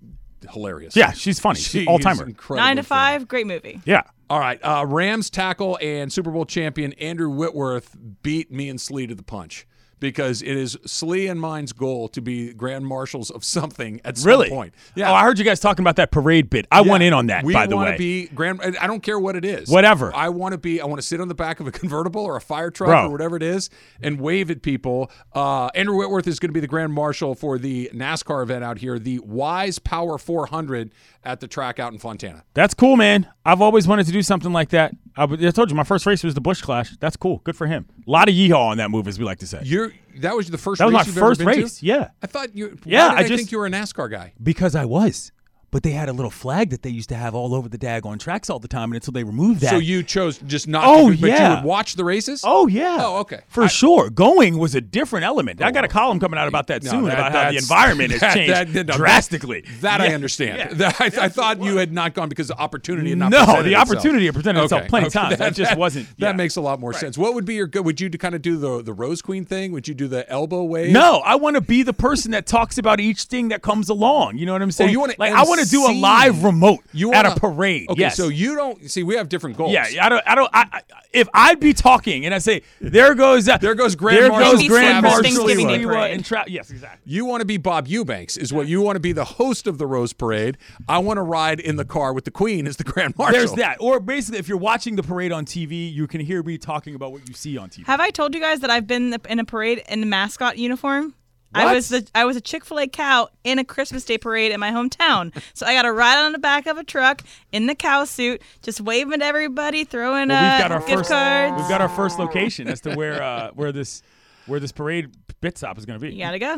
hilarious. 0.50 0.96
Yeah, 0.96 1.12
she's 1.12 1.38
funny. 1.38 1.58
She 1.60 1.80
She's 1.80 1.86
all 1.88 1.98
is 1.98 2.04
timer. 2.04 2.24
Nine 2.50 2.76
to 2.76 2.82
funny. 2.82 2.82
five, 2.82 3.28
great 3.28 3.46
movie. 3.46 3.80
Yeah. 3.84 4.02
All 4.30 4.38
right. 4.40 4.58
Uh, 4.62 4.86
Rams 4.86 5.28
tackle 5.28 5.76
and 5.82 6.12
Super 6.12 6.30
Bowl 6.30 6.46
champion 6.46 6.92
Andrew 6.94 7.28
Whitworth 7.28 7.96
beat 8.22 8.50
me 8.50 8.68
and 8.68 8.80
Slee 8.80 9.06
to 9.06 9.14
the 9.14 9.22
punch 9.24 9.66
because 10.00 10.42
it 10.42 10.56
is 10.56 10.76
Slee 10.86 11.28
and 11.28 11.40
mine's 11.40 11.72
goal 11.72 12.08
to 12.08 12.20
be 12.20 12.52
grand 12.52 12.86
marshals 12.86 13.30
of 13.30 13.44
something 13.44 14.00
at 14.04 14.18
some 14.18 14.28
Really? 14.28 14.48
point. 14.48 14.74
Oh, 14.98 15.02
I 15.04 15.22
heard 15.22 15.38
you 15.38 15.44
guys 15.44 15.60
talking 15.60 15.82
about 15.82 15.96
that 15.96 16.10
parade 16.10 16.50
bit. 16.50 16.66
I 16.72 16.80
Yeah. 16.80 16.90
went 16.90 17.02
in 17.04 17.12
on 17.12 17.26
that. 17.26 17.44
We 17.44 17.52
by 17.52 17.66
the 17.66 17.76
way, 17.76 17.96
be 17.96 18.26
grand. 18.28 18.60
I 18.80 18.86
don't 18.86 19.02
care 19.02 19.18
what 19.18 19.36
it 19.36 19.44
is. 19.44 19.68
Whatever. 19.68 20.14
I 20.14 20.30
want 20.30 20.52
to 20.52 20.58
be. 20.58 20.80
I 20.80 20.86
want 20.86 21.00
to 21.00 21.06
sit 21.06 21.20
on 21.20 21.28
the 21.28 21.34
back 21.34 21.60
of 21.60 21.66
a 21.66 21.70
convertible 21.80 22.22
or 22.24 22.36
a 22.36 22.40
fire 22.40 22.70
truck 22.70 22.88
Bro. 22.88 23.06
or 23.06 23.10
whatever 23.10 23.36
it 23.36 23.42
is 23.42 23.70
and 24.02 24.20
wave 24.20 24.50
at 24.50 24.62
people. 24.62 25.10
Uh, 25.34 25.66
Andrew 25.74 25.96
Whitworth 25.96 26.26
is 26.26 26.38
going 26.38 26.48
to 26.48 26.54
be 26.54 26.60
the 26.60 26.66
grand 26.66 26.92
marshal 26.92 27.34
for 27.34 27.58
the 27.58 27.90
NASCAR 27.94 28.42
event 28.42 28.64
out 28.64 28.78
here, 28.78 28.98
the 28.98 29.18
Wise 29.20 29.78
Power 29.78 30.16
400 30.18 30.90
at 31.24 31.40
the 31.40 31.46
track 31.48 31.78
out 31.78 31.92
in 31.92 31.98
Fontana. 31.98 32.44
that's 32.54 32.72
cool, 32.74 32.96
man. 32.96 33.26
I've 33.44 33.60
always 33.60 33.86
wanted 33.86 34.06
to 34.06 34.12
do 34.12 34.22
something 34.22 34.52
like 34.52 34.70
that. 34.70 34.92
I 35.16 35.26
told 35.50 35.70
you 35.70 35.76
my 35.76 35.84
first 35.84 36.06
race 36.06 36.24
was 36.24 36.34
the 36.34 36.40
Busch 36.40 36.62
Clash. 36.62 36.96
That's 36.98 37.16
cool. 37.16 37.38
Good 37.44 37.56
for 37.56 37.66
him. 37.66 37.86
A 38.06 38.10
lot 38.10 38.28
of 38.28 38.34
yeehaw 38.34 38.70
on 38.70 38.76
that 38.78 38.90
move, 38.90 39.06
as 39.06 39.18
we 39.18 39.24
like 39.24 39.38
to 39.40 39.46
say. 39.46 39.60
You're 39.64 39.92
that 40.18 40.34
was 40.34 40.48
the 40.50 40.56
first. 40.58 40.78
That 40.78 40.86
was 40.86 40.94
race 41.06 41.14
my 41.14 41.20
first 41.20 41.38
been 41.40 41.48
to? 41.54 41.60
race. 41.62 41.82
Yeah. 41.82 42.10
I 42.22 42.26
thought 42.26 42.54
you. 42.56 42.78
Yeah, 42.84 43.08
why 43.08 43.10
did 43.10 43.16
I 43.16 43.24
I, 43.24 43.28
just- 43.28 43.38
think 43.38 43.52
you 43.52 43.58
were 43.58 43.66
a 43.66 43.70
NASCAR 43.70 44.10
guy. 44.10 44.32
Because 44.42 44.74
I 44.74 44.84
was. 44.86 45.32
But 45.72 45.84
they 45.84 45.92
had 45.92 46.08
a 46.08 46.12
little 46.12 46.30
flag 46.32 46.70
that 46.70 46.82
they 46.82 46.90
used 46.90 47.08
to 47.10 47.14
have 47.14 47.34
all 47.34 47.54
over 47.54 47.68
the 47.68 47.78
daggone 47.78 48.18
tracks 48.18 48.50
all 48.50 48.58
the 48.58 48.66
time, 48.68 48.90
and 48.90 48.94
until 48.96 49.12
they 49.12 49.22
removed 49.22 49.60
that. 49.60 49.70
So 49.70 49.76
you 49.76 50.02
chose 50.02 50.38
just 50.38 50.66
not. 50.66 50.82
Oh, 50.84 51.10
to, 51.12 51.16
but 51.20 51.28
yeah. 51.28 51.48
you 51.50 51.54
would 51.56 51.64
watch 51.64 51.94
the 51.94 52.04
races. 52.04 52.42
Oh 52.44 52.66
yeah. 52.66 52.98
Oh, 53.00 53.18
okay. 53.20 53.40
For 53.48 53.68
sure. 53.68 54.10
Going 54.10 54.58
was 54.58 54.74
a 54.74 54.80
different 54.80 55.24
element. 55.24 55.62
I 55.62 55.70
got 55.70 55.84
a 55.84 55.86
oh. 55.86 55.90
column 55.90 56.18
coming 56.18 56.38
out 56.40 56.48
about 56.48 56.66
that 56.68 56.82
No, 56.82 56.90
soon 56.90 57.04
that- 57.04 57.14
about 57.14 57.32
how 57.32 57.50
the 57.50 57.56
environment 57.58 58.10
has 58.12 58.20
that- 58.20 58.34
changed 58.34 58.74
that- 58.74 58.86
no, 58.86 58.96
drastically. 58.96 59.64
That, 59.80 60.00
I 60.00 60.08
Yeah. 60.08 60.14
understand. 60.14 60.78
Yeah. 60.80 60.92
I, 60.98 61.06
I 61.06 61.28
thought 61.28 61.62
you 61.62 61.76
had 61.76 61.92
not 61.92 62.14
gone 62.14 62.28
because 62.28 62.48
the 62.48 62.58
opportunity 62.58 63.10
had 63.10 63.18
not. 63.18 63.30
No, 63.30 63.44
the 63.62 63.68
itself. 63.70 63.90
opportunity 63.90 64.26
had 64.26 64.34
presented 64.34 64.62
itself 64.64 64.88
plenty 64.88 65.06
of 65.06 65.12
times. 65.12 65.38
That 65.38 65.54
just 65.54 65.76
wasn't- 65.76 66.08
That 66.18 66.30
yeah. 66.30 66.32
makes 66.32 66.56
a 66.56 66.60
lot 66.60 66.80
more 66.80 66.92
sense. 66.92 67.16
What 67.16 67.34
would 67.34 67.44
be 67.44 67.54
your 67.54 67.66
good? 67.68 67.84
Would 67.84 68.00
you 68.00 68.10
kind 68.10 68.34
of 68.34 68.42
do 68.42 68.56
the 68.56 68.82
the 68.82 68.92
Rose 68.92 69.22
Queen 69.22 69.44
thing? 69.44 69.70
Would 69.72 69.86
you 69.86 69.94
do 69.94 70.08
the 70.08 70.28
elbow 70.30 70.64
wave? 70.64 70.92
No, 70.92 71.18
I 71.24 71.36
want 71.36 71.54
to 71.54 71.60
be 71.60 71.82
the 71.82 71.92
person 71.92 72.32
that 72.32 72.46
talks 72.46 72.76
about 72.78 72.98
each 73.00 73.24
thing 73.24 73.48
that 73.48 73.62
comes 73.62 73.88
along. 73.88 74.38
You 74.38 74.46
know 74.46 74.52
what 74.52 74.62
I'm 74.62 74.70
saying? 74.72 74.88
Oh, 74.88 74.92
you 74.92 75.00
wanna 75.00 75.14
like 75.18 75.32
I 75.32 75.42
want 75.44 75.59
to 75.64 75.70
do 75.70 75.86
a 75.86 75.92
live 75.92 76.44
remote 76.44 76.80
You 76.92 77.12
at 77.12 77.26
a 77.26 77.38
parade. 77.38 77.88
Okay, 77.90 78.00
yes. 78.00 78.16
so 78.16 78.28
you 78.28 78.54
don't 78.56 78.90
see. 78.90 79.02
We 79.02 79.16
have 79.16 79.28
different 79.28 79.56
goals. 79.56 79.72
yeah, 79.72 79.86
I 80.00 80.08
don't. 80.08 80.22
I 80.26 80.34
don't. 80.34 80.50
I, 80.52 80.66
I, 80.72 80.80
if 81.12 81.28
I'd 81.34 81.58
be 81.60 81.72
talking 81.72 82.24
and 82.24 82.34
I 82.34 82.38
say, 82.38 82.62
"There 82.80 83.14
goes, 83.14 83.48
uh, 83.48 83.58
There 83.58 83.74
goes 83.74 83.96
Grand 83.96 84.18
there 84.18 84.28
Marshal 84.28 84.52
goes 84.52 84.68
Grand 84.68 85.02
Marshal 85.02 85.22
Thanksgiving 85.24 85.66
Day 85.68 85.78
Leroy 85.78 85.94
parade. 85.94 86.14
and 86.14 86.24
Tra- 86.24 86.44
yes, 86.46 86.70
exactly. 86.70 87.00
You 87.12 87.24
want 87.24 87.40
to 87.40 87.44
be 87.46 87.56
Bob 87.56 87.88
Eubanks, 87.88 88.36
is 88.36 88.52
what 88.52 88.68
you 88.68 88.80
want 88.80 88.96
to 88.96 89.00
be 89.00 89.12
the 89.12 89.24
host 89.24 89.66
of 89.66 89.78
the 89.78 89.86
Rose 89.86 90.12
Parade. 90.12 90.56
I 90.88 90.98
want 90.98 91.16
to 91.18 91.22
ride 91.22 91.58
in 91.60 91.76
the 91.76 91.84
car 91.84 92.12
with 92.12 92.24
the 92.24 92.30
Queen 92.30 92.66
as 92.66 92.76
the 92.76 92.84
Grand 92.84 93.16
Marshal. 93.18 93.36
There's 93.38 93.52
that. 93.54 93.78
Or 93.80 93.98
basically, 94.00 94.38
if 94.38 94.48
you're 94.48 94.58
watching 94.58 94.96
the 94.96 95.02
parade 95.02 95.32
on 95.32 95.44
TV, 95.44 95.92
you 95.92 96.06
can 96.06 96.20
hear 96.20 96.42
me 96.42 96.58
talking 96.58 96.94
about 96.94 97.12
what 97.12 97.28
you 97.28 97.34
see 97.34 97.58
on 97.58 97.70
TV. 97.70 97.86
Have 97.86 98.00
I 98.00 98.10
told 98.10 98.34
you 98.34 98.40
guys 98.40 98.60
that 98.60 98.70
I've 98.70 98.86
been 98.86 99.14
in 99.28 99.38
a 99.38 99.44
parade 99.44 99.82
in 99.88 100.00
the 100.00 100.06
mascot 100.06 100.58
uniform? 100.58 101.14
I 101.54 101.74
was 101.74 101.88
the 101.88 102.06
I 102.14 102.24
was 102.24 102.36
a 102.36 102.40
Chick 102.40 102.64
Fil 102.64 102.78
A 102.78 102.86
cow 102.86 103.28
in 103.44 103.58
a 103.58 103.64
Christmas 103.64 104.04
Day 104.04 104.18
parade 104.18 104.52
in 104.52 104.60
my 104.60 104.70
hometown. 104.70 105.32
so 105.54 105.66
I 105.66 105.74
got 105.74 105.82
to 105.82 105.92
ride 105.92 106.24
on 106.24 106.32
the 106.32 106.38
back 106.38 106.66
of 106.66 106.78
a 106.78 106.84
truck 106.84 107.22
in 107.52 107.66
the 107.66 107.74
cow 107.74 108.04
suit, 108.04 108.40
just 108.62 108.80
waving 108.80 109.18
to 109.20 109.24
everybody, 109.24 109.84
throwing 109.84 110.28
Well, 110.28 110.38
uh, 110.44 110.52
we've 110.56 110.62
got 110.62 110.72
our 110.72 110.80
gift 110.80 110.90
first. 110.98 111.10
cards. 111.10 111.56
We've 111.60 111.68
got 111.68 111.80
our 111.80 111.88
first 111.88 112.18
location 112.18 112.68
as 112.68 112.80
to 112.82 112.94
where 112.94 113.22
uh, 113.22 113.50
where 113.54 113.72
this 113.72 114.02
where 114.46 114.60
this 114.60 114.72
parade 114.72 115.10
bit 115.40 115.58
stop 115.58 115.76
is 115.78 115.86
going 115.86 115.98
to 115.98 116.06
be. 116.06 116.12
you 116.14 116.22
gotta 116.24 116.38
go. 116.38 116.54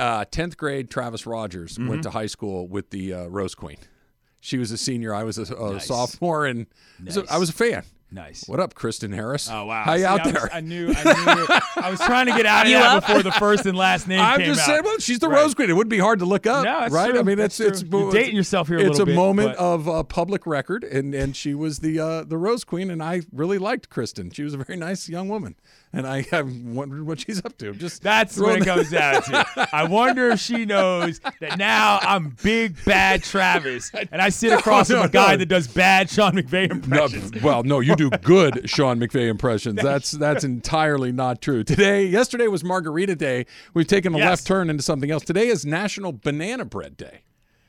uh, 0.00 0.24
10th 0.26 0.56
grade 0.56 0.90
Travis 0.90 1.26
Rogers 1.26 1.74
Mm-hmm. 1.78 1.88
went 1.88 2.02
to 2.02 2.10
high 2.10 2.26
school 2.26 2.66
with 2.68 2.90
the 2.90 3.14
uh, 3.14 3.26
Rose 3.26 3.54
Queen. 3.54 3.76
She 4.40 4.58
was 4.58 4.70
a 4.70 4.76
senior. 4.78 5.14
I 5.14 5.24
was 5.24 5.38
a, 5.38 5.42
a 5.54 5.80
sophomore, 5.80 6.46
and 6.46 6.66
so 7.08 7.24
I 7.30 7.38
was 7.38 7.48
a 7.48 7.52
fan. 7.52 7.84
Nice. 8.08 8.44
What 8.46 8.60
up, 8.60 8.74
Kristen 8.74 9.10
Harris? 9.12 9.50
Oh 9.50 9.64
wow! 9.64 9.82
How 9.82 9.94
you 9.94 9.98
See, 10.00 10.04
out 10.06 10.20
I 10.20 10.24
was- 10.24 10.32
there? 10.32 10.50
I 10.52 10.60
knew. 10.60 10.94
I 10.96 11.02
knew. 11.02 11.46
I 11.82 11.90
was 11.90 11.98
trying 11.98 12.26
to 12.26 12.32
get 12.32 12.46
out 12.46 12.64
of 12.66 12.70
You 12.70 12.78
that 12.78 12.96
up? 12.98 13.06
before 13.06 13.22
the 13.24 13.32
first 13.32 13.66
and 13.66 13.76
last 13.76 14.06
name 14.08 14.20
I'm 14.20 14.38
came 14.38 14.46
just 14.46 14.60
out. 14.60 14.66
saying, 14.66 14.80
well, 14.84 14.98
she's 14.98 15.18
the 15.18 15.28
Right. 15.28 15.40
Rose 15.42 15.54
Queen. 15.54 15.70
It 15.70 15.72
wouldn't 15.72 15.90
be 15.90 15.98
hard 15.98 16.20
to 16.20 16.24
look 16.24 16.46
up, 16.46 16.64
No, 16.64 16.86
right? 16.86 17.10
true. 17.10 17.18
I 17.18 17.24
mean, 17.24 17.36
That's 17.36 17.58
it's 17.58 17.80
it's 17.80 17.90
true. 17.90 18.02
You're 18.02 18.12
dating 18.12 18.36
yourself 18.36 18.68
here 18.68 18.78
a 18.78 18.80
It's 18.82 18.90
little 18.90 19.02
a 19.02 19.06
bit, 19.06 19.16
moment 19.16 19.56
but- 19.56 19.58
of 19.58 19.88
uh, 19.88 20.02
public 20.04 20.46
record, 20.46 20.84
and 20.84 21.16
and 21.16 21.34
she 21.34 21.52
was 21.52 21.80
the 21.80 21.98
uh, 21.98 22.22
the 22.22 22.38
Rose 22.38 22.62
Queen, 22.62 22.92
and 22.92 23.02
I 23.02 23.22
really 23.32 23.58
liked 23.58 23.90
Kristen. 23.90 24.30
She 24.30 24.44
was 24.44 24.54
a 24.54 24.58
very 24.58 24.78
nice 24.78 25.08
young 25.08 25.28
woman, 25.28 25.56
and 25.92 26.06
I 26.06 26.22
have 26.30 26.50
wondered 26.64 27.06
what 27.06 27.20
she's 27.20 27.44
up 27.44 27.56
to. 27.58 27.72
Just 27.74 28.02
That's 28.02 28.38
what 28.38 28.60
it 28.60 28.64
comes 28.64 28.90
down 28.90 29.22
to. 29.22 29.68
I 29.72 29.84
wonder 29.84 30.30
if 30.30 30.40
she 30.40 30.64
knows 30.64 31.20
that 31.40 31.58
now 31.58 31.98
I'm 32.02 32.36
big 32.42 32.76
bad 32.84 33.22
Travis, 33.22 33.90
and 33.94 34.20
I 34.20 34.28
sit 34.28 34.50
No, 34.50 34.58
across 34.58 34.90
no, 34.90 34.96
from 34.98 35.06
a 35.06 35.12
guy 35.12 35.32
no. 35.32 35.36
that 35.38 35.46
does 35.46 35.66
bad 35.68 36.10
Sean 36.10 36.32
McVay 36.34 36.70
impressions. 36.70 37.42
well, 37.42 37.62
no, 37.62 37.80
you 37.80 37.96
do 37.96 38.10
good 38.10 38.68
Sean 38.68 38.98
McVay 39.00 39.28
impressions. 39.28 39.80
That's 39.82 40.10
that's 40.12 40.44
entirely 40.44 41.12
not 41.12 41.40
true. 41.40 41.64
Today, 41.64 42.06
yesterday 42.06 42.48
was 42.48 42.62
Margarita 42.64 43.14
Day. 43.16 43.46
We've 43.74 43.86
taken 43.86 44.14
a 44.14 44.18
Yes. 44.18 44.28
left 44.30 44.46
turn 44.46 44.70
into 44.70 44.82
something 44.82 45.10
else. 45.10 45.24
Today 45.24 45.48
is 45.48 45.64
National 45.66 46.12
Banana 46.12 46.64
Bread 46.64 46.96
Day. 46.96 47.20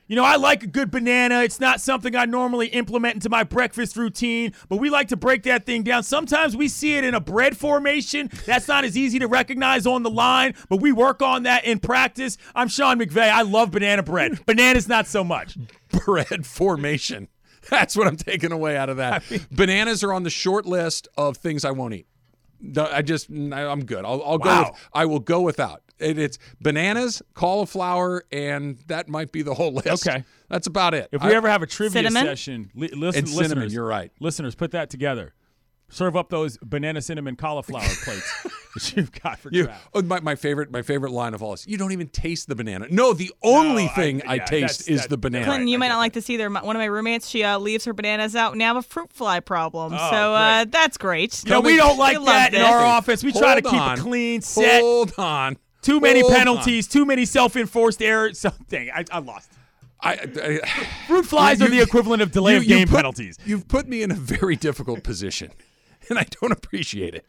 You 0.07 0.15
know, 0.15 0.23
I 0.23 0.37
like 0.37 0.63
a 0.63 0.67
good 0.67 0.89
banana. 0.89 1.41
It's 1.41 1.59
not 1.59 1.81
something 1.81 2.15
I 2.15 2.23
normally 2.25 2.67
implement 2.67 3.15
into 3.15 3.29
my 3.29 3.43
breakfast 3.43 3.97
routine, 3.97 4.53
but 4.69 4.77
we 4.77 4.89
like 4.89 5.09
to 5.09 5.17
break 5.17 5.43
that 5.43 5.65
thing 5.65 5.83
down. 5.83 6.03
Sometimes 6.03 6.55
we 6.55 6.69
see 6.69 6.95
it 6.95 7.03
in 7.03 7.13
a 7.13 7.19
bread 7.19 7.57
formation. 7.57 8.29
That's 8.45 8.69
not 8.69 8.85
as 8.85 8.97
easy 8.97 9.19
to 9.19 9.27
recognize 9.27 9.85
on 9.85 10.03
the 10.03 10.09
line, 10.09 10.53
but 10.69 10.79
we 10.79 10.93
work 10.93 11.21
on 11.21 11.43
that 11.43 11.65
in 11.65 11.79
practice. 11.79 12.37
I'm 12.55 12.69
Sean 12.69 12.99
McVay. 12.99 13.29
I 13.29 13.41
love 13.41 13.71
banana 13.71 14.01
bread. 14.01 14.39
Bananas, 14.45 14.87
not 14.87 15.07
so 15.07 15.25
much. 15.25 15.57
bread 15.89 16.45
formation. 16.45 17.27
That's 17.69 17.97
what 17.97 18.07
I'm 18.07 18.15
taking 18.15 18.53
away 18.53 18.77
out 18.77 18.87
of 18.89 18.97
that. 18.97 19.23
Bananas 19.51 20.05
are 20.05 20.13
on 20.13 20.23
the 20.23 20.29
short 20.29 20.65
list 20.65 21.09
of 21.17 21.35
things 21.35 21.65
I 21.65 21.71
won't 21.71 21.93
eat. 21.93 22.07
No, 22.59 22.85
I 22.91 23.01
just 23.01 23.29
I- 23.31 23.67
I'm 23.67 23.85
good. 23.85 24.03
I'll, 24.05 24.21
I'll 24.23 24.37
go. 24.37 24.59
With, 24.63 24.87
I 24.93 25.05
will 25.05 25.19
go 25.19 25.41
without. 25.41 25.83
It, 25.99 26.17
it's 26.19 26.37
bananas, 26.61 27.21
cauliflower, 27.33 28.23
and 28.31 28.77
that 28.87 29.09
might 29.09 29.31
be 29.31 29.41
the 29.41 29.53
whole 29.53 29.73
list. 29.73 30.07
Okay. 30.07 30.23
that's 30.49 30.67
about 30.67 30.93
it. 30.93 31.09
If 31.11 31.23
we 31.23 31.31
I- 31.31 31.35
ever 31.35 31.49
have 31.49 31.61
a 31.63 31.67
trivia 31.67 32.03
Cinnamon? 32.03 32.23
session, 32.25 32.71
li- 32.75 32.89
listen, 32.93 33.19
And 33.19 33.27
cinnamon, 33.29 33.47
listeners, 33.49 33.73
you're 33.73 33.85
right. 33.87 34.11
Listeners, 34.19 34.55
put 34.55 34.71
that 34.71 34.89
together. 34.89 35.33
Serve 35.89 36.15
up 36.17 36.29
those 36.29 36.57
banana 36.61 37.01
cinnamon 37.01 37.35
cauliflower 37.35 37.81
plates 38.03 38.45
that 38.79 38.93
you've 38.97 39.11
got 39.21 39.39
for 39.39 39.49
You, 39.51 39.67
Trav. 39.67 39.75
oh, 39.93 40.01
my, 40.01 40.19
my 40.19 40.35
favorite 40.35 40.71
my 40.71 40.81
favorite 40.81 41.11
line 41.11 41.33
of 41.33 41.41
all 41.43 41.53
is 41.53 41.65
you 41.67 41.77
don't 41.77 41.91
even 41.91 42.07
taste 42.07 42.47
the 42.47 42.55
banana. 42.55 42.87
No, 42.89 43.13
the 43.13 43.31
only 43.43 43.85
I- 43.85 43.89
thing 43.89 44.21
I, 44.27 44.35
yeah, 44.35 44.45
taste 44.45 44.79
that's- 44.79 44.87
is 44.87 45.01
that- 45.03 45.09
the 45.09 45.17
banana. 45.17 45.45
Clinton, 45.45 45.67
you 45.67 45.77
I 45.77 45.79
might 45.79 45.87
get 45.87 45.93
not 45.93 45.99
like 45.99 46.13
this 46.13 46.29
either. 46.29 46.49
My, 46.49 46.63
one 46.63 46.75
of 46.75 46.79
my 46.79 46.85
roommates, 46.85 47.27
she 47.27 47.43
uh, 47.43 47.57
leaves 47.59 47.85
her 47.85 47.93
bananas 47.93 48.35
out, 48.35 48.53
and 48.53 48.59
now 48.59 48.65
I 48.65 48.67
have 48.67 48.77
a 48.77 48.81
fruit 48.81 49.11
fly 49.13 49.39
problem. 49.39 49.93
Oh, 49.93 50.09
so 50.11 50.33
uh, 50.33 50.65
that's 50.69 50.97
great. 50.97 51.43
No, 51.45 51.55
know, 51.55 51.61
we 51.61 51.75
don't 51.75 51.97
like 51.97 52.17
love 52.17 52.25
that 52.27 52.53
in 52.53 52.61
our 52.61 52.79
office. 52.79 53.23
We 53.23 53.31
try 53.31 53.59
to 53.59 53.67
Hold 53.67 53.73
keep 53.73 53.81
on. 53.81 53.97
it 53.97 54.01
clean, 54.01 54.41
set. 54.41 54.81
Hold 54.81 55.13
on. 55.17 55.57
Too 55.81 55.99
many 55.99 56.19
Hold 56.21 56.33
on. 56.33 56.37
penalties, 56.39 56.87
too 56.87 57.05
many 57.05 57.23
self-enforced 57.25 58.01
errors. 58.01 58.39
Something 58.39 58.89
I, 58.93 59.05
I 59.11 59.19
lost. 59.19 59.49
I, 60.01 60.13
I, 60.13 60.59
Fruit 61.07 61.25
flies 61.25 61.59
You- 61.59 61.65
are 61.65 61.69
the 61.69 61.79
equivalent 61.81 62.21
of 62.21 62.31
delay 62.31 62.51
you- 62.53 62.57
of 62.57 62.63
you 62.65 62.75
game 62.77 62.87
put- 62.87 62.97
penalties. 62.97 63.37
You've 63.45 63.67
put 63.67 63.87
me 63.87 64.03
in 64.03 64.11
a 64.11 64.15
very 64.15 64.55
difficult 64.55 65.03
position, 65.03 65.51
and 66.09 66.19
I 66.19 66.25
don't 66.41 66.51
appreciate 66.51 67.15
it. 67.15 67.25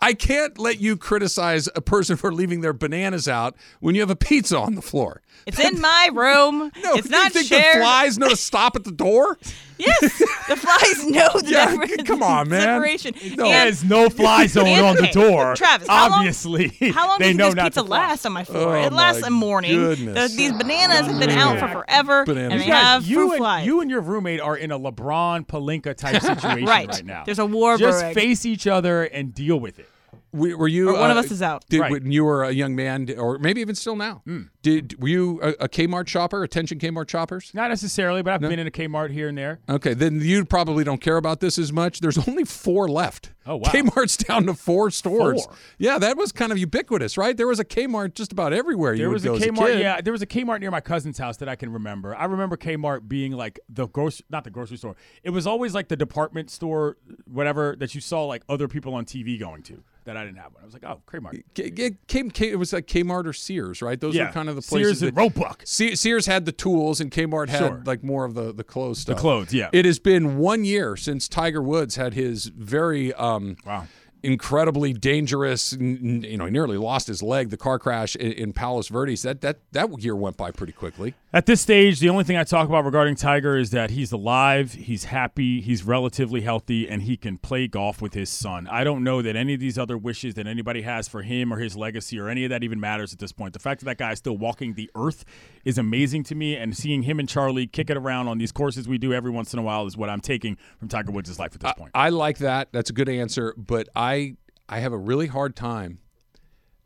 I 0.00 0.14
can't 0.14 0.58
let 0.58 0.80
you 0.80 0.96
criticize 0.96 1.68
a 1.74 1.80
person 1.80 2.16
for 2.18 2.32
leaving 2.32 2.60
their 2.60 2.72
bananas 2.72 3.28
out 3.28 3.56
when 3.80 3.94
you 3.94 4.00
have 4.00 4.10
a 4.10 4.16
pizza 4.16 4.58
on 4.58 4.74
the 4.74 4.82
floor. 4.82 5.22
It's 5.46 5.58
in 5.58 5.80
my 5.80 6.10
room. 6.12 6.70
No, 6.82 6.94
it's 6.94 7.06
do 7.08 7.10
not 7.10 7.24
you 7.26 7.30
think 7.30 7.46
shared. 7.48 7.76
the 7.76 7.80
flies 7.80 8.18
know 8.18 8.28
to 8.28 8.36
stop 8.36 8.76
at 8.76 8.84
the 8.84 8.92
door? 8.92 9.38
Yes, 9.78 10.18
the 10.48 10.56
flies 10.56 11.06
know 11.08 11.28
the 11.40 11.44
Yeah, 11.50 11.70
difference. 11.70 12.02
come 12.02 12.22
on, 12.22 12.48
man. 12.48 12.62
Separation. 12.62 13.14
No. 13.36 13.44
And- 13.44 13.52
There's 13.68 13.84
no 13.84 14.10
fly 14.10 14.46
zone 14.46 14.66
and- 14.66 14.86
on 14.86 14.96
the 14.96 15.08
door. 15.12 15.54
Travis, 15.54 15.86
how 15.88 16.08
long- 16.10 16.18
obviously, 16.18 16.68
How 16.92 17.08
long 17.08 17.18
they 17.20 17.32
does 17.32 17.54
know 17.54 17.62
this 17.62 17.64
pizza 17.74 17.82
last 17.82 18.26
on 18.26 18.32
my 18.32 18.44
floor? 18.44 18.76
Oh, 18.76 18.82
it 18.82 18.92
lasts 18.92 19.22
a 19.22 19.30
morning. 19.30 19.78
The- 19.80 20.32
these 20.36 20.52
bananas 20.52 21.06
have 21.06 21.18
been 21.20 21.30
out 21.30 21.58
for 21.60 21.68
forever, 21.68 22.24
Bananas. 22.24 22.52
and 22.52 22.60
they 22.60 22.66
You 22.66 22.72
have 22.72 23.06
you 23.06 23.16
fruit 23.16 23.30
and, 23.32 23.38
flies. 23.38 23.66
you 23.66 23.80
and 23.80 23.90
your 23.90 24.00
roommate 24.00 24.40
are 24.40 24.56
in 24.56 24.72
a 24.72 24.78
LeBron 24.78 25.46
Pelinka 25.46 25.96
type 25.96 26.20
situation 26.22 26.66
Right. 26.66 26.88
right. 26.88 27.04
now. 27.04 27.22
There's 27.24 27.38
a 27.38 27.46
war 27.46 27.76
Just 27.78 28.04
face 28.14 28.44
each 28.44 28.66
other 28.66 29.04
and 29.04 29.32
deal 29.34 29.58
with 29.60 29.78
it. 29.78 29.88
We- 30.32 30.54
Were 30.54 30.68
you? 30.68 30.90
Or 30.90 30.98
one 30.98 31.10
of 31.10 31.16
uh, 31.16 31.20
us 31.20 31.30
is 31.30 31.40
out. 31.42 31.64
Did, 31.68 31.80
Right. 31.80 31.90
When 31.92 32.12
you 32.12 32.24
were 32.24 32.44
a 32.44 32.50
young 32.52 32.76
man, 32.76 33.08
or 33.16 33.38
maybe 33.38 33.60
even 33.60 33.74
still 33.74 33.96
now, 33.96 34.22
did 34.62 35.00
were 35.00 35.08
you 35.08 35.40
a, 35.42 35.48
a 35.60 35.68
Kmart 35.68 36.06
shopper? 36.08 36.42
Attention 36.42 36.78
Kmart 36.78 37.08
shoppers? 37.08 37.50
Not 37.54 37.68
necessarily, 37.70 38.22
but 38.22 38.34
I've 38.34 38.40
been 38.40 38.58
in 38.58 38.66
a 38.66 38.70
Kmart 38.70 39.10
here 39.10 39.28
and 39.28 39.38
there. 39.38 39.60
Okay, 39.68 39.94
then 39.94 40.20
you 40.20 40.44
probably 40.44 40.84
don't 40.84 41.00
care 41.00 41.16
about 41.16 41.40
this 41.40 41.58
as 41.58 41.72
much. 41.72 42.00
There's 42.00 42.28
only 42.28 42.44
four 42.44 42.88
left. 42.88 43.30
Oh, 43.46 43.56
wow. 43.56 43.68
Kmart's 43.70 44.18
down 44.18 44.44
to 44.44 44.52
four 44.52 44.90
stores. 44.90 45.46
Four? 45.46 45.54
Yeah, 45.78 45.96
that 45.98 46.18
was 46.18 46.32
kind 46.32 46.52
of 46.52 46.58
ubiquitous, 46.58 47.16
right? 47.16 47.34
There 47.34 47.46
was 47.46 47.58
a 47.58 47.64
Kmart 47.64 48.12
just 48.12 48.30
about 48.30 48.52
everywhere. 48.52 48.92
you 48.92 48.98
There 48.98 49.08
would 49.08 49.14
was 49.14 49.24
a 49.24 49.28
go 49.28 49.34
as 49.36 49.42
Kmart, 49.42 49.66
kid. 49.68 49.80
yeah. 49.80 50.00
There 50.02 50.12
was 50.12 50.20
a 50.20 50.26
Kmart 50.26 50.60
near 50.60 50.70
my 50.70 50.82
cousin's 50.82 51.16
house 51.16 51.38
that 51.38 51.48
I 51.48 51.56
can 51.56 51.72
remember. 51.72 52.14
I 52.14 52.26
remember 52.26 52.58
Kmart 52.58 53.08
being 53.08 53.32
like 53.32 53.58
the 53.70 53.86
grocery, 53.88 54.26
not 54.28 54.44
the 54.44 54.50
grocery 54.50 54.76
store. 54.76 54.96
It 55.22 55.30
was 55.30 55.46
always 55.46 55.74
like 55.74 55.88
the 55.88 55.96
department 55.96 56.50
store, 56.50 56.98
whatever 57.24 57.74
that 57.78 57.94
you 57.94 58.02
saw 58.02 58.24
like 58.26 58.42
other 58.50 58.68
people 58.68 58.94
on 58.94 59.06
TV 59.06 59.40
going 59.40 59.62
to. 59.62 59.82
That 60.04 60.17
I 60.18 60.24
didn't 60.24 60.38
have 60.38 60.52
one. 60.52 60.62
I 60.62 60.64
was 60.66 60.74
like, 60.74 60.84
oh, 60.84 61.00
Kmart. 61.06 61.42
K- 61.54 61.70
K- 61.70 62.28
K- 62.30 62.50
it 62.50 62.58
was 62.58 62.72
like 62.72 62.86
Kmart 62.86 63.26
or 63.26 63.32
Sears, 63.32 63.80
right? 63.80 63.98
Those 64.00 64.14
Yeah. 64.14 64.26
were 64.26 64.32
kind 64.32 64.48
of 64.48 64.56
the 64.56 64.62
places. 64.62 64.98
Sears 64.98 65.02
and 65.08 65.16
Roebuck. 65.16 65.62
Se- 65.64 65.94
Sears 65.94 66.26
had 66.26 66.44
the 66.44 66.52
tools, 66.52 67.00
and 67.00 67.10
Kmart 67.10 67.48
had 67.48 67.58
Sure. 67.58 67.82
like 67.86 68.02
more 68.04 68.24
of 68.24 68.34
the 68.34 68.52
the 68.52 68.64
clothes 68.64 68.98
stuff. 69.00 69.16
The 69.16 69.20
clothes, 69.22 69.54
yeah. 69.54 69.70
It 69.72 69.84
has 69.84 69.98
been 69.98 70.38
one 70.38 70.64
year 70.64 70.96
since 70.96 71.28
Tiger 71.28 71.62
Woods 71.62 71.96
had 71.96 72.14
his 72.14 72.46
very 72.46 73.12
um, 73.14 73.56
Wow. 73.66 73.86
Incredibly 74.22 74.92
dangerous. 74.92 75.72
You 75.72 76.36
know, 76.36 76.44
he 76.46 76.50
nearly 76.50 76.76
lost 76.76 77.06
his 77.06 77.22
leg. 77.22 77.50
The 77.50 77.56
car 77.56 77.78
crash 77.78 78.16
in, 78.16 78.32
in 78.32 78.52
Palos 78.52 78.88
Verdes. 78.88 79.22
That 79.22 79.40
that 79.42 79.58
that 79.72 80.02
year 80.02 80.16
went 80.16 80.36
by 80.36 80.50
pretty 80.50 80.72
quickly. 80.72 81.14
At 81.32 81.44
this 81.44 81.60
stage, 81.60 82.00
the 82.00 82.08
only 82.08 82.24
thing 82.24 82.38
I 82.38 82.44
talk 82.44 82.68
about 82.68 82.86
regarding 82.86 83.14
Tiger 83.14 83.58
is 83.58 83.70
that 83.70 83.90
he's 83.90 84.12
alive, 84.12 84.72
he's 84.72 85.04
happy, 85.04 85.60
he's 85.60 85.82
relatively 85.82 86.40
healthy, 86.40 86.88
and 86.88 87.02
he 87.02 87.18
can 87.18 87.36
play 87.36 87.68
golf 87.68 88.00
with 88.00 88.14
his 88.14 88.30
son. 88.30 88.66
I 88.66 88.82
don't 88.82 89.04
know 89.04 89.20
that 89.20 89.36
any 89.36 89.52
of 89.52 89.60
these 89.60 89.76
other 89.76 89.98
wishes 89.98 90.34
that 90.34 90.46
anybody 90.46 90.82
has 90.82 91.06
for 91.06 91.20
him 91.20 91.52
or 91.52 91.58
his 91.58 91.76
legacy 91.76 92.18
or 92.18 92.30
any 92.30 92.44
of 92.44 92.50
that 92.50 92.62
even 92.62 92.80
matters 92.80 93.12
at 93.12 93.18
this 93.18 93.32
point. 93.32 93.52
The 93.52 93.58
fact 93.58 93.80
that 93.80 93.86
that 93.86 93.98
guy 93.98 94.12
is 94.12 94.18
still 94.18 94.38
walking 94.38 94.72
the 94.72 94.90
earth 94.94 95.26
is 95.66 95.76
amazing 95.76 96.22
to 96.24 96.34
me, 96.34 96.56
and 96.56 96.74
seeing 96.74 97.02
him 97.02 97.18
and 97.18 97.28
Charlie 97.28 97.66
kick 97.66 97.90
it 97.90 97.98
around 97.98 98.28
on 98.28 98.38
these 98.38 98.52
courses 98.52 98.88
we 98.88 98.96
do 98.96 99.12
every 99.12 99.30
once 99.30 99.52
in 99.52 99.58
a 99.58 99.62
while 99.62 99.86
is 99.86 99.98
what 99.98 100.08
I'm 100.08 100.22
taking 100.22 100.56
from 100.78 100.88
Tiger 100.88 101.12
Woods' 101.12 101.38
life 101.38 101.54
at 101.54 101.60
this 101.60 101.72
point. 101.74 101.90
I 101.94 102.08
like 102.08 102.38
that. 102.38 102.68
That's 102.72 102.88
a 102.88 102.94
good 102.94 103.10
answer. 103.10 103.54
But 103.58 103.90
I 103.94 104.07
I 104.08 104.34
I 104.68 104.80
have 104.80 104.92
a 104.92 104.98
really 104.98 105.26
hard 105.26 105.54
time 105.56 105.98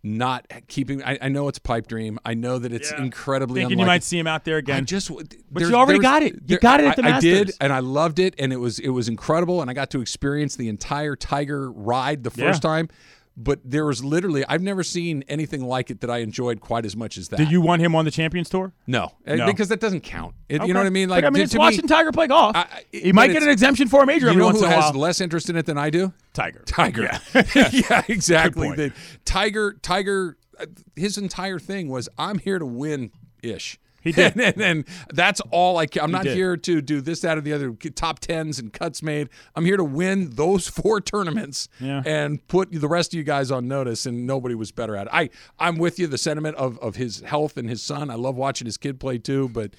not 0.05 0.47
keeping. 0.67 1.03
I, 1.05 1.17
I 1.23 1.29
know 1.29 1.47
it's 1.49 1.59
a 1.59 1.61
pipe 1.61 1.87
dream. 1.87 2.19
I 2.25 2.35
know 2.35 2.59
that 2.59 2.73
it's 2.73 2.91
Yeah. 2.91 3.03
incredibly 3.05 3.61
Thinking 3.61 3.79
you 3.79 3.83
unlikely. 3.85 3.95
might 3.97 4.03
see 4.03 4.19
him 4.19 4.27
out 4.27 4.45
there 4.45 4.57
again. 4.57 4.79
I 4.79 4.81
just, 4.81 5.11
But 5.51 5.63
you 5.63 5.75
already 5.75 6.01
got 6.01 6.23
it. 6.25 6.35
You 6.47 6.59
got 6.59 6.81
it 6.81 6.87
at 6.87 6.97
the 6.97 7.05
I, 7.05 7.19
I 7.19 7.21
did, 7.21 7.47
Masters. 7.47 7.59
and 7.61 7.73
I 7.73 7.79
loved 7.79 8.19
it, 8.19 8.35
and 8.39 8.53
it 8.53 8.57
was 8.57 8.79
it 8.81 8.89
was 8.89 9.09
incredible, 9.09 9.61
and 9.61 9.71
I 9.71 9.75
got 9.75 9.91
to 9.91 10.01
experience 10.01 10.57
the 10.57 10.69
entire 10.69 11.15
Tiger 11.15 11.71
ride 11.71 12.25
the 12.25 12.31
first 12.31 12.65
Yeah. 12.65 12.71
time. 12.71 12.89
But 13.35 13.61
there 13.65 13.87
was 13.87 14.05
literally, 14.05 14.45
I've 14.47 14.61
never 14.61 14.83
seen 14.83 15.25
anything 15.27 15.65
like 15.65 15.91
it 15.91 16.03
that 16.03 16.11
I 16.11 16.19
enjoyed 16.19 16.61
quite 16.61 16.85
as 16.85 16.95
much 16.95 17.17
as 17.17 17.29
that. 17.29 17.39
Did 17.39 17.51
you 17.51 17.63
want 17.63 17.81
him 17.81 17.95
on 17.95 18.05
the 18.05 18.11
Champions 18.11 18.51
Tour? 18.51 18.75
No, 18.87 19.13
Uh, 19.27 19.37
No. 19.37 19.47
because 19.47 19.69
that 19.69 19.81
doesn't 19.81 20.03
count. 20.03 20.35
It- 20.51 20.63
You 20.67 20.75
know 20.75 20.81
what 20.81 20.87
I 20.87 20.91
mean? 20.91 21.09
But, 21.09 21.15
Like 21.15 21.25
I 21.25 21.31
mean, 21.31 21.43
it's 21.43 21.57
watching 21.57 21.83
me, 21.83 21.89
Tiger 21.89 22.13
play 22.13 22.27
golf. 22.27 22.55
I- 22.55 22.67
he 22.93 23.11
might 23.13 23.33
get 23.33 23.43
an 23.43 23.49
exemption 23.49 23.89
for 23.89 24.03
a 24.03 24.07
major 24.07 24.31
You 24.31 24.37
know 24.39 24.51
who 24.51 24.65
has 24.65 24.95
less 24.95 25.21
interest 25.23 25.49
in 25.49 25.57
it 25.57 25.65
than 25.65 25.79
I 25.79 25.89
do? 25.89 26.13
Tiger. 26.35 26.63
Tiger. 26.67 27.09
Yeah. 27.35 27.43
Yeah, 27.73 28.03
exactly. 28.07 28.71
The 28.77 28.93
Tiger, 29.25 29.79
Tiger, 29.81 30.37
uh, 30.61 30.67
his 30.95 31.17
entire 31.17 31.59
thing 31.59 31.89
was, 31.89 32.11
I'm 32.19 32.39
here 32.39 32.59
to 32.59 32.67
win 32.67 33.13
ish. 33.43 33.79
He 34.03 34.13
did. 34.13 34.33
and, 34.33 34.41
and, 34.43 34.61
and 34.63 34.85
that's 35.13 35.41
all 35.51 35.79
I 35.79 35.87
care. 35.87 36.03
I'm 36.03 36.11
not 36.11 36.25
did. 36.25 36.37
here 36.37 36.57
to 36.57 36.81
do 36.81 37.01
this, 37.01 37.21
that, 37.21 37.39
or 37.39 37.41
the 37.41 37.53
other 37.53 37.73
top 37.95 38.19
tens 38.21 38.59
and 38.59 38.73
cuts 38.73 39.03
made. 39.03 39.29
I'm 39.57 39.65
here 39.65 39.77
to 39.77 39.85
win 39.85 40.31
those 40.31 40.67
four 40.81 41.01
tournaments 41.01 41.69
Yeah. 41.81 42.03
and 42.05 42.47
put 42.49 42.73
the 42.73 42.89
rest 42.89 43.13
of 43.15 43.19
you 43.19 43.25
guys 43.25 43.51
on 43.51 43.69
notice. 43.69 44.07
And 44.07 44.27
nobody 44.27 44.55
was 44.55 44.73
better 44.73 44.97
at 44.97 45.07
it. 45.07 45.11
I, 45.13 45.31
I'm 45.59 45.77
with 45.79 45.99
you. 45.99 46.07
The 46.07 46.19
sentiment 46.19 46.57
of, 46.57 46.79
of 46.81 46.97
his 46.97 47.21
health 47.21 47.57
and 47.57 47.69
his 47.69 47.83
son. 47.83 48.11
I 48.11 48.15
love 48.17 48.37
watching 48.37 48.67
his 48.67 48.77
kid 48.77 48.99
play 49.01 49.19
too, 49.19 49.49
but 49.51 49.73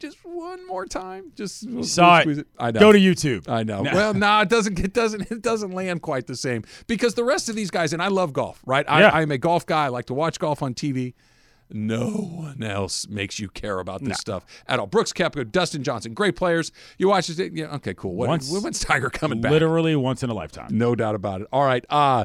just 0.00 0.18
one 0.24 0.66
more 0.66 0.84
time. 0.86 1.32
Just 1.34 1.68
we'll- 1.68 1.84
Saw 1.84 2.10
we'll 2.10 2.18
it. 2.18 2.22
squeeze 2.22 2.44
I 2.58 2.70
know. 2.72 2.80
Go 2.80 2.92
to 2.92 2.98
YouTube. 2.98 3.48
I 3.48 3.62
know. 3.62 3.82
No. 3.82 3.92
Well, 3.94 4.12
no, 4.14 4.40
it 4.40 4.48
doesn't. 4.48 4.78
It 4.78 4.92
doesn't. 4.92 5.30
It 5.30 5.40
doesn't 5.40 5.70
land 5.70 6.02
quite 6.02 6.26
the 6.26 6.36
same 6.36 6.64
because 6.86 7.14
the 7.14 7.24
rest 7.24 7.48
of 7.48 7.54
these 7.56 7.70
guys, 7.70 7.92
and 7.92 8.02
I 8.02 8.08
love 8.08 8.32
golf, 8.32 8.60
right? 8.66 8.84
Yeah. 8.86 9.08
I, 9.08 9.20
I'm 9.22 9.30
a 9.30 9.38
golf 9.38 9.64
guy. 9.66 9.84
I 9.86 9.88
like 9.88 10.06
to 10.06 10.14
watch 10.14 10.38
golf 10.38 10.62
on 10.62 10.74
TV. 10.74 11.14
No 11.74 12.06
one 12.08 12.62
else 12.62 13.08
makes 13.08 13.38
you 13.40 13.48
care 13.48 13.80
about 13.80 14.02
this 14.04 14.18
stuff 14.18 14.46
at 14.68 14.78
all. 14.78 14.86
Brooks 14.86 15.12
Koepka, 15.12 15.50
Dustin 15.50 15.82
Johnson, 15.82 16.14
great 16.14 16.36
players. 16.36 16.70
You 16.98 17.08
watch 17.08 17.26
this, 17.26 17.50
yeah, 17.52 17.74
okay, 17.74 17.94
cool. 17.94 18.14
What, 18.14 18.28
Once- 18.28 18.50
when's 18.50 18.78
Tiger 18.78 19.10
coming 19.10 19.40
back? 19.40 19.50
Literally 19.50 19.96
once 19.96 20.22
in 20.22 20.30
a 20.30 20.34
lifetime. 20.34 20.68
No 20.70 20.94
doubt 20.94 21.14
about 21.16 21.40
it. 21.40 21.48
All 21.52 21.64
right. 21.64 21.84
Uh, 21.90 22.24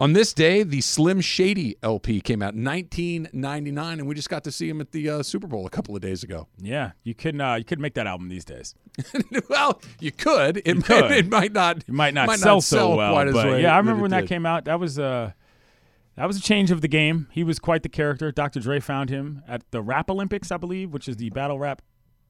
On 0.00 0.12
this 0.12 0.32
day, 0.32 0.62
the 0.62 0.80
Slim 0.80 1.20
Shady 1.20 1.76
LP 1.82 2.20
came 2.20 2.40
out, 2.40 2.54
1999, 2.54 3.98
and 3.98 4.08
we 4.08 4.14
just 4.14 4.30
got 4.30 4.44
to 4.44 4.52
see 4.52 4.68
him 4.68 4.80
at 4.80 4.92
the 4.92 5.08
uh, 5.10 5.22
Super 5.24 5.48
Bowl 5.48 5.66
a 5.66 5.70
couple 5.70 5.96
of 5.96 6.00
days 6.02 6.22
ago. 6.22 6.46
Yeah, 6.58 6.92
you 7.02 7.14
couldn't 7.16 7.40
uh, 7.40 7.54
you 7.56 7.64
couldn't 7.64 7.82
make 7.82 7.94
that 7.94 8.06
album 8.06 8.28
these 8.28 8.44
days. 8.44 8.76
well, 9.48 9.80
you 9.98 10.12
could. 10.12 10.58
It, 10.58 10.66
You 10.68 10.74
might, 10.76 10.84
could. 10.86 11.10
it 11.10 11.28
might 11.28 11.52
not. 11.52 11.78
It 11.78 11.88
might 11.88 12.14
not 12.14 12.38
sell 12.38 12.60
so 12.60 12.94
well, 12.94 13.12
quite 13.12 13.26
as 13.28 13.34
but 13.34 13.60
yeah, 13.60 13.74
I 13.74 13.78
remember 13.78 14.02
when 14.02 14.12
that 14.12 14.20
did. 14.22 14.28
came 14.28 14.46
out. 14.46 14.66
That 14.66 14.78
was 14.78 14.98
uh, 14.98 15.32
that 16.18 16.26
was 16.26 16.36
a 16.36 16.42
change 16.42 16.70
of 16.70 16.80
the 16.80 16.88
game. 16.88 17.28
He 17.30 17.44
was 17.44 17.58
quite 17.58 17.82
the 17.82 17.88
character. 17.88 18.30
Dr. 18.32 18.60
Dre 18.60 18.80
found 18.80 19.08
him 19.10 19.42
at 19.48 19.62
the 19.70 19.80
Rap 19.82 20.10
Olympics, 20.10 20.50
I 20.50 20.56
believe, 20.56 20.92
which 20.92 21.08
is 21.08 21.16
the 21.16 21.30
battle 21.30 21.58
rap 21.58 21.80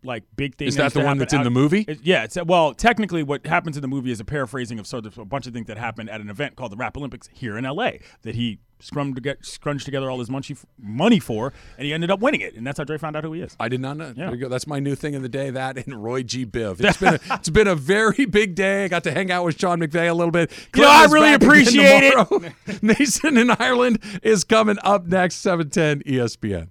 like 0.05 0.25
big 0.37 0.55
thing. 0.57 0.69
Is 0.69 0.77
that 0.77 0.85
used 0.85 0.97
the 0.97 1.01
one 1.05 1.19
that's 1.19 1.33
in 1.35 1.43
the 1.43 1.51
movie? 1.51 1.85
It- 1.89 2.01
yeah, 2.03 2.25
it's 2.25 2.37
well, 2.45 2.73
technically, 2.75 3.23
what 3.23 3.47
happens 3.47 3.77
in 3.77 3.83
the 3.83 3.89
movie 3.89 4.11
is 4.11 4.21
a 4.21 4.25
paraphrasing 4.25 4.79
of 4.79 4.87
sort 4.87 5.07
of 5.07 5.19
a 5.19 5.25
bunch 5.25 5.47
of 5.47 5.53
things 5.53 5.67
that 5.67 5.79
happened 5.79 6.11
at 6.11 6.21
an 6.21 6.31
event 6.31 6.55
called 6.57 6.73
the 6.73 6.77
Rap 6.77 6.97
Olympics 6.97 7.29
here 7.33 7.57
in 7.59 7.65
L.A. 7.65 8.01
that 8.23 8.35
he 8.35 8.59
scrummed 8.81 9.15
to 9.17 9.21
get 9.21 9.45
scrunched 9.45 9.85
together 9.85 10.11
all 10.11 10.19
his 10.19 10.29
munchy 10.29 10.57
money 10.79 11.19
for, 11.19 11.53
and 11.77 11.87
he 11.87 11.93
ended 11.93 12.11
up 12.11 12.21
winning 12.21 12.41
it, 12.41 12.55
and 12.55 12.67
that's 12.67 12.79
how 12.79 12.85
Dre 12.85 12.99
found 12.99 13.17
out 13.17 13.25
who 13.25 13.33
he 13.33 13.43
is. 13.43 13.57
I 13.59 13.69
did 13.69 13.81
not 13.81 13.97
know. 13.97 14.09
Yeah. 14.09 14.27
There 14.27 14.35
you 14.35 14.41
go. 14.43 14.49
That's 14.49 14.67
my 14.67 14.79
new 14.79 14.95
thing 14.95 15.15
of 15.15 15.23
the 15.23 15.29
day. 15.29 15.51
That 15.51 15.77
and 15.87 16.03
Roy 16.03 16.23
G. 16.23 16.45
Biv. 16.47 16.79
It's 16.89 16.97
been 16.97 17.15
a, 17.15 17.35
it's 17.35 17.51
been 17.51 17.67
a 17.69 17.75
very 17.75 18.25
big 18.25 18.55
day. 18.55 18.85
I 18.85 18.89
got 18.89 19.05
to 19.05 19.13
hang 19.13 19.31
out 19.31 19.45
with 19.45 19.61
Sean 19.61 19.79
McVay 19.81 20.09
a 20.09 20.15
little 20.15 20.31
bit. 20.31 20.51
You 20.75 20.83
know, 20.83 20.89
I 20.91 21.05
really 21.05 21.35
appreciate 21.35 22.13
it. 22.15 22.83
Mason 22.83 23.37
in 23.39 23.51
Ireland 23.51 24.03
is 24.23 24.45
coming 24.45 24.79
up 24.83 25.07
next. 25.07 25.37
Seven 25.37 25.71
ten 25.71 26.03
ESPN. 26.03 26.69